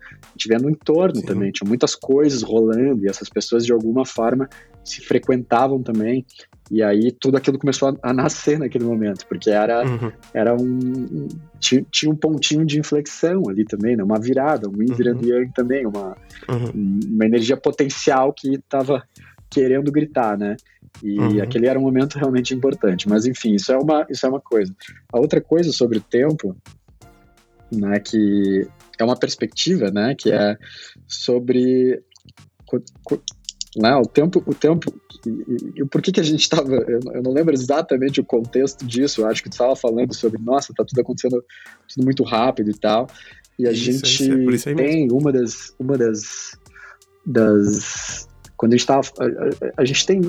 Vê 0.46 0.58
no 0.58 0.70
entorno 0.70 1.18
Sim. 1.18 1.26
também, 1.26 1.52
tinha 1.52 1.68
muitas 1.68 1.96
coisas 1.96 2.42
rolando 2.42 3.06
e 3.06 3.10
essas 3.10 3.30
pessoas 3.30 3.66
de 3.66 3.72
alguma 3.72 4.06
forma 4.06 4.50
se 4.84 5.02
frequentavam 5.02 5.82
também. 5.82 6.26
E 6.74 6.82
aí 6.82 7.12
tudo 7.12 7.38
aquilo 7.38 7.60
começou 7.60 7.90
a, 7.90 8.10
a 8.10 8.12
nascer 8.12 8.58
naquele 8.58 8.84
momento, 8.84 9.28
porque 9.28 9.52
era, 9.52 9.86
uhum. 9.86 10.12
era 10.34 10.56
um. 10.56 11.28
Tinha, 11.60 11.86
tinha, 11.92 12.12
um 12.12 12.16
pontinho 12.16 12.66
de 12.66 12.80
inflexão 12.80 13.44
ali 13.48 13.64
também, 13.64 13.96
né? 13.96 14.04
uma 14.04 14.20
virada, 14.20 14.68
um 14.68 14.82
yin 14.82 14.92
virando 14.96 15.22
uhum. 15.22 15.30
yang 15.30 15.54
também, 15.54 15.86
uma, 15.86 16.18
uhum. 16.50 17.00
uma 17.12 17.26
energia 17.26 17.56
potencial 17.56 18.34
que 18.34 18.56
estava 18.56 19.04
querendo 19.52 19.92
gritar, 19.92 20.36
né? 20.36 20.58
E 21.04 21.20
uhum. 21.20 21.44
aquele 21.44 21.68
era 21.68 21.78
um 21.78 21.84
momento 21.84 22.18
realmente 22.18 22.56
importante. 22.56 23.08
Mas 23.08 23.28
enfim, 23.28 23.54
isso 23.54 23.72
é 23.72 23.78
uma, 23.78 24.08
isso 24.10 24.26
é 24.26 24.30
uma 24.30 24.42
coisa. 24.42 24.76
A 25.14 25.20
outra 25.20 25.40
coisa 25.40 25.72
sobre 25.72 26.00
o 26.00 26.02
tempo, 26.02 26.58
né, 27.72 28.00
que 28.00 28.68
é 28.98 29.04
uma 29.04 29.16
perspectiva, 29.16 29.92
né, 29.92 30.16
que 30.18 30.32
é 30.32 30.58
sobre 31.08 32.02
né, 33.78 33.96
o 33.96 34.08
tempo, 34.08 34.44
o 34.48 34.56
tempo 34.56 34.92
e, 35.26 35.82
e 35.82 35.86
por 35.86 36.02
que 36.02 36.12
que 36.12 36.20
a 36.20 36.24
gente 36.24 36.42
estava, 36.42 36.74
eu, 36.74 37.00
eu, 37.14 37.24
não 37.24 37.32
lembro 37.32 37.54
exatamente 37.54 38.20
o 38.20 38.26
contexto 38.26 38.86
disso, 38.86 39.22
eu 39.22 39.28
acho 39.28 39.42
que 39.42 39.50
tu 39.50 39.54
estava 39.54 39.76
falando 39.76 40.14
sobre, 40.14 40.42
nossa, 40.42 40.74
tá 40.74 40.84
tudo 40.86 41.00
acontecendo 41.00 41.44
tudo 41.88 42.04
muito 42.04 42.24
rápido 42.24 42.70
e 42.70 42.78
tal, 42.78 43.08
e 43.58 43.68
a 43.68 43.72
isso, 43.72 44.06
gente 44.06 44.56
isso 44.56 44.70
é 44.70 44.76
tem 44.76 45.12
uma 45.12 45.32
das, 45.32 45.74
uma 45.80 45.98
das, 45.98 46.58
das 47.26 48.28
quando 48.58 48.74
a 48.74 48.78
gente 48.78 48.82
estava, 48.82 49.08
a, 49.20 49.82
a, 49.82 49.86
gente 49.86 50.06
tem 50.06 50.22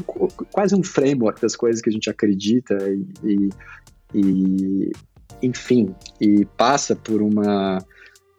quase 0.53 0.75
um 0.75 0.83
framework 0.83 1.41
das 1.41 1.57
coisas 1.57 1.81
que 1.81 1.89
a 1.89 1.93
gente 1.93 2.11
acredita 2.11 2.77
e, 3.25 3.51
e 4.15 4.93
enfim, 5.43 5.95
e 6.21 6.45
passa 6.57 6.97
por 6.97 7.21
uma 7.21 7.79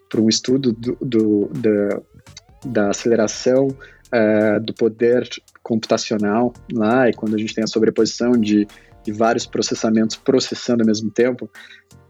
por 0.10 0.20
um 0.20 0.30
estudo 0.30 0.72
do, 0.72 0.98
do 1.02 1.50
da, 1.54 2.02
da 2.66 2.90
aceleração 2.90 3.68
uh, 3.68 4.60
do 4.64 4.74
poder 4.74 5.28
computacional 5.66 6.54
lá, 6.72 7.10
e 7.10 7.14
quando 7.14 7.34
a 7.34 7.40
gente 7.40 7.56
tem 7.56 7.64
a 7.64 7.68
sobreposição 7.68 8.34
de, 8.34 8.68
de 9.04 9.12
vários 9.12 9.48
processamentos 9.48 10.16
processando 10.16 10.82
ao 10.82 10.86
mesmo 10.86 11.10
tempo, 11.10 11.50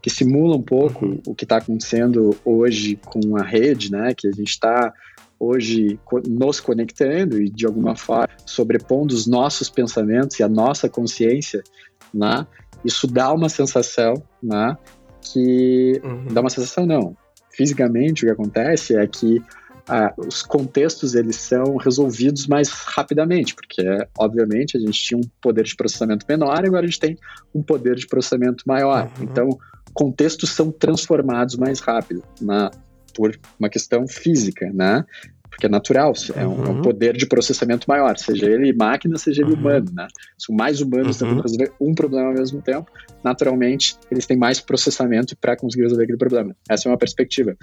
que 0.02 0.10
simula 0.10 0.54
um 0.54 0.62
pouco 0.62 1.06
uhum. 1.06 1.22
o 1.26 1.34
que 1.34 1.44
está 1.44 1.56
acontecendo 1.56 2.36
hoje 2.44 3.00
com 3.06 3.34
a 3.34 3.42
rede, 3.42 3.90
né? 3.90 4.12
Que 4.14 4.28
a 4.28 4.30
gente 4.30 4.50
está 4.50 4.92
hoje 5.40 5.98
nos 6.28 6.60
conectando 6.60 7.40
e 7.40 7.48
de 7.48 7.64
alguma 7.64 7.96
forma 7.96 8.28
sobrepondo 8.44 9.14
os 9.14 9.26
nossos 9.26 9.70
pensamentos 9.70 10.38
e 10.38 10.42
a 10.42 10.48
nossa 10.48 10.86
consciência, 10.86 11.64
né? 12.12 12.46
Isso 12.84 13.06
dá 13.06 13.32
uma 13.32 13.48
sensação, 13.48 14.22
né? 14.42 14.76
Que 15.22 15.98
uhum. 16.04 16.26
dá 16.26 16.42
uma 16.42 16.50
sensação 16.50 16.84
não. 16.84 17.16
Fisicamente 17.50 18.22
o 18.22 18.26
que 18.26 18.32
acontece 18.32 18.94
é 18.94 19.06
que 19.06 19.42
ah, 19.88 20.12
os 20.16 20.42
contextos 20.42 21.14
eles 21.14 21.36
são 21.36 21.76
resolvidos 21.76 22.46
mais 22.46 22.68
rapidamente, 22.70 23.54
porque 23.54 23.82
obviamente 24.18 24.76
a 24.76 24.80
gente 24.80 25.00
tinha 25.00 25.18
um 25.18 25.24
poder 25.40 25.64
de 25.64 25.76
processamento 25.76 26.26
menor 26.28 26.64
e 26.64 26.66
agora 26.66 26.84
a 26.84 26.86
gente 26.88 27.00
tem 27.00 27.16
um 27.54 27.62
poder 27.62 27.94
de 27.94 28.06
processamento 28.06 28.64
maior. 28.66 29.10
Uhum. 29.16 29.24
Então, 29.24 29.58
contextos 29.94 30.50
são 30.50 30.72
transformados 30.72 31.56
mais 31.56 31.80
rápido, 31.80 32.22
na, 32.40 32.70
por 33.14 33.38
uma 33.58 33.68
questão 33.68 34.06
física, 34.08 34.70
né? 34.74 35.04
Porque 35.48 35.66
é 35.66 35.68
natural, 35.68 36.12
é 36.34 36.40
um, 36.40 36.42
é 36.42 36.68
um, 36.68 36.76
uhum. 36.76 36.82
poder 36.82 37.16
de 37.16 37.24
processamento 37.24 37.86
maior, 37.88 38.18
seja 38.18 38.46
ele 38.46 38.74
máquina, 38.74 39.16
seja 39.16 39.42
ele 39.42 39.52
uhum. 39.52 39.60
humano, 39.60 39.86
né? 39.94 40.06
São 40.36 40.54
mais 40.54 40.80
humanos 40.80 41.20
uhum. 41.20 41.28
tentando 41.28 41.42
resolver 41.42 41.72
um 41.80 41.94
problema 41.94 42.28
ao 42.28 42.34
mesmo 42.34 42.60
tempo, 42.60 42.90
naturalmente 43.22 43.96
eles 44.10 44.26
têm 44.26 44.36
mais 44.36 44.60
processamento 44.60 45.36
para 45.36 45.56
conseguir 45.56 45.84
resolver 45.84 46.04
aquele 46.04 46.18
problema. 46.18 46.54
Essa 46.68 46.88
é 46.88 46.90
uma 46.90 46.98
perspectiva. 46.98 47.56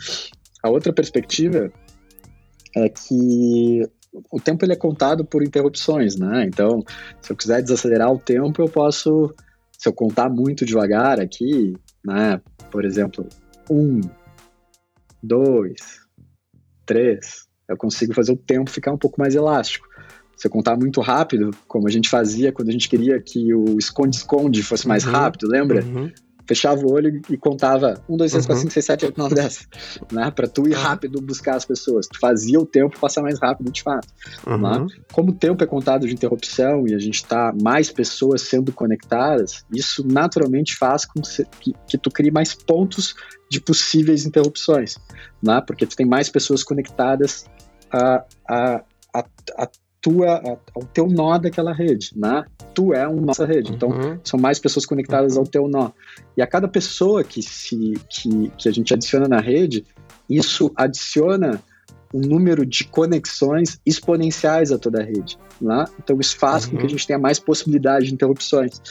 A 0.63 0.69
outra 0.69 0.93
perspectiva 0.93 1.71
é 2.75 2.89
que 2.89 3.87
o 4.31 4.39
tempo 4.39 4.63
ele 4.63 4.73
é 4.73 4.75
contado 4.77 5.25
por 5.25 5.43
interrupções, 5.43 6.15
né? 6.15 6.45
Então, 6.45 6.83
se 7.21 7.31
eu 7.31 7.35
quiser 7.35 7.61
desacelerar 7.61 8.11
o 8.11 8.19
tempo, 8.19 8.61
eu 8.61 8.69
posso, 8.69 9.33
se 9.77 9.87
eu 9.87 9.93
contar 9.93 10.29
muito 10.29 10.65
devagar 10.65 11.19
aqui, 11.19 11.73
né? 12.05 12.39
Por 12.71 12.85
exemplo, 12.85 13.27
um, 13.69 14.01
dois, 15.21 16.01
três, 16.85 17.47
eu 17.67 17.77
consigo 17.77 18.13
fazer 18.13 18.31
o 18.31 18.37
tempo 18.37 18.69
ficar 18.69 18.91
um 18.91 18.97
pouco 18.97 19.19
mais 19.19 19.35
elástico. 19.35 19.87
Se 20.35 20.47
eu 20.47 20.51
contar 20.51 20.75
muito 20.75 20.99
rápido, 20.99 21.51
como 21.67 21.87
a 21.87 21.91
gente 21.91 22.09
fazia 22.09 22.51
quando 22.51 22.69
a 22.69 22.71
gente 22.71 22.89
queria 22.89 23.19
que 23.21 23.53
o 23.53 23.77
esconde-esconde 23.77 24.61
fosse 24.63 24.87
mais 24.87 25.05
uhum, 25.05 25.11
rápido, 25.11 25.47
lembra? 25.47 25.83
Uhum 25.83 26.11
fechava 26.47 26.81
o 26.81 26.91
olho 26.91 27.21
e 27.29 27.37
contava 27.37 28.01
1, 28.07 28.17
2, 28.17 28.31
3, 28.31 28.45
4, 28.45 28.61
5, 28.61 28.73
6, 28.73 28.85
7, 28.85 29.05
8, 29.05 29.17
9, 29.17 29.35
10, 29.35 29.67
né? 30.11 30.31
Pra 30.31 30.47
tu 30.47 30.67
ir 30.67 30.73
rápido 30.73 31.21
buscar 31.21 31.55
as 31.55 31.65
pessoas. 31.65 32.07
Tu 32.07 32.19
fazia 32.19 32.59
o 32.59 32.65
tempo 32.65 32.99
passar 32.99 33.21
mais 33.21 33.39
rápido, 33.39 33.71
de 33.71 33.81
fato. 33.81 34.07
Uhum. 34.45 34.57
Né? 34.57 34.87
Como 35.11 35.31
o 35.31 35.35
tempo 35.35 35.63
é 35.63 35.67
contado 35.67 36.07
de 36.07 36.13
interrupção 36.13 36.87
e 36.87 36.93
a 36.93 36.99
gente 36.99 37.23
tá 37.25 37.53
mais 37.61 37.89
pessoas 37.89 38.41
sendo 38.41 38.71
conectadas, 38.71 39.65
isso 39.71 40.05
naturalmente 40.05 40.75
faz 40.75 41.05
com 41.05 41.21
que, 41.59 41.73
que 41.87 41.97
tu 41.97 42.09
crie 42.09 42.31
mais 42.31 42.53
pontos 42.53 43.15
de 43.49 43.61
possíveis 43.61 44.25
interrupções, 44.25 44.97
né? 45.41 45.61
Porque 45.65 45.85
tu 45.85 45.95
tem 45.95 46.05
mais 46.05 46.29
pessoas 46.29 46.63
conectadas 46.63 47.45
a, 47.91 48.23
a, 48.49 48.83
a, 49.13 49.25
a 49.57 49.69
tua, 50.03 50.59
ao 50.75 50.83
teu 50.83 51.07
nó 51.07 51.37
daquela 51.37 51.73
rede, 51.73 52.11
né? 52.13 52.43
Tu 52.75 52.93
é 52.93 53.07
uma 53.07 53.21
nossa 53.21 53.45
rede. 53.45 53.71
Então, 53.71 53.89
uhum. 53.89 54.19
são 54.21 54.37
mais 54.37 54.59
pessoas 54.59 54.85
conectadas 54.85 55.37
ao 55.37 55.45
teu 55.45 55.65
nó. 55.67 55.91
E 56.35 56.41
a 56.41 56.47
cada 56.47 56.67
pessoa 56.67 57.23
que, 57.23 57.41
se, 57.41 57.93
que, 58.09 58.51
que 58.57 58.67
a 58.67 58.71
gente 58.71 58.93
adiciona 58.93 59.29
na 59.29 59.39
rede, 59.39 59.85
isso 60.29 60.69
adiciona 60.75 61.63
um 62.13 62.19
número 62.19 62.65
de 62.65 62.83
conexões 62.83 63.79
exponenciais 63.85 64.73
a 64.73 64.77
toda 64.77 65.01
a 65.01 65.03
rede. 65.03 65.37
Né? 65.59 65.85
Então, 66.03 66.19
isso 66.19 66.37
faz 66.37 66.65
uhum. 66.65 66.71
com 66.71 66.75
que 66.75 66.81
a 66.81 66.83
uhum. 66.83 66.89
gente 66.89 67.07
tenha 67.07 67.19
mais 67.19 67.39
possibilidade 67.39 68.07
de 68.07 68.13
interrupções. 68.13 68.81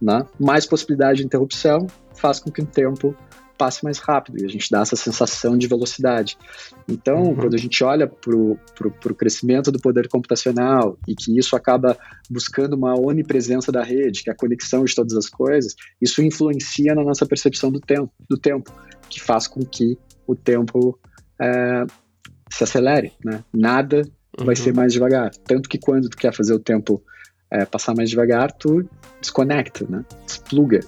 Né? 0.00 0.24
Mais 0.38 0.64
possibilidade 0.66 1.18
de 1.18 1.26
interrupção 1.26 1.88
faz 2.14 2.38
com 2.38 2.48
que 2.48 2.62
o 2.62 2.66
tempo 2.66 3.14
passe 3.60 3.84
mais 3.84 3.98
rápido 3.98 4.40
e 4.40 4.46
a 4.46 4.48
gente 4.48 4.70
dá 4.70 4.80
essa 4.80 4.96
sensação 4.96 5.58
de 5.58 5.68
velocidade. 5.68 6.38
Então, 6.88 7.24
uhum. 7.24 7.36
quando 7.36 7.54
a 7.54 7.58
gente 7.58 7.84
olha 7.84 8.06
para 8.08 8.34
o 8.34 9.14
crescimento 9.14 9.70
do 9.70 9.78
poder 9.78 10.08
computacional 10.08 10.98
e 11.06 11.14
que 11.14 11.38
isso 11.38 11.54
acaba 11.54 11.94
buscando 12.30 12.72
uma 12.72 12.98
onipresença 12.98 13.70
da 13.70 13.82
rede, 13.82 14.22
que 14.22 14.30
é 14.30 14.32
a 14.32 14.36
conexão 14.36 14.82
de 14.82 14.94
todas 14.94 15.14
as 15.14 15.28
coisas, 15.28 15.74
isso 16.00 16.22
influencia 16.22 16.94
na 16.94 17.04
nossa 17.04 17.26
percepção 17.26 17.70
do 17.70 17.78
tempo, 17.78 18.10
do 18.26 18.38
tempo 18.38 18.72
que 19.10 19.20
faz 19.20 19.46
com 19.46 19.60
que 19.62 19.98
o 20.26 20.34
tempo 20.34 20.98
é, 21.38 21.84
se 22.50 22.64
acelere. 22.64 23.12
Né? 23.22 23.44
Nada 23.52 24.08
uhum. 24.38 24.46
vai 24.46 24.56
ser 24.56 24.72
mais 24.72 24.90
devagar. 24.90 25.32
Tanto 25.44 25.68
que 25.68 25.76
quando 25.76 26.08
tu 26.08 26.16
quer 26.16 26.34
fazer 26.34 26.54
o 26.54 26.58
tempo 26.58 27.02
é, 27.52 27.66
passar 27.66 27.94
mais 27.94 28.08
devagar, 28.08 28.52
tu 28.52 28.88
desconecta, 29.20 29.84
né? 29.86 30.02
despluga 30.24 30.80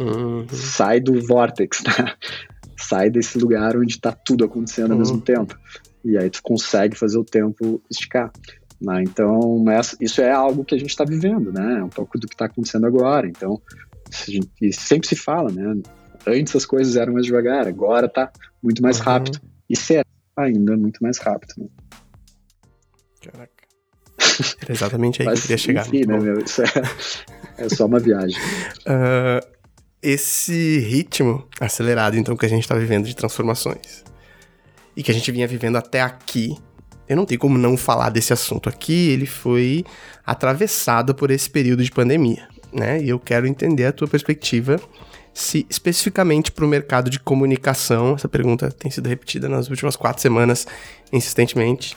Uhum. 0.00 0.46
Sai 0.48 1.00
do 1.00 1.20
vortex, 1.26 1.82
tá? 1.82 2.16
Sai 2.76 3.10
desse 3.10 3.38
lugar 3.38 3.76
onde 3.76 3.94
está 3.94 4.10
tudo 4.10 4.44
acontecendo 4.44 4.88
uhum. 4.88 4.92
ao 4.94 4.98
mesmo 4.98 5.20
tempo. 5.20 5.54
E 6.02 6.16
aí 6.16 6.30
tu 6.30 6.40
consegue 6.42 6.96
fazer 6.96 7.18
o 7.18 7.24
tempo 7.24 7.82
esticar. 7.90 8.32
Né? 8.80 9.02
Então, 9.02 9.62
isso 10.00 10.22
é 10.22 10.32
algo 10.32 10.64
que 10.64 10.74
a 10.74 10.78
gente 10.78 10.88
está 10.88 11.04
vivendo, 11.04 11.52
né? 11.52 11.80
É 11.80 11.84
um 11.84 11.90
pouco 11.90 12.18
do 12.18 12.26
que 12.26 12.34
está 12.34 12.46
acontecendo 12.46 12.86
agora. 12.86 13.28
Então, 13.28 13.60
gente, 14.26 14.50
e 14.62 14.72
sempre 14.72 15.06
se 15.06 15.16
fala, 15.16 15.52
né? 15.52 15.82
Antes 16.26 16.56
as 16.56 16.64
coisas 16.64 16.96
eram 16.96 17.12
mais 17.12 17.26
devagar, 17.26 17.68
agora 17.68 18.06
está 18.06 18.32
muito 18.62 18.82
mais 18.82 18.98
uhum. 18.98 19.04
rápido. 19.04 19.38
E 19.68 19.76
será 19.76 20.04
ainda 20.36 20.76
muito 20.76 20.98
mais 21.02 21.18
rápido. 21.18 21.52
Né? 21.58 21.66
Caraca. 23.22 23.52
Era 24.62 24.72
exatamente 24.72 25.20
aí 25.20 25.26
Mas, 25.26 25.40
que 25.40 25.52
eu 25.52 25.58
queria 25.58 25.58
chegar. 25.58 25.86
Enfim, 25.86 26.06
né, 26.06 26.18
meu, 26.18 26.40
isso 26.40 26.62
é, 26.62 26.66
é 27.58 27.68
só 27.68 27.84
uma 27.84 27.98
viagem. 27.98 28.38
Uh, 28.86 29.46
esse 30.02 30.78
ritmo 30.78 31.46
acelerado, 31.60 32.16
então, 32.16 32.36
que 32.36 32.46
a 32.46 32.48
gente 32.48 32.62
está 32.62 32.74
vivendo 32.74 33.06
de 33.06 33.14
transformações 33.14 34.04
e 34.96 35.02
que 35.02 35.10
a 35.10 35.14
gente 35.14 35.30
vinha 35.30 35.46
vivendo 35.46 35.76
até 35.76 36.00
aqui, 36.00 36.56
eu 37.08 37.16
não 37.16 37.26
tenho 37.26 37.40
como 37.40 37.58
não 37.58 37.76
falar 37.76 38.10
desse 38.10 38.32
assunto 38.32 38.68
aqui. 38.68 39.10
Ele 39.10 39.26
foi 39.26 39.84
atravessado 40.24 41.14
por 41.14 41.30
esse 41.30 41.50
período 41.50 41.82
de 41.82 41.90
pandemia, 41.90 42.48
né? 42.72 43.02
E 43.02 43.08
eu 43.08 43.18
quero 43.18 43.46
entender 43.46 43.86
a 43.86 43.92
tua 43.92 44.06
perspectiva, 44.06 44.80
se 45.34 45.66
especificamente 45.68 46.52
para 46.52 46.64
o 46.64 46.68
mercado 46.68 47.10
de 47.10 47.18
comunicação. 47.18 48.14
Essa 48.14 48.28
pergunta 48.28 48.70
tem 48.70 48.90
sido 48.90 49.08
repetida 49.08 49.48
nas 49.48 49.68
últimas 49.68 49.96
quatro 49.96 50.22
semanas 50.22 50.66
insistentemente. 51.12 51.96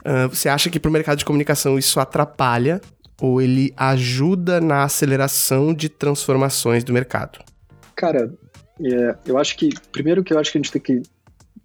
Uh, 0.00 0.28
você 0.28 0.50
acha 0.50 0.68
que 0.68 0.78
para 0.78 0.90
o 0.90 0.92
mercado 0.92 1.18
de 1.18 1.24
comunicação 1.24 1.78
isso 1.78 1.98
atrapalha 1.98 2.80
ou 3.20 3.40
ele 3.40 3.72
ajuda 3.76 4.60
na 4.60 4.84
aceleração 4.84 5.72
de 5.72 5.88
transformações 5.88 6.82
do 6.82 6.92
mercado? 6.92 7.38
Cara, 7.94 8.32
é, 8.80 9.16
eu 9.26 9.38
acho 9.38 9.56
que, 9.56 9.70
primeiro 9.92 10.24
que 10.24 10.32
eu 10.32 10.38
acho 10.38 10.50
que 10.50 10.58
a 10.58 10.60
gente 10.60 10.72
tem 10.72 10.82
que 10.82 11.02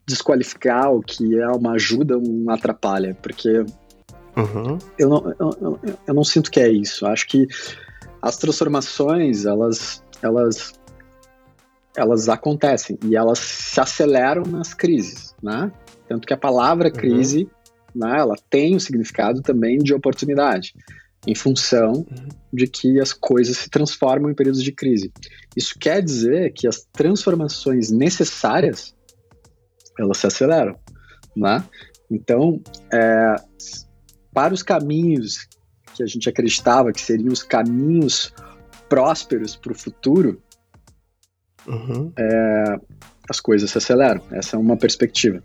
desqualificar 0.06 0.92
o 0.92 1.02
que 1.02 1.40
é 1.40 1.48
uma 1.48 1.74
ajuda, 1.74 2.18
um 2.18 2.50
atrapalha, 2.50 3.16
porque 3.22 3.60
uhum. 4.36 4.78
eu, 4.98 5.10
não, 5.10 5.36
eu, 5.40 5.80
eu, 6.08 6.14
não 6.14 6.24
sinto 6.24 6.52
que 6.52 6.60
é 6.60 6.70
isso. 6.70 7.06
Acho 7.06 7.28
que 7.28 7.48
as 8.22 8.38
transformações, 8.38 9.46
elas, 9.46 10.04
elas, 10.22 10.74
elas 11.96 12.30
acontecem 12.30 12.98
e 13.06 13.16
elas 13.16 13.40
se 13.40 13.80
aceleram 13.80 14.44
nas 14.44 14.74
crises, 14.74 15.36
né? 15.42 15.72
Tanto 16.08 16.28
que 16.28 16.34
a 16.34 16.38
palavra 16.38 16.88
uhum. 16.88 16.94
crise, 16.94 17.44
uhum. 17.96 18.08
né, 18.08 18.20
ela 18.20 18.36
tem 18.50 18.74
o 18.74 18.78
um 18.78 18.80
significado 18.80 19.42
também 19.42 19.78
de 19.78 19.94
oportunidade 19.94 20.74
em 21.28 21.36
função 21.36 21.92
uhum. 21.94 22.28
de 22.54 22.68
que 22.68 23.00
as 23.00 23.14
coisas 23.14 23.58
se 23.58 23.70
transformam 23.70 24.32
em 24.32 24.36
períodos 24.36 24.64
de 24.64 24.72
crise. 24.72 25.12
Isso 25.56 25.76
quer 25.80 26.02
dizer 26.02 26.54
que 26.54 26.68
as 26.68 26.88
transformações 26.94 27.92
necessárias 27.92 28.96
elas 30.00 30.18
se 30.18 30.28
aceleram, 30.28 30.80
né? 31.36 31.64
Então, 32.10 32.62
é, 32.92 33.36
para 34.34 34.54
os 34.54 34.64
caminhos 34.64 35.48
que 35.94 36.02
a 36.02 36.06
gente 36.06 36.30
acreditava 36.30 36.94
que 36.94 37.02
seriam 37.02 37.34
os 37.34 37.44
caminhos 37.44 38.34
prósperos 38.88 39.56
para 39.56 39.74
o 39.74 39.76
futuro, 39.76 40.42
uhum. 41.68 42.12
é, 42.18 42.76
as 43.30 43.40
coisas 43.40 43.70
se 43.70 43.78
aceleram. 43.78 44.24
Essa 44.32 44.56
é 44.56 44.60
uma 44.60 44.78
perspectiva. 44.78 45.44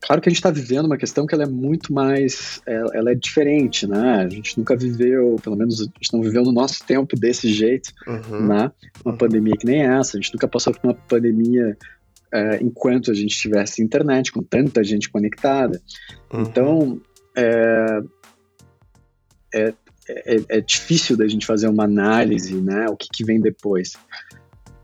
Claro 0.00 0.22
que 0.22 0.28
a 0.28 0.30
gente 0.30 0.38
está 0.38 0.50
vivendo 0.50 0.86
uma 0.86 0.96
questão 0.96 1.26
que 1.26 1.34
ela 1.34 1.44
é 1.44 1.48
muito 1.48 1.92
mais, 1.92 2.62
ela, 2.66 2.90
ela, 2.94 3.10
é 3.10 3.14
diferente, 3.14 3.86
né? 3.86 4.22
A 4.24 4.28
gente 4.28 4.56
nunca 4.56 4.76
viveu, 4.76 5.36
pelo 5.42 5.56
menos 5.56 5.80
a 5.80 5.84
gente 5.84 6.12
não 6.12 6.22
viveu 6.22 6.42
no 6.44 6.52
nosso 6.52 6.84
tempo 6.84 7.16
desse 7.16 7.52
jeito, 7.52 7.92
uhum. 8.06 8.46
né? 8.46 8.70
Uma 9.04 9.12
uhum. 9.12 9.18
pandemia 9.18 9.54
que 9.58 9.66
nem 9.66 9.82
essa, 9.82 10.16
a 10.16 10.20
gente 10.20 10.32
nunca 10.32 10.46
passou 10.46 10.72
por 10.72 10.80
uma 10.84 10.94
pandemia 10.94 11.76
é, 12.32 12.62
enquanto 12.62 13.10
a 13.10 13.14
gente 13.14 13.36
tivesse 13.36 13.82
internet, 13.82 14.30
com 14.30 14.42
tanta 14.42 14.84
gente 14.84 15.10
conectada. 15.10 15.80
Uhum. 16.32 16.42
Então, 16.42 17.00
é, 17.36 18.00
é, 19.54 19.74
é, 20.08 20.40
é, 20.48 20.60
difícil 20.60 21.16
da 21.16 21.26
gente 21.26 21.44
fazer 21.44 21.68
uma 21.68 21.84
análise, 21.84 22.54
né? 22.54 22.86
O 22.88 22.96
que, 22.96 23.08
que 23.12 23.24
vem 23.24 23.40
depois. 23.40 23.94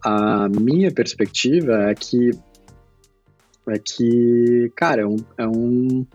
A 0.05 0.48
minha 0.48 0.92
perspectiva 0.92 1.90
é 1.90 1.94
que 1.94 2.31
é 3.68 3.79
que, 3.79 4.72
cara, 4.77 5.03
é 5.03 5.07
um, 5.07 5.16
é 5.38 5.46
um, 5.46 6.07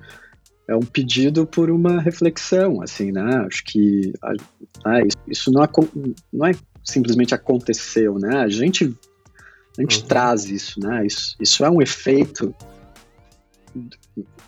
é 0.68 0.76
um 0.76 0.82
pedido 0.82 1.46
por 1.46 1.70
uma 1.70 2.00
reflexão, 2.00 2.82
assim, 2.82 3.12
né? 3.12 3.44
Acho 3.46 3.64
que 3.64 4.14
ah, 4.84 5.02
isso, 5.02 5.18
isso 5.28 5.52
não, 5.52 5.68
não 6.32 6.46
é 6.46 6.52
simplesmente 6.84 7.34
aconteceu, 7.34 8.20
né? 8.20 8.38
A 8.38 8.48
gente, 8.48 8.86
a 9.78 9.82
gente 9.82 10.02
uhum. 10.02 10.08
traz 10.08 10.46
isso, 10.46 10.80
né? 10.80 11.06
Isso, 11.06 11.36
isso 11.40 11.66
é 11.66 11.70
um 11.70 11.82
efeito 11.82 12.54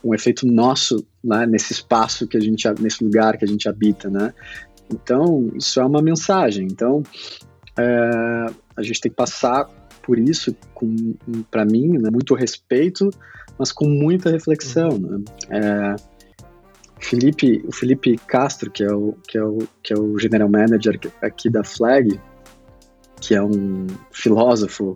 um 0.04 0.16
efeito 0.16 0.48
nosso 0.48 1.06
né, 1.24 1.46
nesse 1.46 1.74
espaço 1.74 2.28
que 2.28 2.36
a 2.36 2.40
gente 2.40 2.68
nesse 2.80 3.04
lugar 3.04 3.38
que 3.38 3.46
a 3.46 3.48
gente 3.48 3.70
habita 3.70 4.10
né 4.10 4.34
então 4.92 5.52
isso 5.56 5.80
é 5.80 5.86
uma 5.86 6.02
mensagem 6.02 6.66
então 6.66 7.04
é, 7.78 8.46
a 8.76 8.82
gente 8.82 9.00
tem 9.00 9.12
que 9.12 9.16
passar 9.16 9.70
por 10.04 10.18
isso, 10.20 10.56
com 10.74 11.16
para 11.50 11.66
mim, 11.66 11.98
né, 11.98 12.10
muito 12.12 12.34
respeito, 12.34 13.10
mas 13.58 13.72
com 13.72 13.88
muita 13.88 14.30
reflexão. 14.30 14.98
Né? 14.98 15.24
É, 15.50 15.96
Felipe, 17.00 17.64
o 17.68 17.72
Felipe 17.72 18.18
Castro, 18.28 18.72
que 18.72 18.84
é 18.84 18.94
o, 18.94 19.14
que 19.28 19.38
é 19.38 19.44
o, 19.44 19.60
que 19.84 19.94
é 19.94 19.98
o 19.98 20.18
general 20.18 20.50
manager 20.50 21.00
aqui 21.22 21.50
da 21.50 21.64
Flag, 21.64 22.20
que 23.20 23.36
é 23.36 23.42
um 23.42 23.88
filósofo, 24.12 24.94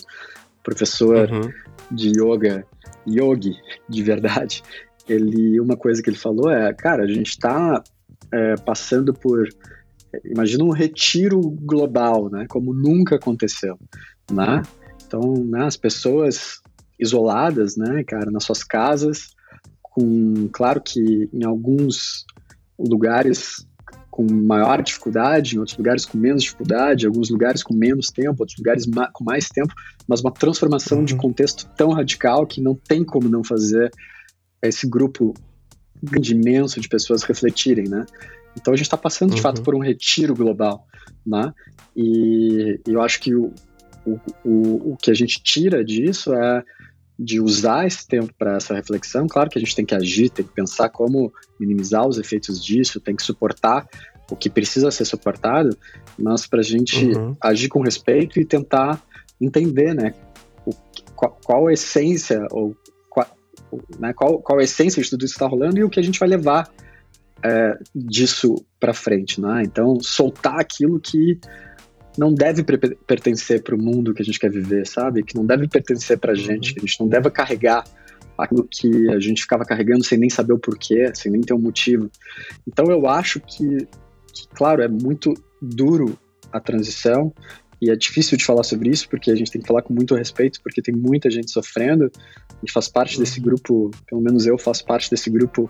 professor 0.63 1.29
uhum. 1.29 1.51
de 1.91 2.09
yoga, 2.09 2.65
yogi 3.07 3.53
de 3.87 4.01
verdade, 4.01 4.63
ele, 5.07 5.59
uma 5.59 5.77
coisa 5.77 6.01
que 6.01 6.09
ele 6.09 6.17
falou 6.17 6.49
é, 6.49 6.73
cara, 6.73 7.03
a 7.03 7.07
gente 7.07 7.29
está 7.29 7.83
é, 8.31 8.55
passando 8.55 9.13
por, 9.13 9.47
imagina 10.23 10.63
um 10.63 10.71
retiro 10.71 11.39
global, 11.39 12.29
né, 12.29 12.45
como 12.49 12.73
nunca 12.73 13.15
aconteceu, 13.15 13.77
né? 14.31 14.63
Então, 15.15 15.45
né, 15.45 15.63
as 15.63 15.77
pessoas 15.77 16.61
isoladas, 16.99 17.77
né, 17.77 18.03
cara, 18.03 18.29
nas 18.29 18.43
suas 18.43 18.63
casas, 18.63 19.29
com, 19.81 20.49
claro 20.51 20.81
que 20.81 21.29
em 21.31 21.45
alguns 21.45 22.25
lugares 22.77 23.65
com 24.11 24.25
maior 24.29 24.81
dificuldade, 24.81 25.55
em 25.55 25.59
outros 25.59 25.77
lugares 25.77 26.05
com 26.05 26.17
menos 26.17 26.43
dificuldade, 26.43 27.05
em 27.05 27.07
alguns 27.07 27.29
lugares 27.29 27.63
com 27.63 27.73
menos 27.73 28.07
tempo, 28.07 28.35
outros 28.39 28.57
lugares 28.57 28.85
ma 28.87 29.09
com 29.11 29.23
mais 29.23 29.47
tempo, 29.47 29.73
mas 30.07 30.21
uma 30.21 30.31
transformação 30.31 30.99
uhum. 30.99 31.05
de 31.05 31.15
contexto 31.15 31.69
tão 31.77 31.91
radical 31.91 32.45
que 32.45 32.61
não 32.61 32.75
tem 32.75 33.03
como 33.03 33.29
não 33.29 33.43
fazer 33.43 33.91
esse 34.61 34.87
grupo 34.87 35.33
grande, 36.01 36.33
imenso 36.33 36.79
de 36.79 36.89
pessoas 36.89 37.23
refletirem, 37.23 37.87
né? 37.87 38.05
Então 38.57 38.73
a 38.73 38.77
gente 38.77 38.85
está 38.85 38.97
passando 38.97 39.31
de 39.31 39.37
uhum. 39.37 39.41
fato 39.43 39.61
por 39.61 39.75
um 39.75 39.79
retiro 39.79 40.33
global, 40.33 40.85
né? 41.25 41.53
E, 41.95 42.79
e 42.87 42.93
eu 42.93 43.01
acho 43.01 43.19
que 43.19 43.35
o, 43.35 43.53
o, 44.05 44.19
o, 44.43 44.91
o 44.93 44.97
que 44.97 45.11
a 45.11 45.13
gente 45.13 45.41
tira 45.41 45.83
disso 45.83 46.33
é 46.33 46.63
de 47.17 47.39
usar 47.39 47.87
esse 47.87 48.05
tempo 48.05 48.33
para 48.37 48.57
essa 48.57 48.75
reflexão. 48.75 49.27
Claro 49.27 49.49
que 49.49 49.57
a 49.57 49.61
gente 49.61 49.75
tem 49.75 49.85
que 49.85 49.95
agir, 49.95 50.29
tem 50.29 50.45
que 50.45 50.53
pensar 50.53 50.89
como 50.89 51.33
minimizar 51.59 52.05
os 52.05 52.17
efeitos 52.17 52.63
disso, 52.63 52.99
tem 52.99 53.15
que 53.15 53.23
suportar 53.23 53.87
o 54.29 54.35
que 54.35 54.49
precisa 54.49 54.91
ser 54.91 55.05
suportado, 55.05 55.77
mas 56.17 56.47
para 56.47 56.59
a 56.59 56.63
gente 56.63 57.05
uhum. 57.05 57.35
agir 57.41 57.69
com 57.69 57.81
respeito 57.81 58.39
e 58.39 58.45
tentar 58.45 59.01
entender, 59.39 59.93
né, 59.93 60.13
o, 60.65 60.71
qual, 61.15 61.39
qual, 61.43 61.67
a 61.67 61.73
essência 61.73 62.45
ou 62.51 62.75
qual, 63.09 63.27
né, 63.99 64.13
qual, 64.13 64.39
qual 64.39 64.59
a 64.59 64.63
essência 64.63 65.01
de 65.01 65.09
tudo 65.09 65.25
isso 65.25 65.35
que 65.35 65.37
está 65.37 65.47
rolando 65.47 65.77
e 65.77 65.83
o 65.83 65.89
que 65.89 65.99
a 65.99 66.03
gente 66.03 66.19
vai 66.19 66.27
levar 66.27 66.69
é, 67.43 67.77
disso 67.93 68.55
para 68.79 68.93
frente, 68.93 69.39
né? 69.39 69.61
Então 69.63 69.99
soltar 69.99 70.59
aquilo 70.59 70.99
que 70.99 71.39
não 72.17 72.33
deve 72.33 72.63
pertencer 72.63 73.61
para 73.61 73.75
o 73.75 73.77
mundo 73.77 74.13
que 74.13 74.21
a 74.21 74.25
gente 74.25 74.39
quer 74.39 74.51
viver, 74.51 74.87
sabe? 74.87 75.23
Que 75.23 75.35
não 75.35 75.45
deve 75.45 75.67
pertencer 75.67 76.17
para 76.17 76.31
a 76.31 76.35
gente, 76.35 76.73
que 76.73 76.79
a 76.79 76.85
gente 76.85 76.99
não 76.99 77.07
deve 77.07 77.29
carregar 77.29 77.83
aquilo 78.37 78.67
que 78.69 79.09
a 79.09 79.19
gente 79.19 79.41
ficava 79.41 79.63
carregando 79.63 80.03
sem 80.03 80.17
nem 80.17 80.29
saber 80.29 80.53
o 80.53 80.59
porquê, 80.59 81.11
sem 81.13 81.31
nem 81.31 81.41
ter 81.41 81.53
um 81.53 81.59
motivo. 81.59 82.09
Então 82.67 82.85
eu 82.87 83.07
acho 83.07 83.39
que, 83.39 83.87
que 84.33 84.47
claro, 84.53 84.81
é 84.81 84.87
muito 84.87 85.33
duro 85.61 86.17
a 86.51 86.59
transição 86.59 87.33
e 87.81 87.89
é 87.89 87.95
difícil 87.95 88.37
de 88.37 88.45
falar 88.45 88.63
sobre 88.63 88.89
isso 88.89 89.09
porque 89.09 89.31
a 89.31 89.35
gente 89.35 89.51
tem 89.51 89.61
que 89.61 89.67
falar 89.67 89.81
com 89.81 89.93
muito 89.93 90.15
respeito 90.15 90.61
porque 90.61 90.81
tem 90.81 90.95
muita 90.95 91.29
gente 91.29 91.51
sofrendo. 91.51 92.11
Gente 92.61 92.71
faz 92.71 92.87
parte 92.87 93.19
desse 93.19 93.39
uhum. 93.39 93.45
grupo, 93.45 93.91
pelo 94.07 94.21
menos 94.21 94.45
eu 94.45 94.57
faço 94.57 94.85
parte 94.85 95.09
desse 95.09 95.29
grupo 95.29 95.69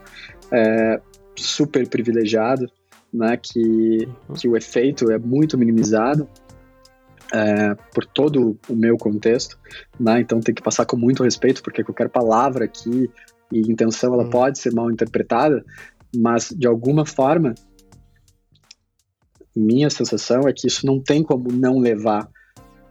é, 0.52 1.00
super 1.36 1.88
privilegiado 1.88 2.70
né, 3.16 3.38
que, 3.38 4.08
uhum. 4.28 4.36
que 4.36 4.48
o 4.48 4.58
efeito 4.58 5.12
é 5.12 5.18
muito 5.18 5.58
minimizado 5.58 6.28
é, 7.34 7.76
por 7.94 8.06
todo 8.06 8.58
o 8.70 8.76
meu 8.76 8.98
contexto, 8.98 9.58
né, 10.00 10.20
então 10.22 10.40
tem 10.40 10.54
que 10.54 10.62
passar 10.62 10.86
com 10.86 10.98
muito 10.98 11.24
respeito, 11.24 11.64
porque 11.64 11.84
qualquer 11.84 12.10
palavra 12.10 12.66
aqui 12.66 13.10
e 13.52 13.62
intenção 13.62 14.14
ela 14.14 14.24
uhum. 14.24 14.30
pode 14.30 14.60
ser 14.60 14.74
mal 14.74 14.92
interpretada, 14.92 15.64
mas 16.16 16.50
de 16.50 16.68
alguma 16.68 17.06
forma 17.06 17.56
minha 19.56 19.90
sensação 19.90 20.42
é 20.48 20.54
que 20.54 20.68
isso 20.68 20.86
não 20.86 21.00
tem 21.00 21.24
como 21.24 21.50
não 21.52 21.80
levar 21.80 22.30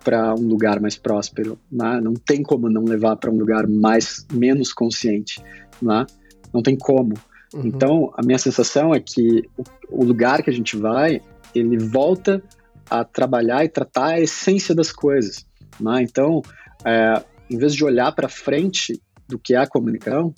para 0.03 0.35
um 0.35 0.47
lugar 0.49 0.81
mais 0.81 0.97
próspero, 0.97 1.59
né? 1.71 2.01
não 2.01 2.15
tem 2.15 2.43
como 2.43 2.69
não 2.71 2.85
levar 2.85 3.17
para 3.17 3.31
um 3.31 3.39
lugar 3.39 3.67
mais 3.67 4.27
menos 4.33 4.73
consciente, 4.73 5.43
né? 5.81 6.07
não 6.53 6.63
tem 6.63 6.77
como. 6.77 7.15
Uhum. 7.55 7.67
Então, 7.67 8.13
a 8.17 8.23
minha 8.23 8.39
sensação 8.39 8.93
é 8.93 9.01
que 9.01 9.49
o, 9.57 9.65
o 10.03 10.05
lugar 10.05 10.43
que 10.43 10.51
a 10.51 10.53
gente 10.53 10.77
vai, 10.77 11.21
ele 11.55 11.79
volta 11.79 12.43
a 12.91 13.05
trabalhar 13.05 13.65
e 13.65 13.69
tratar 13.69 14.07
a 14.07 14.21
essência 14.21 14.75
das 14.75 14.91
coisas. 14.91 15.47
Né? 15.81 16.03
Então, 16.03 16.43
é, 16.85 17.23
em 17.49 17.57
vez 17.57 17.75
de 17.75 17.85
olhar 17.85 18.13
para 18.13 18.29
frente 18.29 19.01
do 19.29 19.39
que 19.39 19.55
é 19.55 19.59
a 19.59 19.67
comunicação, 19.67 20.35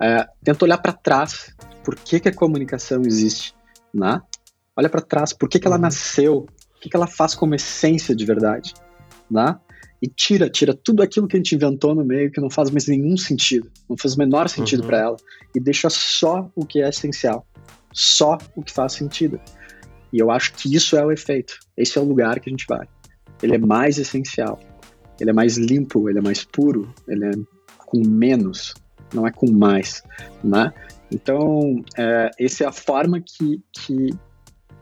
é, 0.00 0.26
tenta 0.42 0.64
olhar 0.64 0.78
para 0.78 0.92
trás. 0.92 1.54
Por 1.84 1.94
que, 1.96 2.18
que 2.18 2.28
a 2.28 2.34
comunicação 2.34 3.02
existe? 3.02 3.54
Né? 3.92 4.20
Olha 4.76 4.88
para 4.88 5.02
trás, 5.02 5.32
por 5.32 5.48
que, 5.48 5.58
que 5.58 5.66
ela 5.66 5.76
uhum. 5.76 5.82
nasceu? 5.82 6.46
O 6.76 6.80
que, 6.80 6.88
que 6.88 6.96
ela 6.96 7.06
faz 7.06 7.34
como 7.34 7.54
essência 7.54 8.14
de 8.14 8.24
verdade? 8.24 8.74
Né? 9.30 9.56
E 10.04 10.06
tira, 10.06 10.50
tira 10.50 10.74
tudo 10.74 11.02
aquilo 11.02 11.26
que 11.26 11.34
a 11.34 11.38
gente 11.38 11.54
inventou 11.54 11.94
no 11.94 12.04
meio 12.04 12.30
que 12.30 12.38
não 12.38 12.50
faz 12.50 12.70
mais 12.70 12.86
nenhum 12.86 13.16
sentido, 13.16 13.70
não 13.88 13.96
faz 13.96 14.14
o 14.14 14.18
menor 14.18 14.50
sentido 14.50 14.80
uhum. 14.80 14.86
para 14.86 14.98
ela 14.98 15.16
e 15.56 15.58
deixa 15.58 15.88
só 15.88 16.50
o 16.54 16.66
que 16.66 16.82
é 16.82 16.88
essencial, 16.90 17.46
só 17.90 18.36
o 18.54 18.62
que 18.62 18.70
faz 18.70 18.92
sentido. 18.92 19.40
E 20.12 20.18
eu 20.18 20.30
acho 20.30 20.52
que 20.52 20.76
isso 20.76 20.94
é 20.94 21.02
o 21.02 21.10
efeito. 21.10 21.58
Esse 21.74 21.96
é 21.96 22.02
o 22.02 22.04
lugar 22.04 22.38
que 22.38 22.50
a 22.50 22.52
gente 22.52 22.66
vai. 22.68 22.86
Ele 23.42 23.54
é 23.54 23.58
mais 23.58 23.96
essencial, 23.96 24.60
ele 25.18 25.30
é 25.30 25.32
mais 25.32 25.56
limpo, 25.56 26.10
ele 26.10 26.18
é 26.18 26.22
mais 26.22 26.44
puro, 26.44 26.92
ele 27.08 27.24
é 27.24 27.32
com 27.78 28.06
menos, 28.06 28.74
não 29.14 29.26
é 29.26 29.32
com 29.32 29.50
mais, 29.50 30.02
né? 30.42 30.70
Então, 31.10 31.82
é, 31.96 32.30
essa 32.38 32.64
é 32.64 32.66
a 32.66 32.72
forma 32.72 33.22
que, 33.22 33.58
que, 33.72 34.10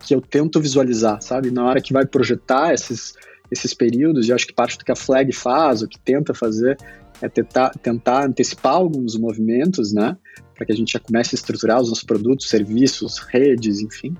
que 0.00 0.14
eu 0.16 0.20
tento 0.20 0.60
visualizar, 0.60 1.22
sabe? 1.22 1.52
Na 1.52 1.64
hora 1.64 1.80
que 1.80 1.92
vai 1.92 2.04
projetar 2.04 2.74
esses 2.74 3.14
esses 3.52 3.74
períodos, 3.74 4.26
e 4.26 4.32
acho 4.32 4.46
que 4.46 4.54
parte 4.54 4.78
do 4.78 4.84
que 4.84 4.90
a 4.90 4.96
Flag 4.96 5.30
faz, 5.30 5.82
o 5.82 5.88
que 5.88 5.98
tenta 5.98 6.32
fazer, 6.32 6.78
é 7.20 7.28
tentar, 7.28 7.70
tentar 7.82 8.24
antecipar 8.24 8.72
alguns 8.72 9.14
movimentos, 9.16 9.92
né? 9.92 10.16
Para 10.56 10.64
que 10.64 10.72
a 10.72 10.74
gente 10.74 10.92
já 10.92 10.98
comece 10.98 11.34
a 11.34 11.36
estruturar 11.36 11.80
os 11.80 11.90
nossos 11.90 12.02
produtos, 12.02 12.48
serviços, 12.48 13.18
redes, 13.18 13.80
enfim. 13.80 14.16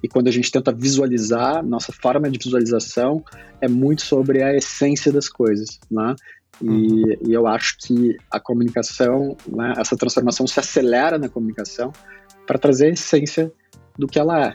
E 0.00 0.08
quando 0.08 0.28
a 0.28 0.30
gente 0.30 0.50
tenta 0.50 0.72
visualizar, 0.72 1.64
nossa 1.64 1.92
forma 1.92 2.30
de 2.30 2.38
visualização 2.38 3.24
é 3.60 3.66
muito 3.66 4.02
sobre 4.02 4.42
a 4.42 4.54
essência 4.54 5.12
das 5.12 5.28
coisas, 5.28 5.80
né? 5.90 6.14
E, 6.60 6.68
uhum. 6.68 7.16
e 7.26 7.32
eu 7.32 7.46
acho 7.48 7.76
que 7.78 8.16
a 8.30 8.38
comunicação, 8.38 9.36
né, 9.48 9.74
essa 9.76 9.96
transformação 9.96 10.46
se 10.46 10.60
acelera 10.60 11.18
na 11.18 11.28
comunicação 11.28 11.92
para 12.46 12.58
trazer 12.58 12.86
a 12.86 12.90
essência 12.90 13.52
do 13.98 14.06
que 14.06 14.20
ela 14.20 14.48
é. 14.48 14.54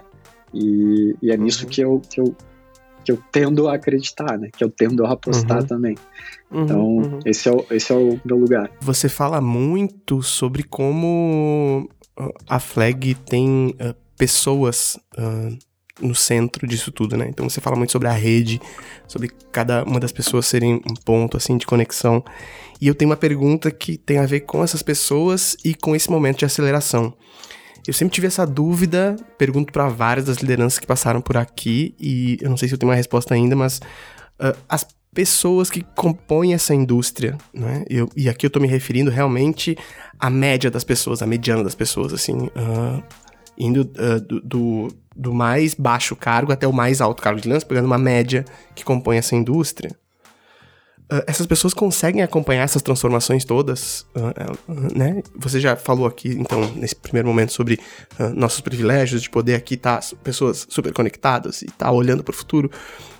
E, 0.54 1.16
e 1.22 1.32
é 1.32 1.36
nisso 1.36 1.66
uhum. 1.66 1.70
que 1.70 1.82
eu, 1.82 2.02
que 2.10 2.22
eu 2.22 2.36
que 3.08 3.12
eu 3.14 3.24
tendo 3.32 3.70
a 3.70 3.76
acreditar, 3.76 4.38
né? 4.38 4.50
Que 4.56 4.62
eu 4.62 4.70
tendo 4.70 5.06
a 5.06 5.14
apostar 5.14 5.62
uhum. 5.62 5.66
também. 5.66 5.96
Uhum, 6.52 6.64
então, 6.64 6.86
uhum. 6.86 7.20
Esse, 7.26 7.48
é 7.48 7.52
o, 7.54 7.66
esse 7.72 7.90
é 7.90 7.96
o 7.96 8.20
meu 8.26 8.36
lugar. 8.36 8.70
Você 8.82 9.08
fala 9.08 9.40
muito 9.40 10.22
sobre 10.22 10.62
como 10.62 11.90
uh, 12.20 12.34
a 12.50 12.60
Flag 12.60 13.16
tem 13.16 13.74
uh, 13.80 13.96
pessoas 14.18 15.00
uh, 15.18 15.58
no 16.02 16.14
centro 16.14 16.68
disso 16.68 16.92
tudo, 16.92 17.16
né? 17.16 17.30
Então 17.30 17.50
você 17.50 17.62
fala 17.62 17.78
muito 17.78 17.94
sobre 17.94 18.10
a 18.10 18.12
rede, 18.12 18.60
sobre 19.08 19.30
cada 19.54 19.86
uma 19.86 20.02
das 20.02 20.12
pessoas 20.12 20.46
serem 20.46 20.74
um 20.74 20.94
ponto 21.06 21.38
assim 21.38 21.56
de 21.58 21.66
conexão. 21.66 22.22
E 22.82 22.90
eu 22.90 22.94
tenho 22.94 23.10
uma 23.10 23.16
pergunta 23.16 23.72
que 23.72 23.98
tem 23.98 24.18
a 24.18 24.26
ver 24.26 24.42
com 24.42 24.62
essas 24.62 24.84
pessoas 24.84 25.56
e 25.64 25.74
com 25.74 25.96
esse 25.96 26.12
momento 26.12 26.40
de 26.40 26.46
aceleração. 26.46 27.14
Eu 27.88 27.94
sempre 27.94 28.14
tive 28.14 28.28
essa 28.28 28.46
dúvida, 28.46 29.16
pergunto 29.38 29.72
para 29.72 29.88
várias 29.88 30.26
das 30.26 30.38
lideranças 30.38 30.78
que 30.78 30.86
passaram 30.86 31.22
por 31.22 31.38
aqui, 31.38 31.96
e 31.98 32.38
eu 32.42 32.50
não 32.50 32.58
sei 32.58 32.68
se 32.68 32.76
eu 32.76 32.78
tenho 32.78 32.92
uma 32.92 32.96
resposta 32.96 33.34
ainda, 33.34 33.56
mas 33.56 33.78
uh, 34.40 34.58
as 34.68 34.86
pessoas 35.14 35.70
que 35.70 35.82
compõem 35.96 36.54
essa 36.54 36.76
indústria, 36.76 37.38
né? 37.54 37.86
Eu, 37.90 38.10
e 38.16 38.30
aqui 38.30 38.46
eu 38.46 38.50
tô 38.50 38.60
me 38.60 38.68
referindo 38.68 39.10
realmente 39.10 39.76
à 40.20 40.30
média 40.30 40.70
das 40.70 40.84
pessoas, 40.84 41.22
à 41.22 41.26
mediana 41.26 41.64
das 41.64 41.74
pessoas, 41.74 42.14
assim, 42.14 42.36
uh, 42.36 43.04
indo 43.58 43.82
uh, 43.82 44.20
do, 44.20 44.42
do, 44.42 44.88
do, 45.16 45.34
mais 45.34 45.74
baixo 45.74 46.16
cargo 46.16 46.52
até 46.52 46.68
o 46.68 46.74
mais 46.74 47.02
alto 47.02 47.24
cargo 47.24 47.40
de 47.40 47.48
liderança, 47.48 47.66
pegando 47.66 47.86
uma 47.86 47.98
média 47.98 48.44
que 48.76 48.84
compõe 48.84 49.18
essa 49.18 49.36
indústria. 49.36 49.90
Uh, 51.10 51.24
essas 51.26 51.46
pessoas 51.46 51.74
conseguem 51.74 52.22
acompanhar 52.22 52.64
essas 52.64 52.82
transformações 52.82 53.46
todas, 53.46 54.06
uh, 54.14 54.72
uh, 54.72 54.98
né? 54.98 55.24
Você 55.38 55.58
já 55.58 55.76
falou 55.78 56.06
aqui, 56.06 56.30
então, 56.30 56.70
nesse 56.76 56.96
primeiro 56.98 57.30
momento 57.30 57.54
sobre 57.54 57.80
nossos 58.36 58.60
privilégios 58.60 59.22
de 59.22 59.30
poder 59.30 59.56
aqui 59.56 59.76
estar 59.76 60.02
tá, 60.02 60.16
pessoas 60.22 60.68
super 60.70 60.92
conectadas 60.92 61.62
e 61.62 61.66
estar 61.66 61.86
tá 61.86 61.92
olhando 61.92 62.26
para 62.26 62.34
o 62.34 62.36
futuro, 62.36 62.70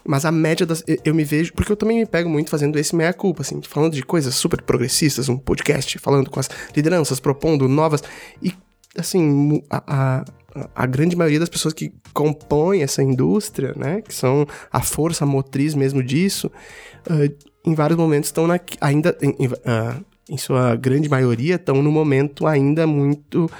mas 0.06 0.26
a 0.26 0.32
média 0.34 0.66
das. 0.66 0.84
Eu, 0.86 0.98
eu, 1.06 1.16
me 1.16 1.24
vejo. 1.24 1.54
Porque 1.54 1.72
eu 1.72 1.78
também 1.78 2.00
me 2.00 2.06
pego 2.06 2.30
muito 2.30 2.50
fazendo 2.50 2.78
esse 2.78 2.94
meia-culpa, 2.94 3.42
assim, 3.42 3.62
falando 3.62 3.94
de 3.94 4.04
coisas 4.04 4.36
super 4.36 4.62
progressistas, 4.62 5.30
um 5.30 5.38
podcast, 5.38 5.98
falando 6.00 6.30
com 6.30 6.42
as 6.42 6.50
lideranças, 6.76 7.22
propondo 7.22 7.70
novas. 7.70 8.04
E, 8.42 8.54
assim, 8.98 9.62
a, 9.70 9.84
a 9.88 10.26
a 10.74 10.86
grande 10.86 11.16
maioria 11.16 11.40
das 11.40 11.50
pessoas 11.50 11.74
que 11.74 11.94
compõem 12.14 12.82
essa 12.82 13.04
indústria, 13.04 13.74
né, 13.76 14.02
que 14.02 14.14
são 14.14 14.48
a 14.72 14.82
força 14.82 15.26
motriz 15.26 15.76
mesmo 15.76 16.02
disso, 16.02 16.52
uh, 17.10 17.57
em 17.68 17.76
vários 17.76 18.00
momentos 18.00 18.30
estão 18.30 18.48
na, 18.48 18.58
ainda, 18.80 19.18
em, 19.22 19.36
em, 19.38 19.48
uh, 19.48 20.06
em, 20.30 20.38
sua 20.38 20.74
grande 20.76 21.10
maioria, 21.10 21.56
estão 21.56 21.84
no 21.84 21.92
momento 21.92 22.48
ainda 22.48 22.88
muito, 22.88 23.52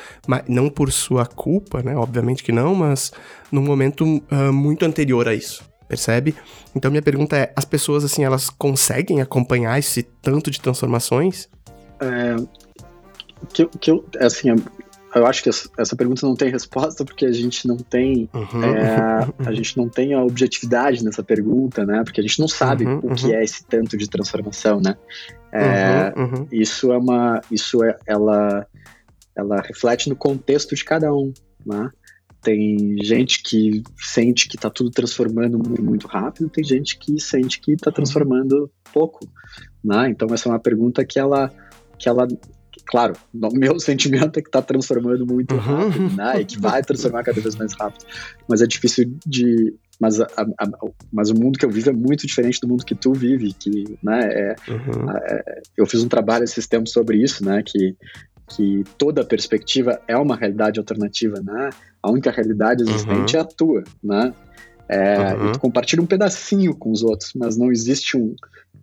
não 0.48 0.70
por 0.70 0.92
sua 0.94 1.26
culpa, 1.26 1.84
né, 1.84 1.94
obviamente 1.96 2.42
que 2.42 2.54
não, 2.54 2.74
mas 2.74 3.12
num 3.52 3.62
momento 3.62 4.06
uh, 4.06 4.54
muito 4.54 4.86
anterior 4.86 5.28
a 5.28 5.34
isso, 5.34 5.62
percebe? 5.90 6.34
Então 6.74 6.90
minha 6.90 7.02
pergunta 7.02 7.36
é, 7.36 7.52
as 7.54 7.66
pessoas, 7.66 8.06
assim, 8.06 8.24
elas 8.24 8.50
conseguem 8.50 9.22
acompanhar 9.22 9.78
esse 9.78 10.04
tanto 10.04 10.50
de 10.50 10.62
transformações? 10.62 11.50
É, 12.00 12.36
que, 13.54 13.66
que 13.66 13.92
eu, 13.92 14.06
assim, 14.22 14.56
eu 15.18 15.26
acho 15.26 15.44
que 15.44 15.50
essa 15.50 15.96
pergunta 15.96 16.26
não 16.26 16.36
tem 16.36 16.50
resposta 16.50 17.04
porque 17.04 17.26
a 17.26 17.32
gente 17.32 17.68
não 17.68 17.78
tem 17.78 18.30
uhum. 18.34 18.64
é, 18.64 19.28
a 19.46 19.52
gente 19.54 19.78
não 19.78 19.90
tem 19.90 20.14
a 20.14 20.24
objetividade 20.24 21.04
nessa 21.04 21.24
pergunta, 21.24 21.86
né? 21.86 22.04
Porque 22.04 22.22
a 22.22 22.24
gente 22.24 22.40
não 22.40 22.48
sabe 22.48 22.86
uhum, 22.86 22.98
o 23.00 23.16
que 23.16 23.28
uhum. 23.28 23.34
é 23.34 23.44
esse 23.44 23.66
tanto 23.66 23.98
de 23.98 24.10
transformação, 24.10 24.80
né? 24.80 24.96
É, 25.52 26.14
uhum, 26.16 26.24
uhum. 26.24 26.48
isso 26.52 26.92
é 26.92 26.98
uma 26.98 27.42
isso 27.52 27.84
é 27.84 27.98
ela 28.06 28.66
ela 29.36 29.62
reflete 29.62 30.10
no 30.10 30.16
contexto 30.16 30.76
de 30.76 30.84
cada 30.84 31.14
um, 31.14 31.32
né? 31.66 31.92
Tem 32.42 32.96
gente 33.04 33.42
que 33.44 33.84
sente 33.98 34.48
que 34.48 34.56
está 34.56 34.70
tudo 34.70 34.90
transformando 34.90 35.58
muito, 35.58 35.84
muito, 35.84 36.08
rápido, 36.08 36.50
tem 36.50 36.64
gente 36.64 36.98
que 36.98 37.20
sente 37.20 37.60
que 37.60 37.74
está 37.74 37.92
transformando 37.92 38.72
pouco, 38.94 39.28
né? 39.84 40.10
Então 40.10 40.28
essa 40.34 40.48
é 40.48 40.52
uma 40.52 40.60
pergunta 40.60 41.04
que 41.04 41.20
ela 41.20 41.52
que 41.98 42.08
ela 42.08 42.28
claro, 42.88 43.14
o 43.34 43.56
meu 43.56 43.80
sentimento 43.80 44.40
é 44.40 44.42
que 44.42 44.50
está 44.50 44.62
transformando 44.62 45.26
muito 45.26 45.54
uhum. 45.54 45.60
rápido, 45.60 46.16
né? 46.16 46.42
E 46.42 46.46
que 46.46 46.60
vai 46.60 46.82
transformar 46.82 47.24
cada 47.24 47.40
vez 47.40 47.56
mais 47.56 47.74
rápido. 47.74 48.06
Mas 48.48 48.62
é 48.62 48.66
difícil 48.66 49.14
de. 49.26 49.76
Mas, 50.00 50.22
a, 50.22 50.28
a, 50.38 50.68
mas 51.12 51.32
o 51.32 51.36
mundo 51.36 51.58
que 51.58 51.66
eu 51.66 51.72
vivo 51.72 51.90
é 51.90 51.94
muito 51.94 52.28
diferente 52.28 52.62
do 52.62 52.68
mundo 52.68 52.86
que 52.86 52.94
tu 52.94 53.14
vive, 53.14 53.54
que, 53.54 53.98
né? 54.02 54.20
É, 54.24 54.56
uhum. 54.70 55.12
é, 55.12 55.62
eu 55.76 55.86
fiz 55.86 56.04
um 56.04 56.08
trabalho 56.08 56.44
esses 56.44 56.68
tempos 56.68 56.92
sobre 56.92 57.18
isso, 57.18 57.44
né? 57.44 57.62
Que, 57.66 57.96
que 58.50 58.84
toda 58.98 59.26
perspectiva 59.26 60.00
é 60.08 60.16
uma 60.16 60.36
realidade 60.36 60.80
alternativa, 60.80 61.42
né? 61.44 61.70
A 62.02 62.12
única 62.12 62.32
realidade 62.32 62.84
existente 62.84 63.36
uhum. 63.36 63.40
é 63.40 63.44
a 63.44 63.46
tua, 63.46 63.84
né? 64.04 64.34
É, 64.90 65.34
uhum. 65.34 65.52
Tu 65.52 65.60
compartilha 65.60 66.02
um 66.02 66.06
pedacinho 66.06 66.74
com 66.74 66.92
os 66.92 67.04
outros, 67.04 67.32
mas 67.36 67.58
não 67.58 67.72
existe 67.72 68.16
um, 68.16 68.34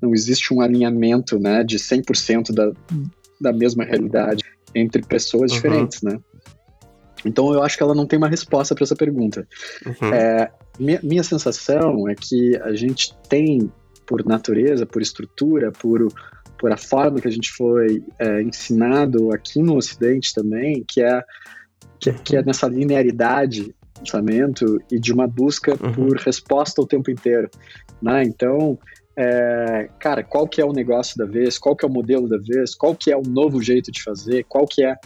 não 0.02 0.12
existe 0.12 0.52
um 0.52 0.60
alinhamento 0.60 1.38
né, 1.38 1.64
de 1.64 1.78
100% 1.78 2.52
da, 2.52 2.70
da 3.40 3.52
mesma 3.52 3.84
realidade 3.84 4.44
entre 4.74 5.02
pessoas 5.02 5.50
uhum. 5.50 5.56
diferentes, 5.56 6.02
né? 6.02 6.18
Então 7.24 7.52
eu 7.52 7.62
acho 7.62 7.76
que 7.76 7.82
ela 7.82 7.94
não 7.94 8.06
tem 8.06 8.18
uma 8.18 8.28
resposta 8.28 8.74
para 8.74 8.84
essa 8.84 8.96
pergunta. 8.96 9.46
Uhum. 9.86 10.12
É, 10.12 10.50
minha, 10.78 11.00
minha 11.02 11.24
sensação 11.24 12.08
é 12.08 12.14
que 12.14 12.56
a 12.56 12.74
gente 12.74 13.14
tem, 13.28 13.70
por 14.06 14.24
natureza, 14.26 14.84
por 14.84 15.00
estrutura, 15.00 15.72
por, 15.72 16.06
por 16.58 16.70
a 16.70 16.76
forma 16.76 17.20
que 17.20 17.28
a 17.28 17.30
gente 17.30 17.50
foi 17.52 18.04
é, 18.18 18.42
ensinado 18.42 19.32
aqui 19.32 19.62
no 19.62 19.76
Ocidente 19.76 20.34
também, 20.34 20.84
que 20.86 21.02
é, 21.02 21.22
que, 21.98 22.12
que 22.12 22.36
é 22.36 22.40
uhum. 22.40 22.46
nessa 22.46 22.68
linearidade 22.68 23.74
pensamento 23.98 24.78
e 24.90 24.98
de 24.98 25.12
uma 25.12 25.26
busca 25.26 25.72
uhum. 25.82 25.92
por 25.92 26.16
resposta 26.18 26.82
o 26.82 26.86
tempo 26.86 27.10
inteiro. 27.10 27.48
Né? 28.02 28.22
Então, 28.24 28.78
é, 29.16 29.88
cara, 29.98 30.24
qual 30.24 30.46
que 30.46 30.60
é 30.60 30.64
o 30.64 30.72
negócio 30.72 31.16
da 31.16 31.24
vez, 31.24 31.58
qual 31.58 31.76
que 31.76 31.84
é 31.84 31.88
o 31.88 31.92
modelo 31.92 32.28
da 32.28 32.38
vez, 32.38 32.74
qual 32.74 32.94
que 32.94 33.12
é 33.12 33.16
o 33.16 33.22
novo 33.22 33.62
jeito 33.62 33.90
de 33.92 34.02
fazer, 34.02 34.44
qual 34.44 34.66
que 34.66 34.84
é... 34.84 34.96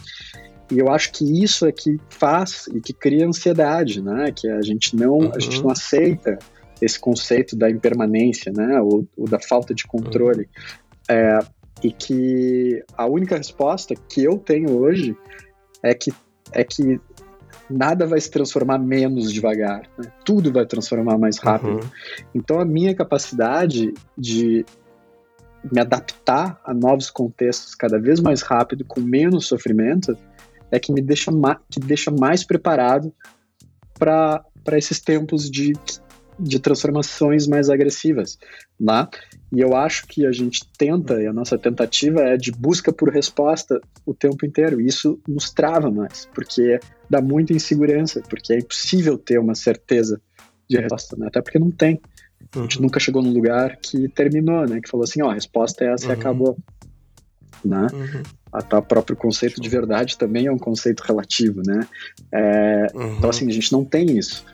E 0.71 0.77
eu 0.77 0.89
acho 0.89 1.11
que 1.11 1.43
isso 1.43 1.65
é 1.65 1.71
que 1.71 1.99
faz 2.09 2.67
e 2.67 2.79
que 2.79 2.93
cria 2.93 3.25
ansiedade, 3.25 4.03
né? 4.03 4.31
Que 4.31 4.47
a 4.47 4.61
gente 4.61 4.95
não, 4.95 5.17
uhum. 5.17 5.31
a 5.35 5.39
gente 5.39 5.57
uhum. 5.57 5.63
não 5.63 5.71
aceita 5.71 6.37
esse 6.79 6.99
conceito 6.99 7.55
da 7.55 7.69
impermanência, 7.69 8.51
né? 8.55 8.79
Ou, 8.79 9.07
ou 9.17 9.27
da 9.27 9.39
falta 9.39 9.73
de 9.73 9.85
controle. 9.87 10.47
Uhum. 11.09 11.15
É, 11.15 11.39
e 11.83 11.91
que 11.91 12.83
a 12.95 13.07
única 13.07 13.35
resposta 13.35 13.95
que 13.95 14.23
eu 14.23 14.37
tenho 14.37 14.77
hoje 14.77 15.15
é 15.81 15.93
que 15.93 16.11
é 16.51 16.63
que 16.63 16.99
nada 17.69 18.05
vai 18.05 18.19
se 18.19 18.29
transformar 18.29 18.79
menos 18.79 19.31
devagar, 19.31 19.83
né? 19.97 20.11
tudo 20.25 20.51
vai 20.51 20.65
transformar 20.65 21.17
mais 21.17 21.37
rápido. 21.37 21.73
Uhum. 21.73 21.89
Então 22.33 22.59
a 22.59 22.65
minha 22.65 22.95
capacidade 22.95 23.93
de 24.17 24.65
me 25.71 25.81
adaptar 25.81 26.59
a 26.63 26.73
novos 26.73 27.09
contextos 27.09 27.75
cada 27.75 27.99
vez 27.99 28.19
mais 28.19 28.41
rápido, 28.41 28.85
com 28.85 29.01
menos 29.01 29.47
sofrimento, 29.47 30.17
é 30.71 30.79
que 30.79 30.91
me 30.91 31.01
deixa, 31.01 31.31
que 31.69 31.79
deixa 31.79 32.11
mais 32.11 32.43
preparado 32.43 33.13
para 33.97 34.43
esses 34.77 34.99
tempos 34.99 35.49
de 35.49 35.73
de 36.39 36.59
transformações 36.59 37.47
mais 37.47 37.69
agressivas, 37.69 38.37
né? 38.79 39.07
E 39.51 39.59
eu 39.59 39.75
acho 39.75 40.07
que 40.07 40.25
a 40.25 40.31
gente 40.31 40.61
tenta, 40.77 41.21
e 41.21 41.27
a 41.27 41.33
nossa 41.33 41.57
tentativa 41.57 42.21
é 42.21 42.37
de 42.37 42.51
busca 42.51 42.93
por 42.93 43.09
resposta 43.09 43.81
o 44.05 44.13
tempo 44.13 44.45
inteiro. 44.45 44.79
E 44.79 44.87
isso 44.87 45.19
nos 45.27 45.51
trava 45.51 45.91
mais, 45.91 46.27
porque 46.33 46.79
dá 47.09 47.21
muita 47.21 47.53
insegurança, 47.53 48.21
porque 48.29 48.53
é 48.53 48.59
impossível 48.59 49.17
ter 49.17 49.39
uma 49.39 49.55
certeza 49.55 50.21
de 50.69 50.77
resposta, 50.77 51.17
né? 51.17 51.27
Até 51.27 51.41
porque 51.41 51.59
não 51.59 51.71
tem. 51.71 51.99
A 52.55 52.59
gente 52.61 52.77
uhum. 52.77 52.83
nunca 52.83 52.99
chegou 52.99 53.21
num 53.21 53.33
lugar 53.33 53.77
que 53.77 54.07
terminou, 54.09 54.65
né? 54.67 54.79
Que 54.81 54.89
falou 54.89 55.03
assim, 55.03 55.21
ó, 55.21 55.29
a 55.29 55.33
resposta 55.33 55.83
é 55.83 55.93
essa 55.93 56.05
uhum. 56.05 56.11
e 56.11 56.13
acabou. 56.13 56.57
Né? 57.65 57.87
Uhum. 57.91 58.23
Até 58.53 58.77
o 58.77 58.81
próprio 58.81 59.17
conceito 59.17 59.59
de 59.59 59.67
verdade 59.67 60.17
também 60.17 60.45
é 60.45 60.51
um 60.51 60.57
conceito 60.57 61.01
relativo, 61.01 61.61
né? 61.65 61.85
É, 62.31 62.87
uhum. 62.93 63.17
Então, 63.17 63.29
assim, 63.29 63.47
a 63.47 63.51
gente 63.51 63.71
não 63.71 63.83
tem 63.83 64.17
isso. 64.17 64.45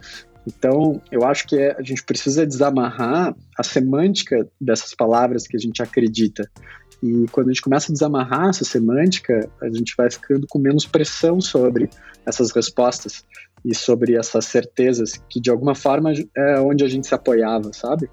Então, 0.47 1.01
eu 1.11 1.23
acho 1.25 1.47
que 1.47 1.57
é, 1.57 1.75
a 1.77 1.81
gente 1.81 2.03
precisa 2.03 2.45
desamarrar 2.45 3.35
a 3.57 3.63
semântica 3.63 4.47
dessas 4.59 4.93
palavras 4.93 5.47
que 5.47 5.57
a 5.57 5.59
gente 5.59 5.81
acredita. 5.81 6.49
E 7.01 7.25
quando 7.31 7.49
a 7.49 7.51
gente 7.51 7.61
começa 7.61 7.91
a 7.91 7.93
desamarrar 7.93 8.49
essa 8.49 8.63
semântica, 8.63 9.49
a 9.61 9.69
gente 9.69 9.93
vai 9.97 10.09
ficando 10.09 10.45
com 10.47 10.59
menos 10.59 10.85
pressão 10.85 11.41
sobre 11.41 11.89
essas 12.25 12.51
respostas 12.51 13.25
e 13.63 13.73
sobre 13.73 14.15
essas 14.15 14.45
certezas 14.45 15.13
que, 15.29 15.39
de 15.39 15.49
alguma 15.49 15.75
forma, 15.75 16.13
é 16.35 16.59
onde 16.59 16.83
a 16.83 16.87
gente 16.87 17.07
se 17.07 17.15
apoiava, 17.15 17.73
sabe? 17.73 18.09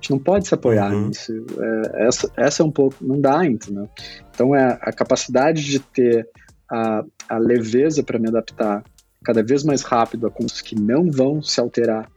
gente 0.00 0.10
não 0.10 0.18
pode 0.18 0.48
se 0.48 0.54
apoiar 0.54 0.92
uhum. 0.92 1.08
nisso. 1.08 1.32
É, 1.60 2.06
essa, 2.08 2.32
essa 2.36 2.62
é 2.62 2.66
um 2.66 2.70
pouco. 2.70 2.96
Não 3.00 3.20
dá, 3.20 3.44
entendeu? 3.46 3.88
Então, 4.34 4.54
é 4.54 4.78
a 4.80 4.92
capacidade 4.92 5.62
de 5.62 5.78
ter 5.78 6.26
a, 6.70 7.04
a 7.28 7.38
leveza 7.38 8.02
para 8.02 8.18
me 8.18 8.28
adaptar 8.28 8.82
cada 9.24 9.42
vez 9.42 9.64
mais 9.64 9.82
rápido 9.82 10.26
a 10.26 10.30
coisas 10.30 10.60
que 10.60 10.74
não 10.74 11.10
vão 11.10 11.42
se 11.42 11.60
alterar 11.60 12.10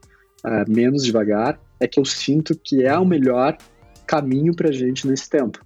uh, 0.45 0.71
menos 0.71 1.03
devagar, 1.03 1.59
é 1.79 1.87
que 1.87 1.99
eu 1.99 2.05
sinto 2.05 2.57
que 2.57 2.83
é 2.83 2.97
o 2.97 3.05
melhor 3.05 3.57
caminho 4.05 4.55
para 4.55 4.69
a 4.69 4.71
gente 4.71 5.07
nesse 5.07 5.29
tempo. 5.29 5.59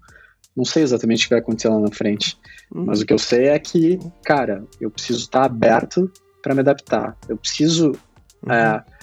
Não 0.56 0.66
sei 0.66 0.84
exatamente 0.84 1.26
o 1.26 1.28
que 1.28 1.36
vai 1.36 1.40
acontecer 1.40 1.70
lá 1.70 1.80
na 1.80 1.92
frente, 1.92 2.38
uhum. 2.74 2.86
mas 2.86 3.02
o 3.02 3.06
que 3.06 3.14
eu 3.14 3.20
sei 3.20 3.50
é 3.50 3.60
que, 3.60 4.00
cara, 4.24 4.64
eu 4.82 4.90
preciso 4.90 5.20
estar 5.20 5.44
aberto 5.44 6.12
para 6.42 6.56
me 6.56 6.62
adaptar. 6.62 7.16
Eu 7.30 7.38
preciso. 7.38 7.92
Uhum. 8.44 8.52
Uh, 8.52 8.98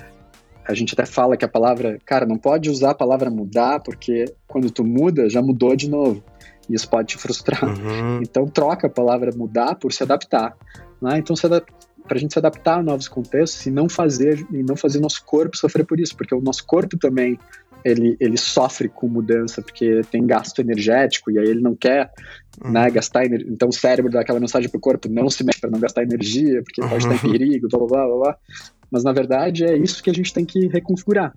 a 0.67 0.73
gente 0.73 0.95
até 0.95 1.05
fala 1.05 1.37
que 1.37 1.45
a 1.45 1.49
palavra, 1.49 1.99
cara, 2.07 2.25
não 2.25 2.39
pode 2.39 2.71
usar 2.71 2.93
a 2.93 2.95
palavra 2.95 3.31
mudar, 3.31 3.81
porque 3.81 4.25
quando 4.49 4.71
tu 4.71 4.83
muda, 4.83 5.29
já 5.29 5.43
mudou 5.43 5.77
de 5.77 5.91
novo. 5.91 6.25
E 6.69 6.75
isso 6.75 6.89
pode 6.89 7.09
te 7.09 7.19
frustrar. 7.19 7.63
Uhum. 7.63 8.23
Então 8.23 8.47
troca 8.47 8.87
a 8.87 8.91
palavra 8.91 9.31
mudar 9.37 9.75
por 9.75 9.93
se 9.93 10.03
adaptar. 10.03 10.57
Né? 11.03 11.19
Então 11.19 11.37
se 11.37 11.45
adap 11.45 11.71
para 12.07 12.17
a 12.17 12.21
gente 12.21 12.33
se 12.33 12.39
adaptar 12.39 12.79
a 12.79 12.83
novos 12.83 13.09
contextos 13.09 13.65
e 13.67 13.71
não 13.71 13.89
fazer 13.89 14.47
e 14.53 14.63
não 14.63 14.77
fazer 14.77 15.01
nosso 15.01 15.25
corpo 15.25 15.57
sofrer 15.57 15.85
por 15.85 15.99
isso, 15.99 16.17
porque 16.17 16.35
o 16.35 16.41
nosso 16.41 16.65
corpo 16.67 16.99
também 16.99 17.39
ele, 17.85 18.17
ele 18.19 18.37
sofre 18.37 18.89
com 18.89 19.09
mudança 19.09 19.61
porque 19.61 20.01
tem 20.11 20.27
gasto 20.27 20.59
energético 20.61 21.31
e 21.31 21.39
aí 21.39 21.47
ele 21.47 21.61
não 21.61 21.75
quer 21.75 22.11
uhum. 22.63 22.73
né, 22.73 22.91
gastar 22.91 23.27
energia. 23.27 23.51
Então 23.51 23.69
o 23.69 23.73
cérebro 23.73 24.11
dá 24.11 24.21
aquela 24.21 24.41
mensagem 24.41 24.71
para 24.71 24.79
o 24.79 24.81
corpo: 24.81 25.09
não 25.09 25.29
se 25.29 25.45
mexe 25.45 25.61
para 25.61 25.71
não 25.71 25.79
gastar 25.79 26.03
energia, 26.03 26.63
porque 26.63 26.83
uhum. 26.83 26.89
pode 26.89 27.07
estar 27.07 27.15
em 27.15 27.31
perigo, 27.31 27.69
blá, 27.69 27.79
blá 27.79 28.07
blá 28.07 28.17
blá 28.17 28.39
Mas 28.91 29.05
na 29.05 29.13
verdade 29.13 29.65
é 29.65 29.77
isso 29.77 30.03
que 30.03 30.11
a 30.11 30.15
gente 30.15 30.33
tem 30.33 30.45
que 30.45 30.67
reconfigurar. 30.69 31.35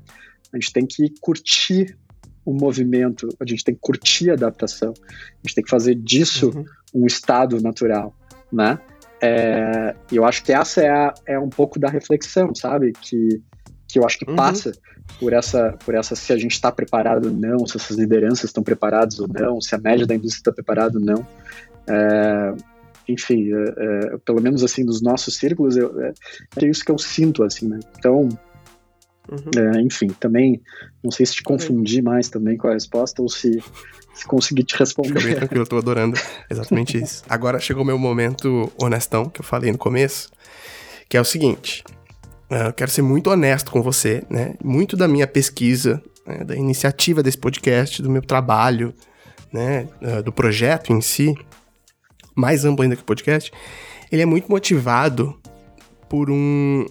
A 0.54 0.58
gente 0.58 0.72
tem 0.72 0.86
que 0.86 1.14
curtir 1.20 1.98
o 2.46 2.54
movimento, 2.54 3.28
a 3.42 3.46
gente 3.46 3.62
tem 3.62 3.76
que 3.76 3.82
curtir 3.82 4.30
a 4.30 4.34
adaptação, 4.34 4.94
a 4.94 5.48
gente 5.48 5.56
tem 5.56 5.64
que 5.64 5.70
fazer 5.70 5.96
disso 5.96 6.52
uhum. 6.56 6.66
um 7.04 7.06
estado 7.06 7.62
natural, 7.62 8.16
né? 8.52 8.80
É, 9.22 9.96
eu 10.12 10.26
acho 10.26 10.44
que 10.44 10.54
essa 10.54 10.82
é, 10.82 10.90
a, 10.90 11.14
é 11.26 11.40
um 11.40 11.50
pouco 11.50 11.80
da 11.80 11.90
reflexão, 11.90 12.54
sabe? 12.54 12.94
Que, 12.94 13.42
que 13.88 14.00
eu 14.00 14.06
acho 14.06 14.20
que 14.20 14.30
uhum. 14.30 14.36
passa 14.36 14.72
por 15.20 15.34
essa, 15.34 15.76
por 15.84 15.96
essa 15.96 16.16
se 16.16 16.32
a 16.34 16.38
gente 16.38 16.52
está 16.52 16.72
preparado 16.72 17.26
ou 17.26 17.34
não, 17.34 17.66
se 17.66 17.78
essas 17.78 17.98
lideranças 17.98 18.46
estão 18.46 18.64
preparadas 18.64 19.20
ou 19.20 19.28
não, 19.28 19.60
se 19.62 19.74
a 19.74 19.78
média 19.78 20.06
da 20.06 20.16
indústria 20.16 20.42
está 20.42 20.52
preparada 20.52 20.98
ou 21.00 21.04
não. 21.04 21.26
É, 21.88 22.54
enfim, 23.08 23.50
é, 23.54 24.14
é, 24.14 24.18
pelo 24.26 24.42
menos 24.42 24.64
assim 24.64 24.86
dos 24.86 25.02
nossos 25.02 25.38
círculos, 25.38 25.78
eu, 25.78 26.00
é, 26.02 26.14
é, 26.58 26.66
isso 26.66 26.84
que 26.84 26.92
eu 26.92 26.98
sinto 26.98 27.44
assim, 27.44 27.68
né? 27.68 27.80
Então, 27.98 28.28
uhum. 29.30 29.76
É, 29.76 29.82
enfim, 29.82 30.08
também 30.20 30.62
não 31.04 31.12
sei 31.12 31.26
se 31.26 31.36
te 31.36 31.44
confundi 31.44 32.02
mais 32.02 32.30
também 32.30 32.58
com 32.58 32.68
a 32.68 32.74
resposta 32.74 33.22
ou 33.22 33.30
se 33.30 33.62
se 34.18 34.26
conseguir 34.26 34.64
te 34.64 34.76
responder. 34.76 35.10
Fica 35.10 35.22
bem 35.22 35.36
tranquilo, 35.36 35.62
eu 35.62 35.68
tô 35.68 35.78
adorando. 35.78 36.20
Exatamente 36.50 36.98
isso. 37.02 37.24
Agora 37.30 37.60
chegou 37.60 37.84
o 37.84 37.86
meu 37.86 38.00
momento 38.00 38.72
honestão, 38.82 39.30
que 39.30 39.42
eu 39.42 39.46
falei 39.46 39.72
no 39.72 39.78
começo, 39.78 40.32
que 41.08 41.16
é 41.16 41.22
o 41.22 41.26
seguinte. 41.26 41.84
Eu 42.50 42.74
quero 42.74 42.90
ser 42.90 43.02
muito 43.02 43.30
honesto 43.30 43.72
com 43.72 43.82
você, 43.82 44.24
né? 44.30 44.56
Muito 44.64 44.98
da 44.98 45.08
minha 45.08 45.28
pesquisa, 45.28 46.02
né, 46.26 46.44
da 46.44 46.56
iniciativa 46.56 47.22
desse 47.22 47.38
podcast, 47.38 48.02
do 48.02 48.10
meu 48.10 48.22
trabalho, 48.22 48.94
né, 49.52 49.88
ah, 50.02 50.22
do 50.22 50.32
projeto 50.32 50.92
em 50.92 51.02
si, 51.02 51.36
mais 52.36 52.66
amplo 52.66 52.84
ainda 52.84 52.96
que 52.96 53.02
o 53.02 53.06
podcast, 53.06 53.52
ele 54.12 54.22
é 54.22 54.26
muito 54.26 54.50
motivado 54.50 55.38
por 56.10 56.30
um. 56.30 56.86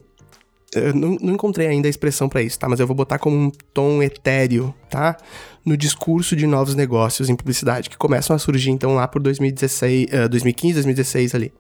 Não, 0.94 1.16
não 1.20 1.34
encontrei 1.34 1.66
ainda 1.66 1.88
a 1.88 1.90
expressão 1.90 2.28
para 2.28 2.42
isso, 2.42 2.58
tá? 2.58 2.68
Mas 2.68 2.80
eu 2.80 2.86
vou 2.86 2.96
botar 2.96 3.18
como 3.18 3.36
um 3.36 3.50
tom 3.72 4.02
etéreo, 4.02 4.74
tá? 4.90 5.16
No 5.64 5.76
discurso 5.76 6.36
de 6.36 6.46
novos 6.46 6.74
negócios 6.74 7.28
em 7.28 7.36
publicidade, 7.36 7.90
que 7.90 7.96
começam 7.96 8.34
a 8.34 8.38
surgir 8.38 8.70
então 8.70 8.94
lá 8.94 9.08
por 9.08 9.20
2016, 9.22 10.06
uh, 10.06 10.28
2015, 10.28 10.74
2016 10.74 11.34
ali. 11.34 11.52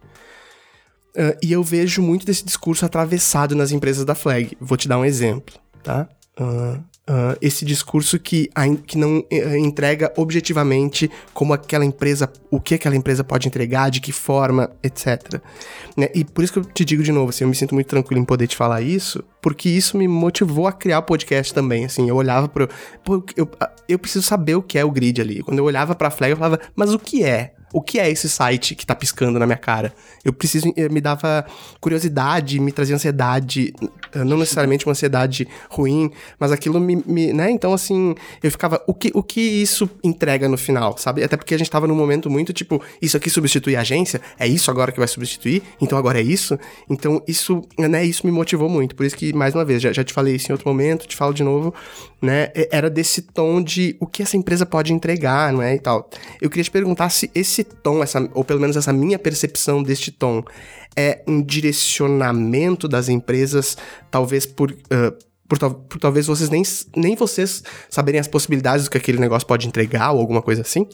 Uh, 1.16 1.36
e 1.42 1.52
eu 1.52 1.62
vejo 1.62 2.02
muito 2.02 2.26
desse 2.26 2.44
discurso 2.44 2.84
atravessado 2.84 3.54
nas 3.54 3.72
empresas 3.72 4.04
da 4.04 4.14
Flag. 4.14 4.56
Vou 4.60 4.76
te 4.76 4.86
dar 4.86 4.98
um 4.98 5.04
exemplo, 5.04 5.54
tá? 5.82 6.08
Uh, 6.38 6.82
uh, 7.08 7.36
esse 7.40 7.64
discurso 7.64 8.18
que, 8.18 8.50
que 8.86 8.98
não 8.98 9.24
entrega 9.58 10.12
objetivamente 10.16 11.10
como 11.32 11.52
aquela 11.52 11.84
empresa, 11.84 12.30
o 12.50 12.60
que 12.60 12.74
aquela 12.74 12.96
empresa 12.96 13.24
pode 13.24 13.48
entregar, 13.48 13.90
de 13.90 14.00
que 14.00 14.12
forma, 14.12 14.70
etc. 14.82 15.40
Né? 15.96 16.08
E 16.14 16.24
por 16.24 16.44
isso 16.44 16.52
que 16.52 16.58
eu 16.58 16.64
te 16.64 16.84
digo 16.84 17.02
de 17.02 17.12
novo, 17.12 17.30
assim, 17.30 17.44
eu 17.44 17.48
me 17.48 17.54
sinto 17.54 17.74
muito 17.74 17.88
tranquilo 17.88 18.20
em 18.20 18.24
poder 18.24 18.46
te 18.46 18.56
falar 18.56 18.82
isso, 18.82 19.22
porque 19.40 19.68
isso 19.68 19.96
me 19.96 20.08
motivou 20.08 20.66
a 20.66 20.72
criar 20.72 20.98
o 20.98 21.02
podcast 21.02 21.54
também, 21.54 21.84
assim, 21.84 22.08
eu 22.08 22.16
olhava 22.16 22.48
pro... 22.48 22.68
Pô, 23.04 23.24
eu, 23.36 23.48
eu 23.88 23.98
preciso 23.98 24.26
saber 24.26 24.56
o 24.56 24.62
que 24.62 24.78
é 24.78 24.84
o 24.84 24.90
grid 24.90 25.20
ali. 25.20 25.42
Quando 25.42 25.58
eu 25.58 25.64
olhava 25.64 25.94
pra 25.94 26.10
Flag, 26.10 26.32
eu 26.32 26.36
falava, 26.36 26.60
mas 26.74 26.92
o 26.92 26.98
que 26.98 27.22
é? 27.22 27.55
O 27.76 27.82
que 27.82 27.98
é 27.98 28.10
esse 28.10 28.26
site 28.26 28.74
que 28.74 28.86
tá 28.86 28.94
piscando 28.94 29.38
na 29.38 29.44
minha 29.44 29.58
cara? 29.58 29.92
Eu 30.24 30.32
preciso, 30.32 30.72
eh, 30.78 30.88
me 30.88 30.98
dava 30.98 31.44
curiosidade, 31.78 32.58
me 32.58 32.72
trazia 32.72 32.94
ansiedade, 32.94 33.74
eh, 34.14 34.24
não 34.24 34.38
necessariamente 34.38 34.86
uma 34.86 34.92
ansiedade 34.92 35.46
ruim, 35.68 36.10
mas 36.40 36.52
aquilo 36.52 36.80
me, 36.80 36.96
me, 37.04 37.34
né? 37.34 37.50
Então, 37.50 37.74
assim, 37.74 38.14
eu 38.42 38.50
ficava, 38.50 38.82
o 38.86 38.94
que, 38.94 39.10
o 39.12 39.22
que 39.22 39.42
isso 39.42 39.90
entrega 40.02 40.48
no 40.48 40.56
final, 40.56 40.96
sabe? 40.96 41.22
Até 41.22 41.36
porque 41.36 41.54
a 41.54 41.58
gente 41.58 41.70
tava 41.70 41.86
num 41.86 41.94
momento 41.94 42.30
muito 42.30 42.50
tipo, 42.50 42.82
isso 43.02 43.14
aqui 43.14 43.28
substitui 43.28 43.76
a 43.76 43.82
agência? 43.82 44.22
É 44.38 44.48
isso 44.48 44.70
agora 44.70 44.90
que 44.90 44.98
vai 44.98 45.06
substituir? 45.06 45.62
Então 45.78 45.98
agora 45.98 46.18
é 46.18 46.22
isso? 46.22 46.58
Então, 46.88 47.22
isso, 47.28 47.62
né? 47.78 48.02
Isso 48.02 48.26
me 48.26 48.32
motivou 48.32 48.70
muito. 48.70 48.96
Por 48.96 49.04
isso 49.04 49.14
que, 49.14 49.34
mais 49.34 49.54
uma 49.54 49.66
vez, 49.66 49.82
já, 49.82 49.92
já 49.92 50.02
te 50.02 50.14
falei 50.14 50.36
isso 50.36 50.50
em 50.50 50.52
outro 50.52 50.66
momento, 50.66 51.06
te 51.06 51.14
falo 51.14 51.34
de 51.34 51.44
novo, 51.44 51.74
né? 52.22 52.48
Era 52.72 52.88
desse 52.88 53.20
tom 53.20 53.62
de 53.62 53.98
o 54.00 54.06
que 54.06 54.22
essa 54.22 54.34
empresa 54.34 54.64
pode 54.64 54.94
entregar, 54.94 55.52
não 55.52 55.60
é? 55.60 55.74
E 55.74 55.78
tal. 55.78 56.08
Eu 56.40 56.48
queria 56.48 56.64
te 56.64 56.70
perguntar 56.70 57.10
se 57.10 57.30
esse 57.34 57.56
esse 57.56 57.65
tom, 57.82 58.02
essa, 58.02 58.28
ou 58.34 58.44
pelo 58.44 58.60
menos 58.60 58.76
essa 58.76 58.92
minha 58.92 59.18
percepção 59.18 59.82
deste 59.82 60.10
tom, 60.10 60.42
é 60.96 61.22
um 61.26 61.42
direcionamento 61.42 62.88
das 62.88 63.08
empresas, 63.08 63.76
talvez 64.10 64.46
por. 64.46 64.70
Uh, 64.72 65.26
por, 65.48 65.58
por, 65.58 66.00
talvez 66.00 66.26
vocês 66.26 66.50
nem, 66.50 66.62
nem 66.96 67.14
vocês 67.14 67.62
saberem 67.88 68.18
as 68.18 68.26
possibilidades 68.26 68.86
do 68.86 68.90
que 68.90 68.98
aquele 68.98 69.18
negócio 69.18 69.46
pode 69.46 69.68
entregar 69.68 70.10
ou 70.10 70.18
alguma 70.18 70.42
coisa 70.42 70.62
assim? 70.62 70.88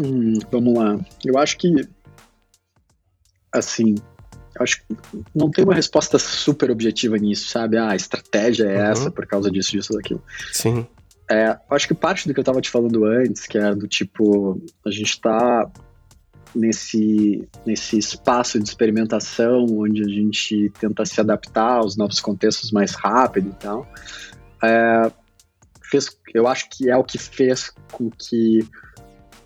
Hum, 0.00 0.38
vamos 0.50 0.78
lá. 0.78 0.98
Eu 1.22 1.36
acho 1.36 1.58
que 1.58 1.70
assim, 3.52 3.96
acho 4.58 4.80
que 4.80 4.96
não 5.34 5.50
tem 5.50 5.64
uma 5.64 5.74
resposta 5.74 6.18
super 6.18 6.70
objetiva 6.70 7.16
nisso, 7.16 7.48
sabe? 7.48 7.76
Ah, 7.76 7.90
a 7.90 7.96
estratégia 7.96 8.64
é 8.64 8.84
uhum. 8.84 8.90
essa 8.90 9.10
por 9.10 9.26
causa 9.26 9.50
disso, 9.50 9.72
disso, 9.72 9.92
daquilo. 9.92 10.22
Sim. 10.52 10.86
É, 11.30 11.58
acho 11.70 11.88
que 11.88 11.94
parte 11.94 12.26
do 12.26 12.32
que 12.32 12.40
eu 12.40 12.42
estava 12.42 12.60
te 12.60 12.70
falando 12.70 13.04
antes, 13.04 13.46
que 13.46 13.58
é 13.58 13.74
do 13.74 13.86
tipo, 13.86 14.60
a 14.84 14.90
gente 14.90 15.10
está 15.10 15.70
nesse, 16.54 17.46
nesse 17.66 17.98
espaço 17.98 18.58
de 18.58 18.68
experimentação 18.68 19.66
onde 19.70 20.02
a 20.02 20.08
gente 20.08 20.72
tenta 20.80 21.04
se 21.04 21.20
adaptar 21.20 21.78
aos 21.78 21.96
novos 21.96 22.20
contextos 22.20 22.72
mais 22.72 22.92
rápido 22.92 23.50
e 23.50 23.54
tal, 23.62 23.86
é, 24.62 25.12
fez, 25.82 26.16
eu 26.34 26.46
acho 26.46 26.68
que 26.70 26.90
é 26.90 26.96
o 26.96 27.04
que 27.04 27.18
fez 27.18 27.72
com 27.92 28.10
que 28.10 28.66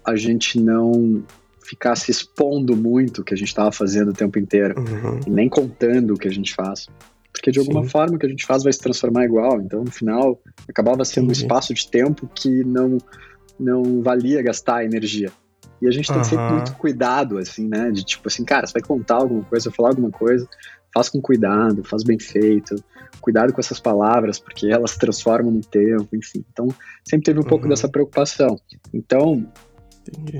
a 0.05 0.17
gente 0.17 0.61
não 0.61 1.25
ficasse 1.65 2.11
expondo 2.11 2.77
muito 2.77 3.23
o 3.23 3.25
que 3.25 3.33
a 3.33 3.37
gente 3.37 3.49
estava 3.49 3.73
fazendo 3.73 4.11
o 4.11 4.15
tempo 4.15 4.39
inteiro, 4.39 4.79
uhum. 4.79 5.21
nem 5.27 5.49
contando 5.49 6.15
o 6.15 6.19
que 6.19 6.29
a 6.29 6.33
gente 6.33 6.55
faz. 6.55 6.87
Porque 7.33 7.51
de 7.51 7.59
alguma 7.59 7.83
Sim. 7.83 7.89
forma 7.89 8.17
o 8.17 8.19
que 8.19 8.27
a 8.27 8.29
gente 8.29 8.45
faz 8.45 8.63
vai 8.63 8.73
se 8.73 8.79
transformar 8.79 9.25
igual. 9.25 9.61
Então, 9.61 9.83
no 9.83 9.91
final, 9.91 10.41
acabava 10.69 11.05
sendo 11.05 11.29
um 11.29 11.33
espaço 11.33 11.73
de 11.73 11.89
tempo 11.89 12.29
que 12.35 12.63
não, 12.63 12.99
não 13.59 14.03
valia 14.03 14.43
gastar 14.43 14.85
energia. 14.85 15.33
E 15.81 15.89
a 15.89 15.91
gente 15.91 16.07
tem 16.07 16.17
uhum. 16.17 16.23
que 16.23 16.31
ter 16.31 16.37
muito 16.37 16.75
cuidado, 16.77 17.39
assim, 17.39 17.67
né? 17.67 17.91
De 17.91 18.05
tipo 18.05 18.29
assim, 18.29 18.45
cara, 18.45 18.67
você 18.67 18.75
vai 18.75 18.83
contar 18.83 19.17
alguma 19.17 19.43
coisa, 19.43 19.73
falar 19.73 19.89
alguma 19.89 20.11
coisa, 20.11 20.47
faz 20.95 21.09
com 21.09 21.21
cuidado, 21.21 21.83
faz 21.83 22.05
bem 22.05 22.19
feito, 22.19 22.77
cuidado 23.21 23.53
com 23.53 23.61
essas 23.61 23.81
palavras, 23.81 24.39
porque 24.39 24.67
elas 24.69 24.93
se 24.93 24.99
transformam 24.99 25.51
no 25.51 25.61
tempo, 25.61 26.09
enfim. 26.15 26.45
Então, 26.53 26.69
sempre 27.05 27.25
teve 27.25 27.41
um 27.41 27.43
uhum. 27.43 27.49
pouco 27.49 27.69
dessa 27.69 27.89
preocupação. 27.89 28.57
Então, 28.93 29.45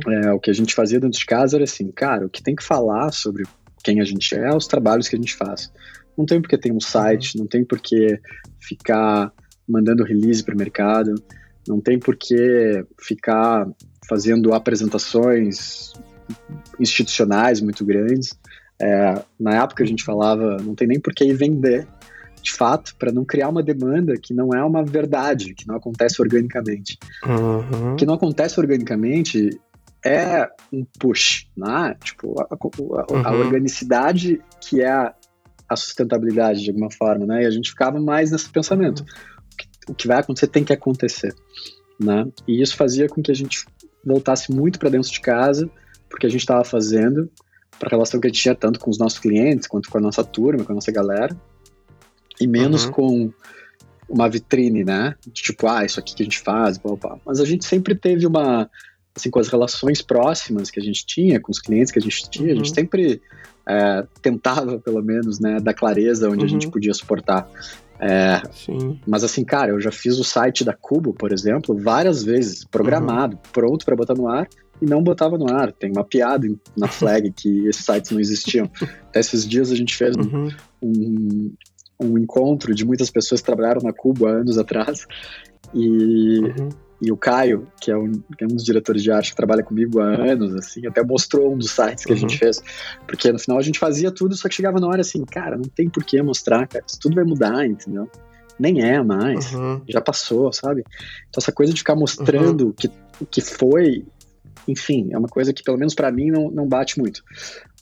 é, 0.09 0.33
o 0.33 0.39
que 0.39 0.51
a 0.51 0.55
gente 0.55 0.75
fazia 0.75 1.01
dentro 1.01 1.19
de 1.19 1.27
casa 1.27 1.57
era 1.57 1.65
assim, 1.65 1.91
cara, 1.91 2.27
o 2.27 2.31
que 2.31 2.43
tem 2.43 2.55
que 2.55 2.63
falar 2.63 3.13
sobre 3.13 3.45
quem 3.83 4.01
a 4.01 4.05
gente 4.05 4.35
é, 4.35 4.55
os 4.55 4.67
trabalhos 4.67 5.09
que 5.09 5.17
a 5.17 5.19
gente 5.19 5.35
faz. 5.35 5.73
Não 6.17 6.27
tem 6.27 6.41
porque 6.41 6.59
ter 6.59 6.73
um 6.73 6.81
site, 6.81 7.39
não 7.39 7.47
tem 7.47 7.65
porque 7.65 8.21
ficar 8.61 9.33
mandando 9.69 10.05
release 10.05 10.43
para 10.43 10.55
o 10.55 10.59
mercado, 10.59 11.15
não 11.67 11.81
tem 11.81 11.99
porque 11.99 12.85
ficar 13.01 13.67
fazendo 14.09 14.53
apresentações 14.53 15.93
institucionais 16.79 17.61
muito 17.61 17.85
grandes. 17.85 18.39
É, 18.81 19.23
na 19.39 19.63
época 19.63 19.85
a 19.85 19.87
gente 19.87 20.05
falava, 20.05 20.57
não 20.59 20.75
tem 20.75 20.89
nem 20.89 21.01
por 21.01 21.15
que 21.15 21.25
ir 21.25 21.35
vender, 21.35 21.87
de 22.43 22.53
fato, 22.53 22.97
para 22.97 23.13
não 23.13 23.25
criar 23.25 23.49
uma 23.49 23.63
demanda 23.63 24.15
que 24.21 24.35
não 24.35 24.53
é 24.53 24.63
uma 24.65 24.85
verdade, 24.85 25.55
que 25.55 25.67
não 25.69 25.77
acontece 25.77 26.21
organicamente. 26.21 26.99
Uhum. 27.25 27.93
O 27.93 27.97
que 27.97 28.05
não 28.05 28.15
acontece 28.15 28.59
organicamente 28.59 29.61
é 30.05 30.49
um 30.73 30.85
push, 30.99 31.47
né? 31.57 31.97
Tipo, 32.03 32.35
a, 32.41 32.45
a, 32.51 32.57
a, 32.57 33.29
a 33.29 33.33
uhum. 33.33 33.39
organicidade 33.39 34.41
que 34.61 34.83
é 34.83 35.13
a 35.73 35.77
sustentabilidade 35.77 36.63
de 36.63 36.71
alguma 36.71 36.91
forma, 36.91 37.27
né? 37.27 37.43
E 37.43 37.47
a 37.47 37.51
gente 37.51 37.71
ficava 37.71 38.01
mais 38.01 38.31
nesse 38.31 38.49
pensamento. 38.49 39.05
o 39.89 39.95
que 39.95 40.07
vai 40.07 40.19
acontecer 40.19 40.47
tem 40.47 40.65
que 40.65 40.73
acontecer, 40.73 41.35
né? 41.99 42.27
E 42.47 42.63
isso 42.63 42.77
fazia 42.77 43.09
com 43.09 43.23
que 43.23 43.31
a 43.31 43.35
gente 43.35 43.65
voltasse 44.05 44.53
muito 44.53 44.79
para 44.79 44.91
dentro 44.91 45.11
de 45.11 45.21
casa, 45.21 45.69
porque 46.09 46.27
a 46.27 46.31
gente 46.31 46.41
estava 46.41 46.65
fazendo, 46.65 47.31
para 47.79 47.89
a 47.89 47.91
relação 47.91 48.21
que 48.21 48.27
a 48.27 48.31
gente 48.31 48.43
tinha 48.43 48.55
tanto 48.55 48.79
com 48.79 48.91
os 48.91 48.99
nossos 48.99 49.19
clientes, 49.19 49.67
quanto 49.67 49.91
com 49.91 49.99
a 49.99 50.01
nossa 50.01 50.23
turma, 50.23 50.65
com 50.65 50.73
a 50.73 50.75
nossa 50.75 50.93
galera, 50.93 51.37
e 52.41 52.47
menos 52.47 52.85
uhum. 52.85 52.93
com 52.93 53.33
uma 54.09 54.29
vitrine, 54.29 54.85
né? 54.85 55.15
Tipo, 55.33 55.69
ah, 55.69 55.85
isso 55.85 55.99
aqui 55.99 56.15
que 56.15 56.23
a 56.23 56.27
gente 56.27 56.41
faz, 56.41 56.77
blá, 56.79 56.95
blá. 56.97 57.19
mas 57.25 57.41
a 57.41 57.45
gente 57.45 57.65
sempre 57.65 57.95
teve 57.95 58.27
uma, 58.27 58.69
assim, 59.15 59.31
com 59.31 59.39
as 59.39 59.49
relações 59.49 60.01
próximas 60.01 60.71
que 60.71 60.81
a 60.81 60.83
gente 60.83 61.05
tinha, 61.05 61.41
com 61.41 61.51
os 61.51 61.59
clientes 61.59 61.93
que 61.93 61.99
a 61.99 62.03
gente 62.03 62.31
tinha, 62.31 62.49
uhum. 62.49 62.53
a 62.53 62.57
gente 62.57 62.69
uhum. 62.69 62.75
sempre 62.75 63.23
é, 63.69 64.07
tentava, 64.21 64.79
pelo 64.79 65.03
menos, 65.03 65.39
né, 65.39 65.59
dar 65.61 65.75
clareza 65.75 66.29
onde 66.29 66.41
uhum. 66.41 66.45
a 66.45 66.49
gente 66.49 66.67
uhum. 66.67 66.73
podia 66.73 66.95
suportar. 66.95 67.49
É, 68.05 68.43
mas 69.07 69.23
assim, 69.23 69.45
cara, 69.45 69.71
eu 69.71 69.81
já 69.81 69.93
fiz 69.93 70.19
o 70.19 70.25
site 70.25 70.65
da 70.65 70.73
Cubo, 70.73 71.13
por 71.13 71.33
exemplo, 71.33 71.77
várias 71.79 72.25
vezes, 72.25 72.65
programado, 72.65 73.37
uhum. 73.37 73.43
pronto 73.53 73.85
para 73.85 73.95
botar 73.95 74.15
no 74.15 74.27
ar, 74.27 74.49
e 74.81 74.87
não 74.87 75.03
botava 75.03 75.39
no 75.39 75.49
ar. 75.49 75.73
Tem 75.73 75.91
uma 75.91 76.03
piada 76.03 76.49
na 76.77 76.89
flag 76.91 77.31
que 77.31 77.69
esses 77.69 77.85
sites 77.85 78.11
não 78.11 78.19
existiam. 78.19 78.69
Até 79.09 79.21
esses 79.21 79.47
dias 79.47 79.71
a 79.71 79.77
gente 79.77 79.95
fez 79.97 80.17
uhum. 80.17 80.49
um, 80.83 81.55
um, 82.01 82.19
encontro 82.19 82.75
de 82.75 82.85
muitas 82.85 83.09
pessoas 83.09 83.41
que 83.41 83.47
trabalharam 83.47 83.83
na 83.83 83.93
Cubo 83.93 84.27
há 84.27 84.33
anos 84.33 84.59
atrás, 84.59 85.07
e 85.73 86.41
e 87.03 87.11
o 87.11 87.17
Caio, 87.17 87.67
que 87.81 87.91
é, 87.91 87.97
um, 87.97 88.13
que 88.13 88.45
é, 88.45 88.47
um, 88.47 88.55
dos 88.55 88.65
diretores 88.65 89.03
de 89.03 89.11
arte 89.11 89.31
que 89.31 89.37
trabalha 89.37 89.65
comigo 89.65 89.99
há 89.99 90.15
anos, 90.15 90.55
assim, 90.55 90.87
até 90.87 91.03
mostrou 91.03 91.53
um 91.53 91.59
dos 91.59 91.73
sites 91.73 92.05
que 92.05 92.13
uhum. 92.13 92.17
a 92.17 92.21
gente 92.21 92.35
uhum. 92.35 92.39
fez, 92.39 92.63
porque 93.09 93.33
no 93.33 93.41
final 93.41 93.59
a 93.59 93.63
gente 93.63 93.81
fazia 93.81 94.13
tudo, 94.13 94.37
só 94.37 94.49
que 94.49 94.55
chegava 94.55 94.79
na 94.79 94.87
hora 94.87 95.01
assim, 95.01 95.25
cara, 95.25 95.57
não 95.57 95.65
tem 95.65 95.91
por 95.91 96.05
que 96.05 96.23
mostrar, 96.23 96.69
cara, 96.69 96.85
isso 96.87 97.01
tudo 97.01 97.17
vai 97.17 97.25
mudar, 97.25 97.67
entendeu? 97.67 98.09
Nem 98.57 98.83
é 98.83 99.03
mais, 99.03 99.53
uhum. 99.53 99.83
já 99.89 100.01
passou, 100.01 100.53
sabe? 100.53 100.85
Então 101.29 101.39
essa 101.39 101.51
coisa 101.51 101.73
de 101.73 101.81
ficar 101.81 101.97
mostrando 101.97 102.67
uhum. 102.67 102.73
que 102.73 102.89
o 103.21 103.27
que 103.27 103.41
foi, 103.41 104.05
enfim, 104.69 105.09
é 105.13 105.19
uma 105.19 105.29
coisa 105.29 105.53
que 105.53 105.65
pelo 105.65 105.79
menos 105.79 105.97
para 105.97 106.13
mim 106.13 106.31
não, 106.31 106.53
não 106.53 106.69
bate 106.69 107.01
muito. 107.01 107.25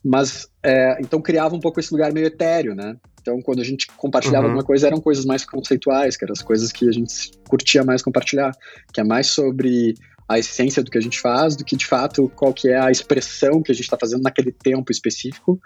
Mas, 0.02 0.48
é, 0.62 0.98
então 1.00 1.20
criava 1.20 1.54
um 1.54 1.60
pouco 1.60 1.78
esse 1.78 1.92
lugar 1.92 2.10
meio 2.10 2.26
etéreo, 2.26 2.74
né? 2.74 2.96
Então, 3.20 3.40
quando 3.42 3.60
a 3.60 3.64
gente 3.64 3.86
compartilhava 3.96 4.44
uhum. 4.44 4.52
alguma 4.52 4.64
coisa, 4.64 4.86
eram 4.86 5.00
coisas 5.00 5.24
mais 5.24 5.44
conceituais, 5.44 6.16
que 6.16 6.24
eram 6.24 6.32
as 6.32 6.42
coisas 6.42 6.72
que 6.72 6.88
a 6.88 6.92
gente 6.92 7.32
curtia 7.48 7.84
mais 7.84 8.02
compartilhar, 8.02 8.52
que 8.92 9.00
é 9.00 9.04
mais 9.04 9.28
sobre 9.28 9.94
a 10.28 10.38
essência 10.38 10.82
do 10.82 10.90
que 10.90 10.96
a 10.96 11.00
gente 11.00 11.18
faz, 11.18 11.56
do 11.56 11.64
que 11.64 11.76
de 11.76 11.84
fato 11.84 12.30
qual 12.36 12.54
que 12.54 12.68
é 12.68 12.78
a 12.78 12.90
expressão 12.90 13.60
que 13.60 13.72
a 13.72 13.74
gente 13.74 13.84
está 13.84 13.98
fazendo 14.00 14.22
naquele 14.22 14.52
tempo 14.52 14.92
específico, 14.92 15.60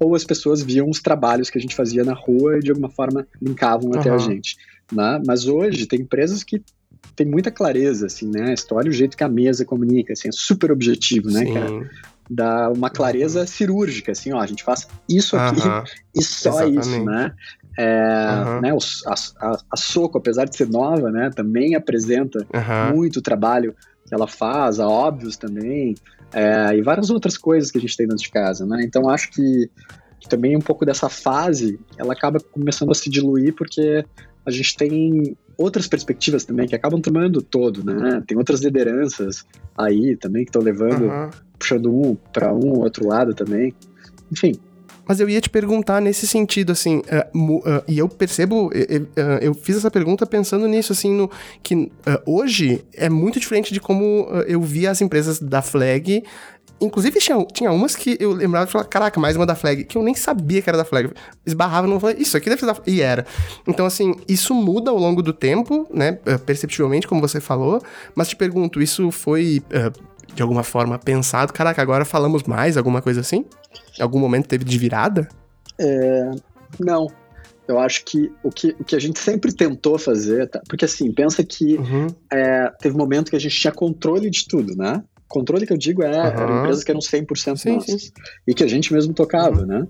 ou 0.00 0.14
as 0.14 0.24
pessoas 0.24 0.62
viam 0.62 0.88
os 0.88 1.00
trabalhos 1.00 1.50
que 1.50 1.58
a 1.58 1.60
gente 1.60 1.76
fazia 1.76 2.02
na 2.02 2.14
rua 2.14 2.56
e 2.56 2.60
de 2.60 2.70
alguma 2.70 2.88
forma 2.88 3.26
linkavam 3.42 3.90
uhum. 3.90 3.98
até 3.98 4.08
a 4.08 4.16
gente. 4.16 4.56
Né? 4.90 5.20
Mas 5.26 5.46
hoje 5.46 5.86
tem 5.86 6.00
empresas 6.00 6.42
que 6.42 6.62
tem 7.14 7.26
muita 7.26 7.50
clareza, 7.50 8.06
assim, 8.06 8.28
né? 8.28 8.50
A 8.50 8.54
história, 8.54 8.90
o 8.90 8.92
jeito 8.92 9.16
que 9.16 9.24
a 9.24 9.28
mesa 9.28 9.64
comunica, 9.64 10.12
assim, 10.12 10.28
é 10.28 10.32
super 10.32 10.70
objetivo, 10.70 11.30
né, 11.30 11.44
Sim. 11.44 11.54
cara? 11.54 11.90
Dá 12.28 12.70
uma 12.70 12.90
clareza 12.90 13.40
uhum. 13.40 13.46
cirúrgica, 13.46 14.12
assim, 14.12 14.32
ó, 14.32 14.40
a 14.40 14.46
gente 14.46 14.64
faz 14.64 14.86
isso 15.08 15.36
aqui 15.36 15.66
uhum. 15.66 15.84
e 16.14 16.22
só 16.22 16.50
Exatamente. 16.62 16.80
isso, 16.80 17.04
né? 17.04 17.34
É, 17.78 18.44
uhum. 18.46 18.60
né, 18.62 18.70
a, 19.06 19.14
a, 19.46 19.58
a, 19.70 19.76
Soco, 19.76 20.16
apesar 20.16 20.46
de 20.46 20.56
ser 20.56 20.66
nova, 20.66 21.10
né, 21.10 21.30
também 21.34 21.74
apresenta 21.74 22.46
muito 22.94 23.20
trabalho 23.20 23.74
que 24.06 24.14
ela 24.14 24.26
faz, 24.26 24.80
a 24.80 24.88
Óbvios 24.88 25.36
também, 25.36 25.94
é, 26.32 26.76
e 26.76 26.82
várias 26.82 27.10
outras 27.10 27.36
coisas 27.36 27.70
que 27.70 27.78
a 27.78 27.80
gente 27.80 27.96
tem 27.96 28.06
dentro 28.06 28.22
de 28.22 28.30
casa, 28.30 28.64
né? 28.64 28.82
Então 28.82 29.08
acho 29.08 29.30
que, 29.30 29.70
que 30.20 30.28
também 30.28 30.56
um 30.56 30.60
pouco 30.60 30.86
dessa 30.86 31.08
fase, 31.08 31.78
ela 31.98 32.12
acaba 32.12 32.40
começando 32.40 32.90
a 32.90 32.94
se 32.94 33.10
diluir 33.10 33.54
porque 33.54 34.04
a 34.44 34.50
gente 34.50 34.76
tem 34.76 35.36
outras 35.56 35.86
perspectivas 35.88 36.44
também 36.44 36.68
que 36.68 36.74
acabam 36.74 37.00
tomando 37.00 37.40
todo, 37.42 37.82
né? 37.84 38.22
Tem 38.26 38.36
outras 38.36 38.60
lideranças 38.60 39.44
aí 39.76 40.16
também 40.16 40.44
que 40.44 40.50
estão 40.50 40.62
levando, 40.62 41.04
uhum. 41.04 41.30
Puxando 41.58 41.92
um 41.92 42.16
para 42.32 42.52
um 42.52 42.80
outro 42.80 43.06
lado 43.06 43.34
também. 43.34 43.74
Enfim. 44.30 44.54
Mas 45.08 45.20
eu 45.20 45.28
ia 45.28 45.40
te 45.40 45.48
perguntar 45.48 46.00
nesse 46.00 46.26
sentido, 46.26 46.72
assim, 46.72 46.96
uh, 47.34 47.54
uh, 47.58 47.82
e 47.86 47.96
eu 47.96 48.08
percebo, 48.08 48.66
uh, 48.66 48.72
eu 49.40 49.54
fiz 49.54 49.76
essa 49.76 49.88
pergunta 49.88 50.26
pensando 50.26 50.66
nisso, 50.66 50.92
assim, 50.92 51.12
no, 51.12 51.30
que 51.62 51.92
hoje 52.26 52.84
é 52.92 53.08
muito 53.08 53.38
diferente 53.38 53.72
de 53.72 53.78
como 53.78 54.26
eu 54.48 54.60
via 54.60 54.90
as 54.90 55.00
empresas 55.00 55.38
da 55.38 55.62
Flag 55.62 56.24
Inclusive, 56.78 57.18
tinha, 57.18 57.42
tinha 57.46 57.72
umas 57.72 57.96
que 57.96 58.18
eu 58.20 58.32
lembrava 58.32 58.68
e 58.68 58.72
falava, 58.72 58.88
caraca, 58.88 59.18
mais 59.18 59.34
uma 59.34 59.46
da 59.46 59.54
Flag, 59.54 59.84
que 59.84 59.96
eu 59.96 60.02
nem 60.02 60.14
sabia 60.14 60.60
que 60.60 60.68
era 60.68 60.76
da 60.76 60.84
Flag. 60.84 61.10
Esbarrava 61.46 61.86
não 61.86 61.98
falei, 61.98 62.16
isso 62.18 62.36
aqui 62.36 62.50
deve 62.50 62.60
ser 62.60 62.66
da 62.66 62.76
E 62.86 63.00
era. 63.00 63.24
Então, 63.66 63.86
assim, 63.86 64.14
isso 64.28 64.54
muda 64.54 64.90
ao 64.90 64.98
longo 64.98 65.22
do 65.22 65.32
tempo, 65.32 65.86
né? 65.90 66.12
Perceptivelmente, 66.44 67.08
como 67.08 67.20
você 67.20 67.40
falou. 67.40 67.82
Mas 68.14 68.28
te 68.28 68.36
pergunto, 68.36 68.82
isso 68.82 69.10
foi 69.10 69.62
de 70.36 70.42
alguma 70.42 70.62
forma 70.62 70.98
pensado? 70.98 71.52
Caraca, 71.52 71.80
agora 71.80 72.04
falamos 72.04 72.44
mais, 72.44 72.76
alguma 72.76 73.00
coisa 73.00 73.20
assim? 73.20 73.44
Em 73.98 74.02
algum 74.02 74.20
momento 74.20 74.46
teve 74.46 74.64
de 74.64 74.78
virada? 74.78 75.28
É, 75.78 76.30
não. 76.78 77.08
Eu 77.66 77.80
acho 77.80 78.04
que 78.04 78.30
o, 78.44 78.50
que 78.50 78.76
o 78.78 78.84
que 78.84 78.94
a 78.94 78.98
gente 78.98 79.18
sempre 79.18 79.52
tentou 79.52 79.98
fazer, 79.98 80.48
tá? 80.48 80.60
porque 80.68 80.84
assim, 80.84 81.12
pensa 81.12 81.42
que 81.42 81.76
uhum. 81.76 82.06
é, 82.30 82.70
teve 82.78 82.94
um 82.94 82.98
momento 82.98 83.30
que 83.30 83.36
a 83.36 83.40
gente 83.40 83.58
tinha 83.58 83.72
controle 83.72 84.30
de 84.30 84.46
tudo, 84.46 84.76
né? 84.76 85.02
Controle 85.26 85.66
que 85.66 85.72
eu 85.72 85.76
digo 85.78 86.02
é 86.04 86.10
uhum. 86.10 86.40
eram 86.40 86.58
empresas 86.60 86.84
que 86.84 86.90
eram 86.92 87.00
100% 87.00 87.56
sim, 87.56 87.72
nossas. 87.72 88.02
Sim. 88.02 88.10
E 88.46 88.54
que 88.54 88.62
a 88.62 88.68
gente 88.68 88.92
mesmo 88.92 89.12
tocava, 89.12 89.62
uhum. 89.62 89.66
né? 89.66 89.86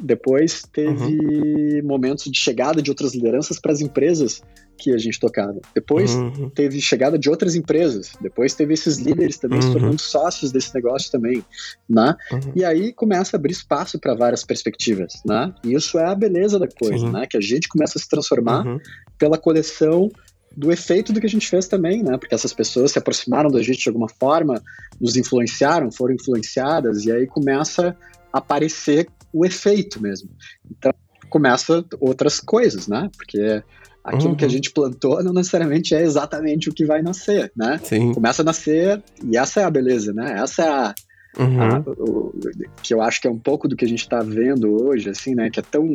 Depois 0.00 0.62
teve 0.72 1.80
uhum. 1.80 1.86
momentos 1.86 2.24
de 2.24 2.38
chegada 2.38 2.80
de 2.80 2.90
outras 2.90 3.14
lideranças 3.14 3.58
para 3.58 3.72
as 3.72 3.80
empresas 3.80 4.42
que 4.78 4.94
a 4.94 4.98
gente 4.98 5.18
tocava. 5.18 5.60
Depois 5.74 6.14
uhum. 6.14 6.48
teve 6.48 6.80
chegada 6.80 7.18
de 7.18 7.28
outras 7.28 7.54
empresas. 7.54 8.12
Depois 8.20 8.54
teve 8.54 8.74
esses 8.74 8.98
líderes 8.98 9.36
também 9.38 9.60
se 9.60 9.68
uhum. 9.68 9.74
tornando 9.74 10.00
sócios 10.00 10.52
desse 10.52 10.74
negócio 10.74 11.10
também, 11.10 11.44
né? 11.88 12.14
Uhum. 12.32 12.52
E 12.54 12.64
aí 12.64 12.92
começa 12.92 13.36
a 13.36 13.38
abrir 13.38 13.52
espaço 13.52 13.98
para 13.98 14.14
várias 14.14 14.44
perspectivas, 14.44 15.20
né? 15.26 15.52
E 15.64 15.74
isso 15.74 15.98
é 15.98 16.06
a 16.06 16.14
beleza 16.14 16.58
da 16.58 16.68
coisa, 16.68 17.06
Sim. 17.06 17.12
né? 17.12 17.26
Que 17.26 17.36
a 17.36 17.40
gente 17.40 17.68
começa 17.68 17.98
a 17.98 18.00
se 18.00 18.08
transformar 18.08 18.66
uhum. 18.66 18.78
pela 19.18 19.36
coleção 19.36 20.10
do 20.56 20.72
efeito 20.72 21.12
do 21.12 21.20
que 21.20 21.26
a 21.26 21.30
gente 21.30 21.48
fez 21.48 21.66
também, 21.68 22.02
né? 22.02 22.16
Porque 22.16 22.34
essas 22.34 22.52
pessoas 22.52 22.92
se 22.92 22.98
aproximaram 22.98 23.50
da 23.50 23.62
gente 23.62 23.82
de 23.82 23.88
alguma 23.88 24.08
forma, 24.08 24.62
nos 25.00 25.16
influenciaram, 25.16 25.90
foram 25.92 26.14
influenciadas, 26.14 27.04
e 27.04 27.12
aí 27.12 27.26
começa 27.26 27.96
a 28.32 28.38
aparecer 28.38 29.08
o 29.32 29.44
efeito 29.44 30.00
mesmo. 30.00 30.30
Então, 30.70 30.92
começa 31.28 31.84
outras 32.00 32.40
coisas, 32.40 32.88
né? 32.88 33.10
Porque 33.16 33.62
aquilo 34.08 34.30
uhum. 34.30 34.36
que 34.36 34.44
a 34.44 34.46
uhum. 34.46 34.52
gente 34.52 34.70
plantou 34.70 35.22
não 35.22 35.32
necessariamente 35.32 35.94
é 35.94 36.02
exatamente 36.02 36.68
o 36.68 36.74
que 36.74 36.84
vai 36.84 37.02
nascer, 37.02 37.52
né? 37.56 37.80
Sim. 37.82 38.12
Começa 38.12 38.42
a 38.42 38.44
nascer, 38.44 39.02
e 39.24 39.36
essa 39.36 39.60
é 39.60 39.64
a 39.64 39.70
beleza, 39.70 40.12
né? 40.12 40.40
Essa 40.40 40.62
é 40.62 40.68
a, 40.68 40.94
uhum. 41.38 41.62
a 41.62 41.78
o, 41.98 42.34
que 42.82 42.94
eu 42.94 43.02
acho 43.02 43.20
que 43.20 43.28
é 43.28 43.30
um 43.30 43.38
pouco 43.38 43.68
do 43.68 43.76
que 43.76 43.84
a 43.84 43.88
gente 43.88 44.02
está 44.02 44.20
vendo 44.20 44.84
hoje, 44.84 45.10
assim, 45.10 45.34
né? 45.34 45.50
Que 45.50 45.60
é 45.60 45.62
tão 45.62 45.86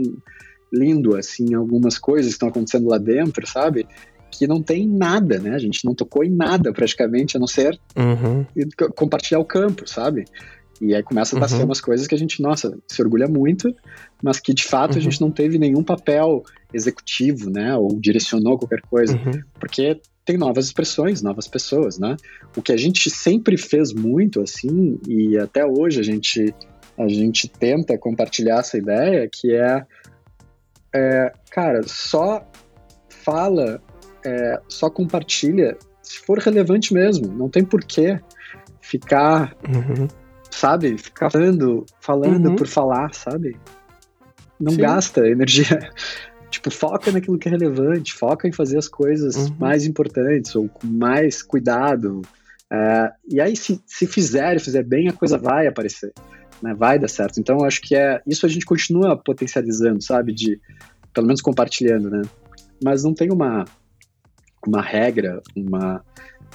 lindo, 0.71 1.15
assim, 1.15 1.53
algumas 1.53 1.97
coisas 1.97 2.31
estão 2.31 2.49
acontecendo 2.49 2.87
lá 2.87 2.97
dentro, 2.97 3.45
sabe? 3.45 3.87
que 4.35 4.47
não 4.47 4.61
tem 4.61 4.87
nada, 4.87 5.37
né? 5.37 5.51
A 5.51 5.59
gente 5.59 5.85
não 5.85 5.93
tocou 5.93 6.23
em 6.23 6.29
nada 6.31 6.73
praticamente, 6.73 7.37
a 7.37 7.39
não 7.39 7.47
ser 7.47 7.79
uhum. 7.95 8.45
compartilhar 8.95 9.39
o 9.39 9.45
campo, 9.45 9.87
sabe? 9.87 10.25
E 10.83 10.93
aí 10.93 11.01
começa 11.01 11.37
a 11.37 11.39
nascer 11.39 11.59
uhum. 11.59 11.65
umas 11.65 11.79
coisas 11.79 12.05
que 12.07 12.13
a 12.13 12.17
gente, 12.17 12.41
nossa, 12.41 12.77
se 12.87 13.01
orgulha 13.01 13.27
muito, 13.27 13.73
mas 14.21 14.39
que 14.39 14.53
de 14.53 14.63
fato 14.63 14.93
uhum. 14.93 14.97
a 14.97 15.01
gente 15.01 15.21
não 15.21 15.31
teve 15.31 15.57
nenhum 15.57 15.83
papel 15.83 16.43
executivo, 16.73 17.49
né? 17.49 17.75
Ou 17.77 17.97
direcionou 17.99 18.57
qualquer 18.57 18.81
coisa. 18.81 19.15
Uhum. 19.15 19.41
Porque 19.59 20.01
tem 20.25 20.37
novas 20.37 20.65
expressões, 20.65 21.21
novas 21.21 21.47
pessoas, 21.47 21.97
né? 21.97 22.17
O 22.57 22.61
que 22.61 22.73
a 22.73 22.77
gente 22.77 23.09
sempre 23.09 23.57
fez 23.57 23.93
muito, 23.93 24.41
assim, 24.41 24.99
e 25.07 25.37
até 25.37 25.65
hoje 25.65 25.99
a 25.99 26.03
gente, 26.03 26.53
a 26.97 27.07
gente 27.07 27.47
tenta 27.47 27.97
compartilhar 27.97 28.59
essa 28.59 28.77
ideia, 28.77 29.29
que 29.31 29.53
é, 29.53 29.85
é 30.93 31.31
cara, 31.49 31.81
só 31.87 32.45
fala 33.09 33.81
é, 34.25 34.59
só 34.67 34.89
compartilha 34.89 35.77
se 36.01 36.19
for 36.19 36.39
relevante 36.39 36.93
mesmo. 36.93 37.31
Não 37.33 37.49
tem 37.49 37.63
porquê 37.63 38.19
ficar, 38.81 39.55
uhum. 39.67 40.07
Sabe? 40.53 40.97
Ficar 40.97 41.29
falando, 41.29 41.85
falando 41.99 42.49
uhum. 42.49 42.55
por 42.55 42.67
falar, 42.67 43.13
sabe? 43.13 43.57
Não 44.59 44.73
Sim. 44.73 44.81
gasta 44.81 45.25
energia. 45.27 45.79
tipo, 46.49 46.69
foca 46.69 47.11
naquilo 47.11 47.37
que 47.37 47.47
é 47.47 47.51
relevante, 47.51 48.13
foca 48.13 48.47
em 48.47 48.51
fazer 48.51 48.77
as 48.77 48.87
coisas 48.87 49.35
uhum. 49.35 49.55
mais 49.59 49.85
importantes 49.85 50.55
ou 50.55 50.69
com 50.69 50.87
mais 50.87 51.41
cuidado. 51.41 52.21
É, 52.71 53.11
e 53.29 53.41
aí, 53.41 53.55
se, 53.55 53.81
se 53.85 54.07
fizer 54.07 54.55
e 54.55 54.59
fizer 54.59 54.83
bem, 54.83 55.07
a 55.09 55.13
coisa 55.13 55.37
vai 55.37 55.67
aparecer. 55.67 56.13
Né? 56.61 56.73
Vai 56.73 56.99
dar 56.99 57.09
certo. 57.09 57.39
Então, 57.39 57.57
eu 57.59 57.65
acho 57.65 57.81
que 57.81 57.95
é 57.95 58.21
isso 58.25 58.45
a 58.45 58.49
gente 58.49 58.65
continua 58.65 59.17
potencializando, 59.17 60.01
sabe? 60.01 60.33
De, 60.33 60.59
pelo 61.13 61.27
menos 61.27 61.41
compartilhando, 61.41 62.09
né? 62.09 62.21
Mas 62.83 63.03
não 63.03 63.13
tem 63.13 63.31
uma 63.31 63.65
uma 64.69 64.81
regra, 64.81 65.41
uma, 65.55 66.03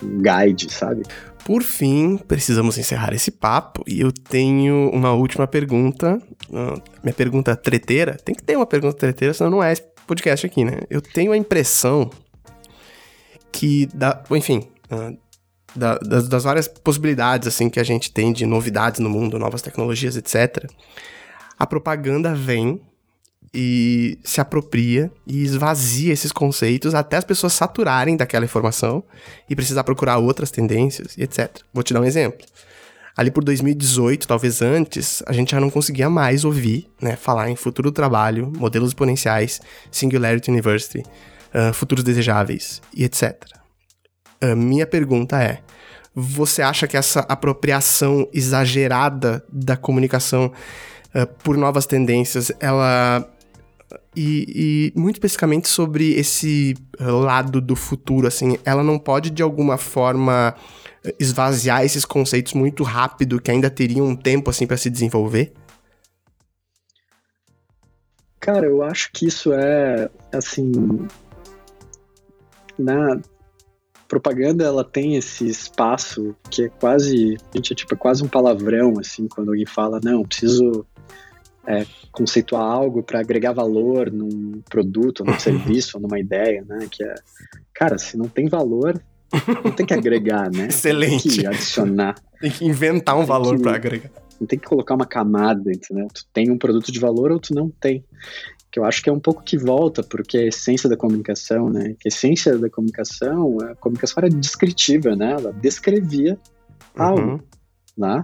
um 0.02 0.20
guide, 0.20 0.72
sabe? 0.72 1.02
Por 1.44 1.62
fim, 1.62 2.18
precisamos 2.18 2.76
encerrar 2.76 3.14
esse 3.14 3.30
papo 3.30 3.82
e 3.86 4.00
eu 4.00 4.12
tenho 4.12 4.90
uma 4.90 5.12
última 5.12 5.46
pergunta. 5.46 6.20
Uh, 6.50 6.80
minha 7.02 7.14
pergunta 7.14 7.56
treteira. 7.56 8.16
Tem 8.22 8.34
que 8.34 8.42
ter 8.42 8.56
uma 8.56 8.66
pergunta 8.66 8.96
treteira, 8.96 9.32
senão 9.32 9.50
não 9.50 9.62
é 9.62 9.72
esse 9.72 9.82
podcast 10.06 10.44
aqui, 10.44 10.64
né? 10.64 10.80
Eu 10.90 11.00
tenho 11.00 11.32
a 11.32 11.36
impressão 11.36 12.10
que, 13.50 13.86
da, 13.94 14.22
enfim, 14.30 14.68
uh, 14.90 15.16
da, 15.74 15.96
das, 15.98 16.28
das, 16.28 16.44
várias 16.44 16.68
possibilidades 16.68 17.48
assim 17.48 17.70
que 17.70 17.80
a 17.80 17.84
gente 17.84 18.12
tem 18.12 18.32
de 18.32 18.44
novidades 18.44 19.00
no 19.00 19.08
mundo, 19.08 19.38
novas 19.38 19.62
tecnologias, 19.62 20.16
etc. 20.16 20.70
A 21.58 21.66
propaganda 21.66 22.34
vem 22.34 22.80
e 23.52 24.18
se 24.22 24.40
apropria 24.40 25.10
e 25.26 25.42
esvazia 25.42 26.12
esses 26.12 26.32
conceitos 26.32 26.94
até 26.94 27.16
as 27.16 27.24
pessoas 27.24 27.52
saturarem 27.52 28.16
daquela 28.16 28.44
informação 28.44 29.02
e 29.48 29.56
precisar 29.56 29.84
procurar 29.84 30.18
outras 30.18 30.50
tendências 30.50 31.16
e 31.16 31.22
etc. 31.22 31.58
Vou 31.72 31.82
te 31.82 31.94
dar 31.94 32.00
um 32.00 32.04
exemplo. 32.04 32.46
Ali 33.16 33.32
por 33.32 33.42
2018, 33.42 34.28
talvez 34.28 34.62
antes, 34.62 35.24
a 35.26 35.32
gente 35.32 35.50
já 35.50 35.60
não 35.60 35.70
conseguia 35.70 36.08
mais 36.08 36.44
ouvir, 36.44 36.88
né, 37.02 37.16
falar 37.16 37.50
em 37.50 37.56
futuro 37.56 37.90
do 37.90 37.94
trabalho, 37.94 38.52
modelos 38.56 38.90
exponenciais, 38.90 39.60
Singularity 39.90 40.50
University, 40.52 41.00
uh, 41.00 41.72
futuros 41.72 42.04
desejáveis 42.04 42.80
e 42.94 43.02
etc. 43.02 43.34
A 44.40 44.54
minha 44.54 44.86
pergunta 44.86 45.42
é: 45.42 45.62
você 46.14 46.62
acha 46.62 46.86
que 46.86 46.96
essa 46.96 47.20
apropriação 47.20 48.28
exagerada 48.32 49.44
da 49.52 49.76
comunicação 49.76 50.52
uh, 51.12 51.26
por 51.42 51.56
novas 51.56 51.86
tendências, 51.86 52.52
ela 52.60 53.28
e, 54.16 54.92
e, 54.94 54.98
muito 54.98 55.16
especificamente 55.16 55.68
sobre 55.68 56.14
esse 56.14 56.74
lado 56.98 57.60
do 57.60 57.76
futuro, 57.76 58.26
assim, 58.26 58.58
ela 58.64 58.82
não 58.82 58.98
pode 58.98 59.30
de 59.30 59.42
alguma 59.42 59.76
forma 59.76 60.54
esvaziar 61.18 61.84
esses 61.84 62.04
conceitos 62.04 62.54
muito 62.54 62.82
rápido 62.82 63.40
que 63.40 63.50
ainda 63.50 63.70
teriam 63.70 64.06
um 64.06 64.16
tempo 64.16 64.50
assim 64.50 64.66
para 64.66 64.76
se 64.76 64.90
desenvolver? 64.90 65.52
Cara, 68.40 68.66
eu 68.66 68.82
acho 68.82 69.10
que 69.12 69.26
isso 69.26 69.52
é 69.52 70.08
assim 70.32 71.06
na 72.78 73.20
propaganda 74.06 74.64
ela 74.64 74.84
tem 74.84 75.16
esse 75.16 75.46
espaço 75.46 76.34
que 76.50 76.64
é 76.64 76.68
quase, 76.68 77.36
gente, 77.54 77.72
é 77.72 77.76
tipo 77.76 77.94
é 77.94 77.96
quase 77.96 78.24
um 78.24 78.28
palavrão 78.28 78.94
assim 78.98 79.28
quando 79.28 79.50
alguém 79.50 79.66
fala 79.66 80.00
não, 80.02 80.22
preciso 80.22 80.86
é, 81.68 81.84
conceituar 82.10 82.62
algo 82.62 83.02
para 83.02 83.20
agregar 83.20 83.52
valor 83.52 84.10
num 84.10 84.62
produto, 84.70 85.22
num 85.22 85.36
serviço, 85.38 86.00
numa 86.00 86.18
ideia, 86.18 86.64
né? 86.66 86.88
Que 86.90 87.04
é, 87.04 87.14
cara, 87.74 87.98
se 87.98 88.16
não 88.16 88.26
tem 88.26 88.48
valor, 88.48 89.00
não 89.62 89.70
tem 89.70 89.84
que 89.84 89.92
agregar, 89.92 90.50
né? 90.50 90.68
Excelente. 90.68 91.28
Tem 91.28 91.38
que 91.40 91.46
adicionar. 91.46 92.14
Tem 92.40 92.50
que 92.50 92.64
inventar 92.64 93.14
um 93.14 93.18
tem 93.18 93.26
valor 93.26 93.60
para 93.60 93.74
agregar. 93.74 94.10
Não 94.40 94.46
tem 94.46 94.58
que 94.58 94.66
colocar 94.66 94.94
uma 94.94 95.04
camada, 95.04 95.70
entendeu? 95.70 96.06
Tu 96.14 96.24
tem 96.32 96.50
um 96.50 96.56
produto 96.56 96.90
de 96.90 96.98
valor 96.98 97.32
ou 97.32 97.40
tu 97.40 97.52
não 97.52 97.68
tem. 97.68 98.04
Que 98.70 98.78
eu 98.78 98.84
acho 98.84 99.02
que 99.02 99.10
é 99.10 99.12
um 99.12 99.18
pouco 99.18 99.42
que 99.42 99.58
volta, 99.58 100.02
porque 100.02 100.38
a 100.38 100.46
essência 100.46 100.88
da 100.88 100.96
comunicação, 100.96 101.68
né? 101.68 101.96
Que 101.98 102.08
a 102.08 102.10
essência 102.10 102.56
da 102.56 102.70
comunicação, 102.70 103.58
a 103.60 103.74
comunicação 103.74 104.22
era 104.22 104.30
descritiva, 104.30 105.16
né? 105.16 105.32
Ela 105.32 105.52
descrevia 105.52 106.38
algo, 106.96 107.20
uhum. 107.20 107.40
né? 107.96 108.22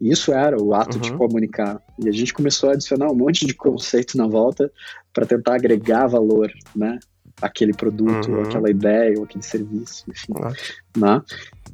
Isso 0.00 0.32
era 0.32 0.60
o 0.60 0.74
ato 0.74 0.96
uhum. 0.96 1.02
de 1.02 1.12
comunicar. 1.14 1.80
E 1.98 2.08
a 2.08 2.12
gente 2.12 2.32
começou 2.32 2.70
a 2.70 2.72
adicionar 2.74 3.10
um 3.10 3.14
monte 3.14 3.46
de 3.46 3.54
conceito 3.54 4.16
na 4.16 4.26
volta 4.26 4.70
para 5.12 5.26
tentar 5.26 5.54
agregar 5.54 6.06
valor, 6.06 6.52
né? 6.74 6.98
Aquele 7.40 7.72
produto, 7.72 8.30
uhum. 8.30 8.38
ou 8.38 8.42
aquela 8.42 8.70
ideia, 8.70 9.14
ou 9.18 9.24
aquele 9.24 9.44
serviço, 9.44 10.04
enfim. 10.10 10.32
Uhum. 10.38 10.52
Né? 11.00 11.22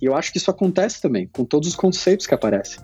E 0.00 0.06
eu 0.06 0.14
acho 0.14 0.32
que 0.32 0.38
isso 0.38 0.50
acontece 0.50 1.00
também 1.00 1.28
com 1.32 1.44
todos 1.44 1.68
os 1.68 1.76
conceitos 1.76 2.26
que 2.26 2.34
aparecem. 2.34 2.82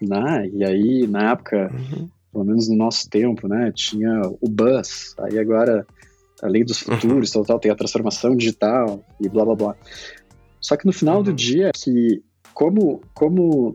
Né? 0.00 0.48
E 0.52 0.64
aí, 0.64 1.06
na 1.06 1.32
época, 1.32 1.70
uhum. 1.72 2.08
pelo 2.32 2.44
menos 2.44 2.68
no 2.68 2.76
nosso 2.76 3.08
tempo, 3.08 3.48
né? 3.48 3.72
Tinha 3.74 4.22
o 4.40 4.48
bus, 4.48 5.14
aí 5.18 5.38
agora 5.38 5.86
a 6.42 6.48
lei 6.48 6.64
dos 6.64 6.82
uhum. 6.82 6.96
futuros, 6.96 7.30
tal, 7.30 7.44
tal, 7.44 7.60
tem 7.60 7.70
a 7.70 7.76
transformação 7.76 8.36
digital 8.36 9.04
e 9.20 9.28
blá 9.28 9.44
blá 9.44 9.54
blá. 9.54 9.76
Só 10.60 10.76
que 10.76 10.86
no 10.86 10.92
final 10.92 11.22
do 11.22 11.30
uhum. 11.30 11.36
dia, 11.36 11.70
que 11.72 12.22
como, 12.52 13.00
como 13.14 13.74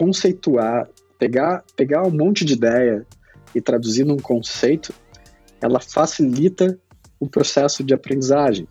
conceituar, 0.00 0.88
pegar, 1.18 1.62
pegar 1.76 2.06
um 2.06 2.10
monte 2.10 2.42
de 2.42 2.54
ideia 2.54 3.06
e 3.54 3.60
traduzir 3.60 4.06
num 4.06 4.16
conceito, 4.16 4.94
ela 5.60 5.78
facilita 5.78 6.78
o 7.20 7.28
processo 7.28 7.84
de 7.84 7.92
aprendizagem, 7.92 8.66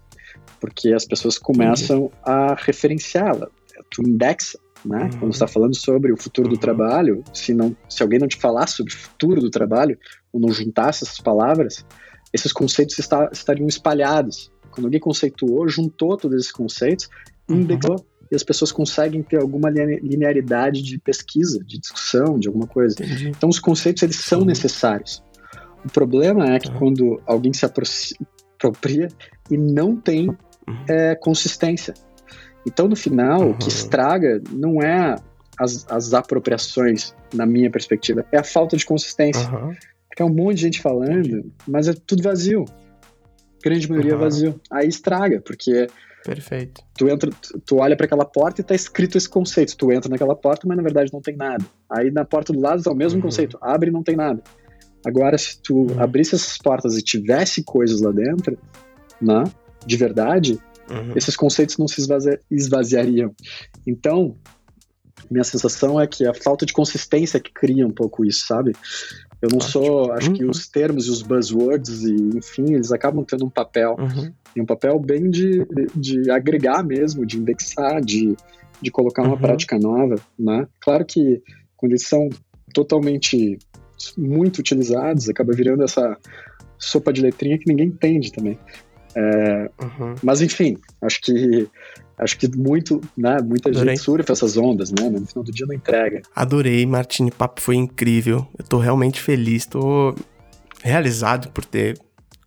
porque 0.59 0.91
as 0.91 1.05
pessoas 1.05 1.37
começam 1.37 2.05
uhum. 2.05 2.11
a 2.23 2.55
referenciá-la. 2.55 3.47
Tu 3.91 4.01
indexa, 4.01 4.57
né? 4.83 5.03
Uhum. 5.03 5.19
Quando 5.19 5.33
está 5.33 5.47
falando 5.47 5.75
sobre 5.75 6.11
o 6.11 6.17
futuro 6.17 6.47
uhum. 6.47 6.55
do 6.55 6.59
trabalho, 6.59 7.23
se 7.31 7.53
não, 7.53 7.77
se 7.87 8.01
alguém 8.01 8.17
não 8.17 8.27
te 8.27 8.37
falasse 8.37 8.77
sobre 8.77 8.91
o 8.91 8.97
futuro 8.97 9.39
do 9.39 9.51
trabalho 9.51 9.99
ou 10.33 10.39
não 10.39 10.49
juntasse 10.49 11.03
essas 11.03 11.19
palavras, 11.19 11.85
esses 12.33 12.51
conceitos 12.51 12.97
está, 12.97 13.29
estariam 13.31 13.67
espalhados. 13.67 14.51
Quando 14.71 14.85
alguém 14.85 14.99
conceituou, 14.99 15.69
juntou 15.69 16.17
todos 16.17 16.39
esses 16.39 16.51
conceitos, 16.51 17.07
uhum. 17.47 17.57
indexou 17.57 18.03
e 18.31 18.35
as 18.35 18.43
pessoas 18.43 18.71
conseguem 18.71 19.23
ter 19.23 19.41
alguma 19.41 19.69
linearidade 19.69 20.81
de 20.81 20.99
pesquisa, 20.99 21.59
de 21.63 21.79
discussão, 21.79 22.37
de 22.37 22.47
alguma 22.47 22.67
coisa. 22.67 22.95
Entendi. 22.99 23.29
Então 23.29 23.49
os 23.49 23.59
conceitos 23.59 24.03
eles 24.03 24.17
são 24.17 24.45
necessários. 24.45 25.23
O 25.83 25.89
problema 25.89 26.45
é 26.45 26.59
que 26.59 26.69
uhum. 26.69 26.77
quando 26.77 27.21
alguém 27.25 27.53
se 27.53 27.65
apropria 27.65 29.07
e 29.49 29.57
não 29.57 29.95
tem 29.95 30.29
uhum. 30.29 30.37
é, 30.87 31.15
consistência. 31.15 31.93
Então 32.65 32.87
no 32.87 32.95
final 32.95 33.41
uhum. 33.41 33.51
o 33.51 33.57
que 33.57 33.63
uhum. 33.63 33.69
estraga 33.69 34.41
não 34.51 34.81
é 34.81 35.15
as, 35.57 35.85
as, 35.89 36.13
apropriações, 36.13 37.13
na 37.33 37.45
minha 37.45 37.69
perspectiva, 37.69 38.25
é 38.31 38.37
a 38.37 38.43
falta 38.43 38.77
de 38.77 38.85
consistência. 38.85 39.49
Uhum. 39.49 39.73
Porque 40.07 40.21
é 40.21 40.25
um 40.25 40.33
monte 40.33 40.55
de 40.55 40.61
gente 40.61 40.81
falando, 40.81 41.51
mas 41.67 41.87
é 41.87 41.93
tudo 41.93 42.23
vazio. 42.23 42.65
Grande 43.63 43.89
maioria 43.89 44.15
vazio. 44.15 44.59
Aí 44.71 44.87
estraga, 44.87 45.41
porque 45.41 45.87
Perfeito. 46.23 46.81
Tu 46.97 47.07
entra, 47.07 47.31
tu 47.65 47.77
olha 47.77 47.95
para 47.95 48.05
aquela 48.05 48.25
porta 48.25 48.61
e 48.61 48.63
tá 48.63 48.75
escrito 48.75 49.17
esse 49.17 49.29
conceito. 49.29 49.75
Tu 49.77 49.91
entra 49.91 50.09
naquela 50.09 50.35
porta, 50.35 50.67
mas 50.67 50.75
na 50.75 50.83
verdade 50.83 51.11
não 51.13 51.21
tem 51.21 51.35
nada. 51.35 51.63
Aí 51.89 52.11
na 52.11 52.25
porta 52.25 52.51
do 52.51 52.59
lado 52.59 52.81
é 52.85 52.91
o 52.91 52.95
mesmo 52.95 53.17
uhum. 53.17 53.25
conceito. 53.25 53.57
Abre 53.61 53.89
e 53.89 53.93
não 53.93 54.03
tem 54.03 54.15
nada. 54.15 54.41
Agora, 55.05 55.37
se 55.37 55.61
tu 55.61 55.87
uhum. 55.87 56.01
abrisse 56.03 56.35
essas 56.35 56.57
portas 56.57 56.97
e 56.97 57.01
tivesse 57.01 57.63
coisas 57.63 58.01
lá 58.01 58.11
dentro, 58.11 58.57
né, 59.21 59.43
de 59.85 59.95
verdade, 59.95 60.59
uhum. 60.89 61.13
esses 61.15 61.35
conceitos 61.35 61.77
não 61.77 61.87
se 61.87 62.01
esvazi 62.01 62.37
esvaziariam. 62.51 63.33
Então, 63.87 64.35
minha 65.31 65.43
sensação 65.43 65.99
é 65.99 66.07
que 66.07 66.25
a 66.25 66.33
falta 66.33 66.65
de 66.65 66.73
consistência 66.73 67.39
que 67.39 67.51
cria 67.51 67.87
um 67.87 67.91
pouco 67.91 68.25
isso, 68.25 68.45
sabe? 68.45 68.73
Eu 69.41 69.49
não 69.49 69.61
sou, 69.61 70.11
acho 70.11 70.33
que 70.33 70.43
uhum. 70.43 70.49
os 70.49 70.67
termos 70.67 71.05
e 71.05 71.09
os 71.09 71.21
buzzwords, 71.21 72.03
e 72.03 72.13
enfim, 72.35 72.73
eles 72.73 72.91
acabam 72.91 73.23
tendo 73.23 73.45
um 73.45 73.49
papel, 73.49 73.95
uhum. 73.97 74.33
E 74.59 74.61
um 74.61 74.65
papel 74.65 74.99
bem 74.99 75.29
de, 75.29 75.65
de 75.95 76.29
agregar 76.29 76.83
mesmo, 76.83 77.25
de 77.25 77.37
indexar, 77.37 78.01
de, 78.01 78.35
de 78.81 78.91
colocar 78.91 79.23
uma 79.23 79.35
uhum. 79.35 79.41
prática 79.41 79.79
nova, 79.79 80.15
né? 80.37 80.67
Claro 80.81 81.05
que 81.05 81.41
quando 81.77 81.93
eles 81.93 82.05
são 82.05 82.29
totalmente 82.73 83.57
muito 84.17 84.59
utilizados, 84.59 85.29
acaba 85.29 85.53
virando 85.53 85.83
essa 85.83 86.17
sopa 86.77 87.11
de 87.11 87.21
letrinha 87.21 87.57
que 87.57 87.67
ninguém 87.67 87.87
entende 87.87 88.31
também. 88.31 88.59
É, 89.15 89.71
uhum. 89.81 90.15
Mas 90.21 90.41
enfim, 90.41 90.77
acho 91.01 91.21
que 91.21 91.67
acho 92.17 92.37
que 92.37 92.49
muito, 92.53 92.99
né, 93.17 93.37
muita 93.41 93.69
Adorei. 93.69 93.95
gente 93.95 94.03
surfa 94.03 94.33
essas 94.33 94.57
ondas, 94.57 94.91
né? 94.91 95.09
No 95.09 95.25
final 95.25 95.43
do 95.43 95.51
dia 95.53 95.65
não 95.65 95.73
entrega. 95.73 96.21
Adorei, 96.35 96.85
Martini, 96.85 97.31
papo 97.31 97.61
foi 97.61 97.77
incrível. 97.77 98.45
Eu 98.57 98.65
tô 98.65 98.77
realmente 98.77 99.21
feliz, 99.21 99.65
tô 99.65 100.13
realizado 100.83 101.49
por 101.51 101.63
ter 101.63 101.97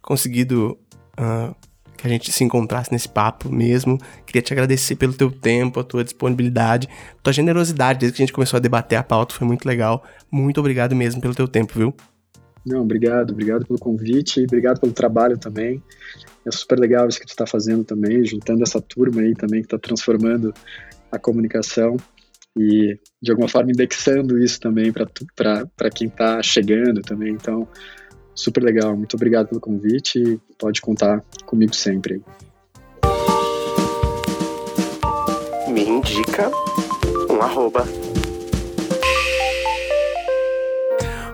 conseguido 0.02 0.78
uh, 1.18 1.54
que 2.02 2.08
a 2.08 2.10
gente 2.10 2.32
se 2.32 2.42
encontrasse 2.42 2.92
nesse 2.92 3.08
papo 3.08 3.48
mesmo. 3.48 3.96
Queria 4.26 4.42
te 4.42 4.52
agradecer 4.52 4.96
pelo 4.96 5.14
teu 5.14 5.30
tempo, 5.30 5.78
a 5.78 5.84
tua 5.84 6.02
disponibilidade, 6.02 6.88
tua 7.22 7.32
generosidade 7.32 8.00
desde 8.00 8.16
que 8.16 8.22
a 8.22 8.26
gente 8.26 8.34
começou 8.34 8.56
a 8.56 8.60
debater 8.60 8.98
a 8.98 9.02
pauta, 9.02 9.34
foi 9.34 9.46
muito 9.46 9.64
legal. 9.64 10.02
Muito 10.30 10.58
obrigado 10.58 10.96
mesmo 10.96 11.20
pelo 11.20 11.34
teu 11.34 11.46
tempo, 11.46 11.72
viu? 11.74 11.94
Não, 12.66 12.82
obrigado, 12.82 13.30
obrigado 13.30 13.66
pelo 13.66 13.78
convite, 13.78 14.42
obrigado 14.42 14.80
pelo 14.80 14.92
trabalho 14.92 15.38
também. 15.38 15.82
É 16.44 16.50
super 16.50 16.78
legal 16.78 17.08
isso 17.08 17.20
que 17.20 17.26
tu 17.26 17.30
está 17.30 17.46
fazendo 17.46 17.84
também, 17.84 18.24
juntando 18.24 18.62
essa 18.62 18.80
turma 18.80 19.20
aí 19.22 19.34
também 19.34 19.60
que 19.60 19.66
está 19.66 19.78
transformando 19.78 20.52
a 21.10 21.18
comunicação 21.18 21.96
e 22.56 22.98
de 23.22 23.30
alguma 23.30 23.48
forma 23.48 23.70
indexando 23.70 24.38
isso 24.38 24.60
também 24.60 24.92
para 24.92 25.90
quem 25.90 26.08
está 26.08 26.42
chegando 26.42 27.00
também. 27.00 27.32
Então, 27.32 27.66
super 28.34 28.62
legal. 28.62 28.96
Muito 28.96 29.14
obrigado 29.14 29.48
pelo 29.48 29.60
convite 29.60 30.40
pode 30.58 30.80
contar 30.80 31.22
comigo 31.44 31.74
sempre. 31.74 32.22
Me 35.68 35.82
indica 35.84 36.50
um 37.30 37.40
arroba 37.40 37.84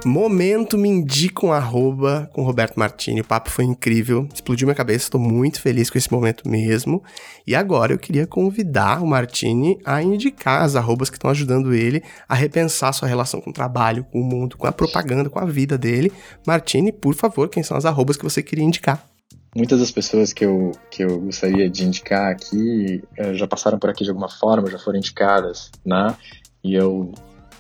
Momento 0.08 0.78
me 0.78 0.88
indica 0.88 1.44
um 1.44 1.52
arroba 1.52 2.30
com 2.32 2.42
Roberto 2.42 2.76
Martini. 2.78 3.20
O 3.20 3.24
papo 3.24 3.50
foi 3.50 3.66
incrível, 3.66 4.26
explodiu 4.32 4.66
minha 4.66 4.74
cabeça, 4.74 5.04
estou 5.04 5.20
muito 5.20 5.60
feliz 5.60 5.90
com 5.90 5.98
esse 5.98 6.10
momento 6.10 6.48
mesmo. 6.48 7.04
E 7.46 7.54
agora 7.54 7.92
eu 7.92 7.98
queria 7.98 8.26
convidar 8.26 9.02
o 9.02 9.06
Martini 9.06 9.78
a 9.84 10.02
indicar 10.02 10.62
as 10.62 10.76
arrobas 10.76 11.10
que 11.10 11.16
estão 11.16 11.30
ajudando 11.30 11.74
ele 11.74 12.02
a 12.26 12.34
repensar 12.34 12.94
sua 12.94 13.06
relação 13.06 13.38
com 13.38 13.50
o 13.50 13.52
trabalho, 13.52 14.02
com 14.10 14.22
o 14.22 14.24
mundo, 14.24 14.56
com 14.56 14.66
a 14.66 14.72
propaganda, 14.72 15.28
com 15.28 15.40
a 15.40 15.44
vida 15.44 15.76
dele. 15.76 16.10
Martini, 16.46 16.90
por 16.90 17.14
favor, 17.14 17.50
quem 17.50 17.62
são 17.62 17.76
as 17.76 17.84
arrobas 17.84 18.16
que 18.16 18.24
você 18.24 18.42
queria 18.42 18.64
indicar? 18.64 19.06
muitas 19.54 19.80
das 19.80 19.90
pessoas 19.90 20.32
que 20.32 20.44
eu, 20.44 20.72
que 20.90 21.02
eu 21.02 21.20
gostaria 21.20 21.68
de 21.68 21.84
indicar 21.84 22.30
aqui 22.30 23.02
eh, 23.16 23.34
já 23.34 23.46
passaram 23.46 23.78
por 23.78 23.90
aqui 23.90 24.04
de 24.04 24.10
alguma 24.10 24.28
forma, 24.28 24.70
já 24.70 24.78
foram 24.78 24.98
indicadas, 24.98 25.70
né? 25.84 26.14
E 26.62 26.74
eu 26.74 27.12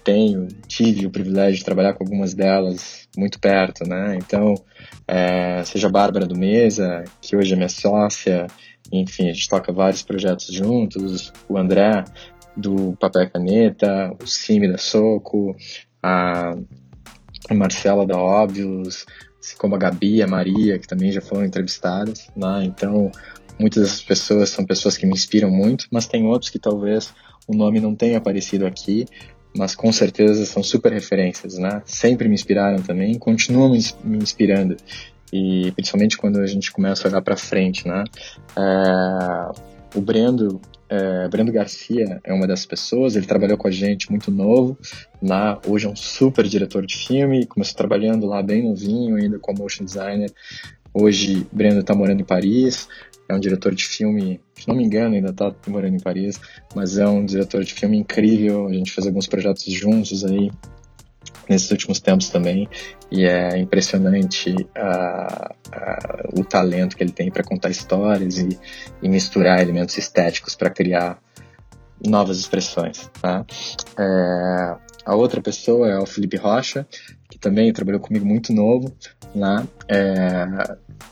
tenho, 0.04 0.48
tive 0.66 1.06
o 1.06 1.10
privilégio 1.10 1.58
de 1.58 1.64
trabalhar 1.64 1.94
com 1.94 2.04
algumas 2.04 2.34
delas 2.34 3.08
muito 3.16 3.38
perto, 3.38 3.86
né? 3.88 4.16
Então, 4.16 4.54
é, 5.06 5.62
seja 5.64 5.88
a 5.88 5.90
Bárbara 5.90 6.26
do 6.26 6.38
Mesa, 6.38 7.04
que 7.20 7.36
hoje 7.36 7.52
é 7.52 7.56
minha 7.56 7.68
sócia, 7.68 8.46
enfim, 8.92 9.28
a 9.28 9.32
gente 9.32 9.48
toca 9.48 9.72
vários 9.72 10.02
projetos 10.02 10.46
juntos, 10.46 11.32
o 11.48 11.58
André 11.58 12.04
do 12.56 12.96
Papel 12.98 13.22
e 13.22 13.30
Caneta, 13.30 14.14
o 14.22 14.26
Cime 14.26 14.70
da 14.70 14.78
Soco, 14.78 15.54
a, 16.02 16.56
Marcela 17.52 18.06
da 18.06 18.16
Óbvios, 18.16 19.06
como 19.58 19.74
a 19.74 19.78
Gabi, 19.78 20.22
a 20.22 20.26
Maria, 20.26 20.78
que 20.78 20.86
também 20.86 21.12
já 21.12 21.20
foram 21.20 21.44
entrevistadas, 21.44 22.28
né? 22.36 22.64
Então, 22.64 23.10
muitas 23.58 23.84
dessas 23.84 24.02
pessoas 24.02 24.50
são 24.50 24.66
pessoas 24.66 24.96
que 24.96 25.06
me 25.06 25.12
inspiram 25.12 25.50
muito, 25.50 25.86
mas 25.90 26.06
tem 26.06 26.26
outros 26.26 26.50
que 26.50 26.58
talvez 26.58 27.14
o 27.46 27.54
nome 27.54 27.80
não 27.80 27.94
tenha 27.94 28.18
aparecido 28.18 28.66
aqui, 28.66 29.06
mas 29.56 29.74
com 29.74 29.92
certeza 29.92 30.44
são 30.46 30.62
super 30.62 30.92
referências, 30.92 31.58
né? 31.58 31.82
Sempre 31.84 32.28
me 32.28 32.34
inspiraram 32.34 32.82
também, 32.82 33.18
continuam 33.18 33.70
me 33.70 34.18
inspirando 34.18 34.76
e 35.32 35.70
principalmente 35.72 36.16
quando 36.16 36.40
a 36.40 36.46
gente 36.46 36.72
começa 36.72 37.06
a 37.06 37.10
olhar 37.10 37.22
para 37.22 37.36
frente, 37.36 37.86
né? 37.86 38.04
É, 38.56 39.98
o 39.98 40.00
Brendo, 40.00 40.60
é, 40.88 41.28
Brendo 41.28 41.52
Garcia 41.52 42.20
é 42.24 42.32
uma 42.32 42.46
das 42.46 42.64
pessoas, 42.64 43.16
ele 43.16 43.26
trabalhou 43.26 43.56
com 43.56 43.68
a 43.68 43.70
gente 43.70 44.10
muito 44.10 44.30
novo, 44.30 44.78
lá 45.22 45.60
hoje 45.66 45.86
é 45.86 45.88
um 45.88 45.96
super 45.96 46.46
diretor 46.46 46.86
de 46.86 46.96
filme, 46.96 47.46
começou 47.46 47.76
trabalhando 47.76 48.26
lá 48.26 48.42
bem 48.42 48.62
novinho 48.62 49.16
ainda 49.16 49.38
como 49.38 49.58
motion 49.58 49.84
designer. 49.84 50.32
Hoje 50.92 51.46
Brendo 51.52 51.80
está 51.80 51.94
morando 51.94 52.20
em 52.20 52.24
Paris, 52.24 52.88
é 53.28 53.34
um 53.34 53.40
diretor 53.40 53.74
de 53.74 53.84
filme, 53.84 54.40
se 54.54 54.66
não 54.66 54.74
me 54.74 54.84
engano, 54.84 55.14
ainda 55.14 55.30
está 55.30 55.54
morando 55.66 55.94
em 55.94 56.00
Paris, 56.00 56.40
mas 56.74 56.96
é 56.96 57.06
um 57.06 57.24
diretor 57.24 57.62
de 57.62 57.74
filme 57.74 57.98
incrível. 57.98 58.66
A 58.66 58.72
gente 58.72 58.90
fez 58.90 59.06
alguns 59.06 59.26
projetos 59.26 59.64
juntos 59.64 60.24
aí 60.24 60.50
nesses 61.48 61.70
últimos 61.70 62.00
tempos 62.00 62.28
também 62.28 62.68
e 63.10 63.24
é 63.24 63.58
impressionante 63.58 64.50
uh, 64.50 65.54
uh, 65.74 66.40
o 66.40 66.44
talento 66.44 66.96
que 66.96 67.02
ele 67.02 67.12
tem 67.12 67.30
para 67.30 67.42
contar 67.42 67.70
histórias 67.70 68.38
e, 68.38 68.58
e, 69.02 69.08
misturar 69.08 69.60
elementos 69.60 69.96
estéticos 69.96 70.54
para 70.54 70.70
criar 70.70 71.18
novas 72.04 72.38
expressões. 72.38 73.10
Tá? 73.20 73.44
É, 73.98 74.76
a 75.08 75.16
outra 75.16 75.40
pessoa 75.40 75.88
é 75.88 75.98
o 75.98 76.04
Felipe 76.04 76.36
Rocha, 76.36 76.86
que 77.30 77.38
também 77.38 77.72
trabalhou 77.72 77.98
comigo 77.98 78.26
muito 78.26 78.52
novo 78.52 78.94
lá. 79.34 79.66
É, 79.88 80.46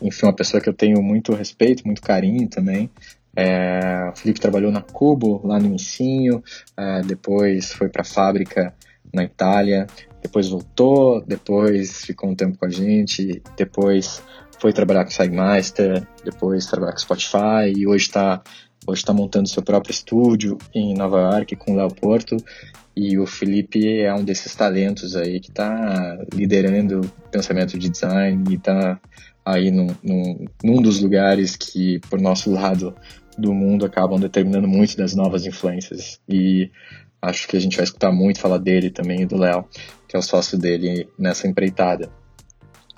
enfim, 0.03 0.27
uma 0.27 0.35
pessoa 0.35 0.61
que 0.61 0.69
eu 0.69 0.75
tenho 0.75 1.03
muito 1.03 1.33
respeito, 1.33 1.83
muito 1.87 2.03
carinho 2.03 2.47
também. 2.47 2.91
É, 3.35 4.11
o 4.13 4.17
Felipe 4.17 4.39
trabalhou 4.39 4.71
na 4.71 4.83
Cubo, 4.83 5.41
lá 5.43 5.59
no 5.59 5.71
Missinho, 5.71 6.45
é, 6.77 7.01
depois 7.01 7.73
foi 7.73 7.89
para 7.89 8.03
a 8.03 8.05
fábrica 8.05 8.75
na 9.15 9.25
Itália, 9.25 9.87
depois 10.21 10.51
voltou, 10.51 11.23
depois 11.23 12.05
ficou 12.05 12.29
um 12.29 12.35
tempo 12.35 12.59
com 12.59 12.67
a 12.67 12.71
gente, 12.71 13.43
depois 13.57 14.23
foi 14.61 14.75
trabalhar 14.75 15.05
com 15.05 15.11
o 15.11 15.15
Sagmaster, 15.15 16.07
depois 16.23 16.67
trabalhar 16.67 16.93
com 16.93 16.99
Spotify 16.99 17.73
e 17.75 17.87
hoje 17.87 18.09
está 18.09 18.43
hoje 18.87 19.05
tá 19.05 19.13
montando 19.13 19.49
seu 19.49 19.63
próprio 19.63 19.93
estúdio 19.93 20.57
em 20.75 20.95
Nova 20.95 21.19
York 21.19 21.57
com 21.57 21.73
o 21.73 21.77
Léo 21.77 21.93
Porto 21.95 22.37
e 22.97 23.19
o 23.19 23.27
Felipe 23.27 24.01
é 24.01 24.15
um 24.15 24.25
desses 24.25 24.55
talentos 24.55 25.15
aí 25.15 25.39
que 25.39 25.51
está 25.51 26.17
liderando 26.33 27.03
o 27.03 27.29
pensamento 27.31 27.79
de 27.79 27.91
design 27.91 28.43
e 28.49 28.55
está 28.55 28.99
aí 29.45 29.71
num, 29.71 29.89
num, 30.03 30.47
num 30.65 30.81
dos 30.81 31.01
lugares 31.01 31.57
que, 31.57 32.01
por 32.09 32.19
nosso 32.19 32.51
lado 32.51 32.97
do 33.37 33.53
mundo, 33.53 33.85
acabam 33.85 34.19
determinando 34.19 34.67
muito 34.67 34.97
das 34.97 35.15
novas 35.15 35.45
influências. 35.45 36.19
E 36.27 36.71
acho 37.21 37.47
que 37.47 37.57
a 37.57 37.61
gente 37.61 37.77
vai 37.77 37.85
escutar 37.85 38.11
muito 38.11 38.41
falar 38.41 38.59
dele 38.59 38.91
também 38.91 39.23
e 39.23 39.27
do 39.27 39.37
Léo, 39.37 39.67
que 40.09 40.17
é 40.17 40.19
o 40.19 40.23
sócio 40.23 40.59
dele 40.59 41.07
nessa 41.19 41.47
empreitada. 41.47 42.11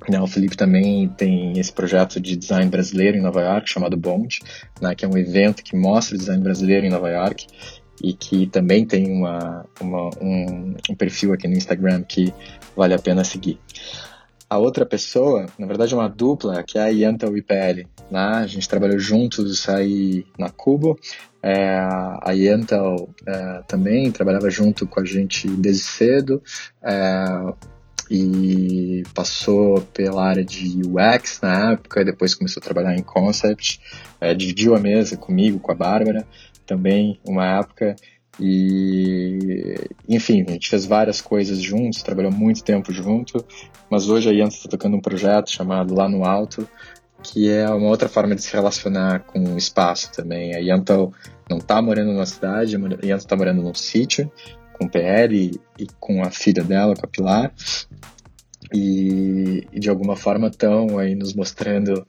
Né, 0.09 0.21
o 0.21 0.27
Felipe 0.27 0.57
também 0.57 1.09
tem 1.09 1.59
esse 1.59 1.73
projeto 1.73 2.21
de 2.21 2.37
design 2.37 2.71
brasileiro 2.71 3.17
em 3.17 3.21
Nova 3.21 3.41
York, 3.41 3.69
chamado 3.69 3.97
Bond, 3.97 4.39
né, 4.81 4.95
que 4.95 5.05
é 5.05 5.09
um 5.09 5.17
evento 5.19 5.63
que 5.63 5.77
mostra 5.77 6.15
o 6.15 6.19
design 6.19 6.43
brasileiro 6.43 6.87
em 6.87 6.91
Nova 6.91 7.11
York 7.11 7.47
e 8.03 8.13
que 8.13 8.47
também 8.47 8.87
tem 8.87 9.11
uma, 9.11 9.67
uma 9.81 10.11
um, 10.21 10.77
um, 10.89 10.95
perfil 10.95 11.33
aqui 11.33 11.49
no 11.49 11.55
Instagram 11.55 12.03
que 12.03 12.33
vale 12.77 12.95
a 12.95 12.99
pena 12.99 13.25
seguir. 13.25 13.59
A 14.49 14.57
outra 14.57 14.87
pessoa, 14.87 15.47
na 15.59 15.67
verdade, 15.67 15.93
é 15.93 15.97
uma 15.97 16.09
dupla, 16.09 16.63
que 16.63 16.79
é 16.79 16.83
a 16.83 16.89
Yanta 16.89 17.29
Wipel. 17.29 17.85
Né? 18.11 18.19
A 18.19 18.47
gente 18.47 18.69
trabalhou 18.69 18.99
juntos 18.99 19.69
aí 19.69 20.25
na 20.39 20.49
Cubo. 20.49 20.99
É, 21.43 21.79
a 22.23 22.33
Yantel 22.33 23.11
é, 23.27 23.63
também 23.69 24.11
trabalhava 24.11 24.51
junto 24.51 24.87
com 24.87 25.01
a 25.01 25.05
gente 25.05 25.47
desde 25.49 25.85
cedo 25.85 26.43
é, 26.83 27.55
e 28.11 29.03
passou 29.15 29.81
pela 29.93 30.25
área 30.25 30.45
de 30.45 30.81
UX 30.87 31.41
na 31.43 31.73
época, 31.73 32.05
depois 32.05 32.35
começou 32.35 32.61
a 32.61 32.65
trabalhar 32.65 32.97
em 32.97 33.03
Concept, 33.03 33.81
é, 34.21 34.35
dividiu 34.35 34.75
a 34.75 34.81
mesa 34.81 35.17
comigo, 35.17 35.59
com 35.59 35.73
a 35.73 35.75
Bárbara, 35.75 36.27
também 36.67 37.19
uma 37.25 37.59
época 37.59 37.97
e, 38.41 39.75
enfim, 40.09 40.45
a 40.47 40.53
gente 40.53 40.69
fez 40.69 40.87
várias 40.87 41.21
coisas 41.21 41.61
juntos, 41.61 42.03
trabalhou 42.03 42.31
muito 42.31 42.63
tempo 42.63 42.93
junto, 42.93 43.45
mas 43.91 44.09
hoje 44.09 44.29
a 44.29 44.33
Yanta 44.33 44.55
está 44.55 44.69
tocando 44.69 44.97
um 44.97 45.01
projeto 45.01 45.51
chamado 45.51 45.95
Lá 45.95 46.09
no 46.09 46.25
Alto, 46.25 46.69
que 47.23 47.51
é 47.51 47.69
uma 47.69 47.89
outra 47.89 48.09
forma 48.09 48.37
de 48.37 48.43
se 48.43 48.53
relacionar 48.53 49.25
com 49.25 49.41
o 49.41 49.59
espaço 49.59 50.13
também. 50.13 50.55
A 50.55 50.59
Yanta 50.59 50.97
não 51.51 51.59
está 51.59 51.83
morando 51.83 52.13
na 52.13 52.27
cidade, 52.27 52.77
a 52.77 52.79
Yanta 52.79 53.17
está 53.17 53.37
morando 53.37 53.61
num 53.61 53.75
sítio, 53.75 54.31
com 54.79 54.87
o 54.87 54.91
PL 54.91 55.37
e, 55.37 55.83
e, 55.83 55.87
com 55.99 56.23
a 56.23 56.31
filha 56.31 56.63
dela, 56.63 56.95
com 56.95 57.05
a 57.05 57.09
Pilar, 57.09 57.53
e, 58.73 59.67
e 59.73 59.81
de 59.81 59.89
alguma 59.89 60.17
forma 60.17 60.49
estão 60.49 60.99
aí 60.99 61.15
nos 61.15 61.35
mostrando 61.35 62.07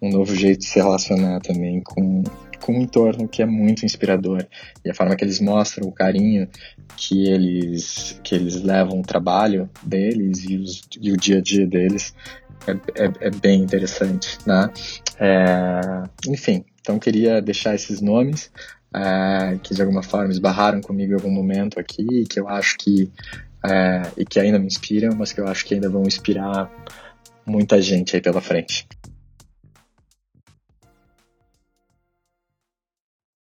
um 0.00 0.10
novo 0.10 0.34
jeito 0.34 0.60
de 0.60 0.66
se 0.66 0.78
relacionar 0.78 1.40
também 1.40 1.80
com, 1.80 2.24
com 2.60 2.72
um 2.72 2.82
entorno 2.82 3.28
que 3.28 3.40
é 3.40 3.46
muito 3.46 3.86
inspirador. 3.86 4.44
E 4.84 4.90
a 4.90 4.94
forma 4.94 5.14
que 5.14 5.24
eles 5.24 5.40
mostram 5.40 5.88
o 5.88 5.92
carinho 5.92 6.48
que 6.96 7.28
eles 7.28 8.20
que 8.22 8.34
eles 8.34 8.62
levam 8.62 9.00
o 9.00 9.02
trabalho 9.02 9.70
deles 9.82 10.44
e, 10.44 10.56
os, 10.56 10.82
e 11.00 11.12
o 11.12 11.16
dia 11.16 11.38
a 11.38 11.40
dia 11.40 11.66
deles 11.66 12.14
é, 12.66 12.72
é, 13.04 13.12
é 13.28 13.30
bem 13.30 13.62
interessante, 13.62 14.38
né? 14.46 14.70
É, 15.18 15.80
enfim, 16.28 16.64
então 16.80 16.98
queria 16.98 17.40
deixar 17.40 17.74
esses 17.74 18.00
nomes 18.00 18.50
é, 18.94 19.58
que 19.62 19.74
de 19.74 19.82
alguma 19.82 20.02
forma 20.02 20.30
esbarraram 20.30 20.80
comigo 20.80 21.12
em 21.12 21.14
algum 21.14 21.30
momento 21.30 21.78
aqui, 21.78 22.24
que 22.28 22.38
eu 22.38 22.48
acho 22.48 22.76
que 22.78 23.10
é, 23.64 24.02
e 24.16 24.24
que 24.24 24.40
ainda 24.40 24.58
me 24.58 24.66
inspiram, 24.66 25.14
mas 25.16 25.32
que 25.32 25.40
eu 25.40 25.46
acho 25.46 25.64
que 25.64 25.74
ainda 25.74 25.88
vão 25.88 26.02
inspirar 26.02 26.70
muita 27.46 27.80
gente 27.80 28.16
aí 28.16 28.22
pela 28.22 28.40
frente. 28.40 28.86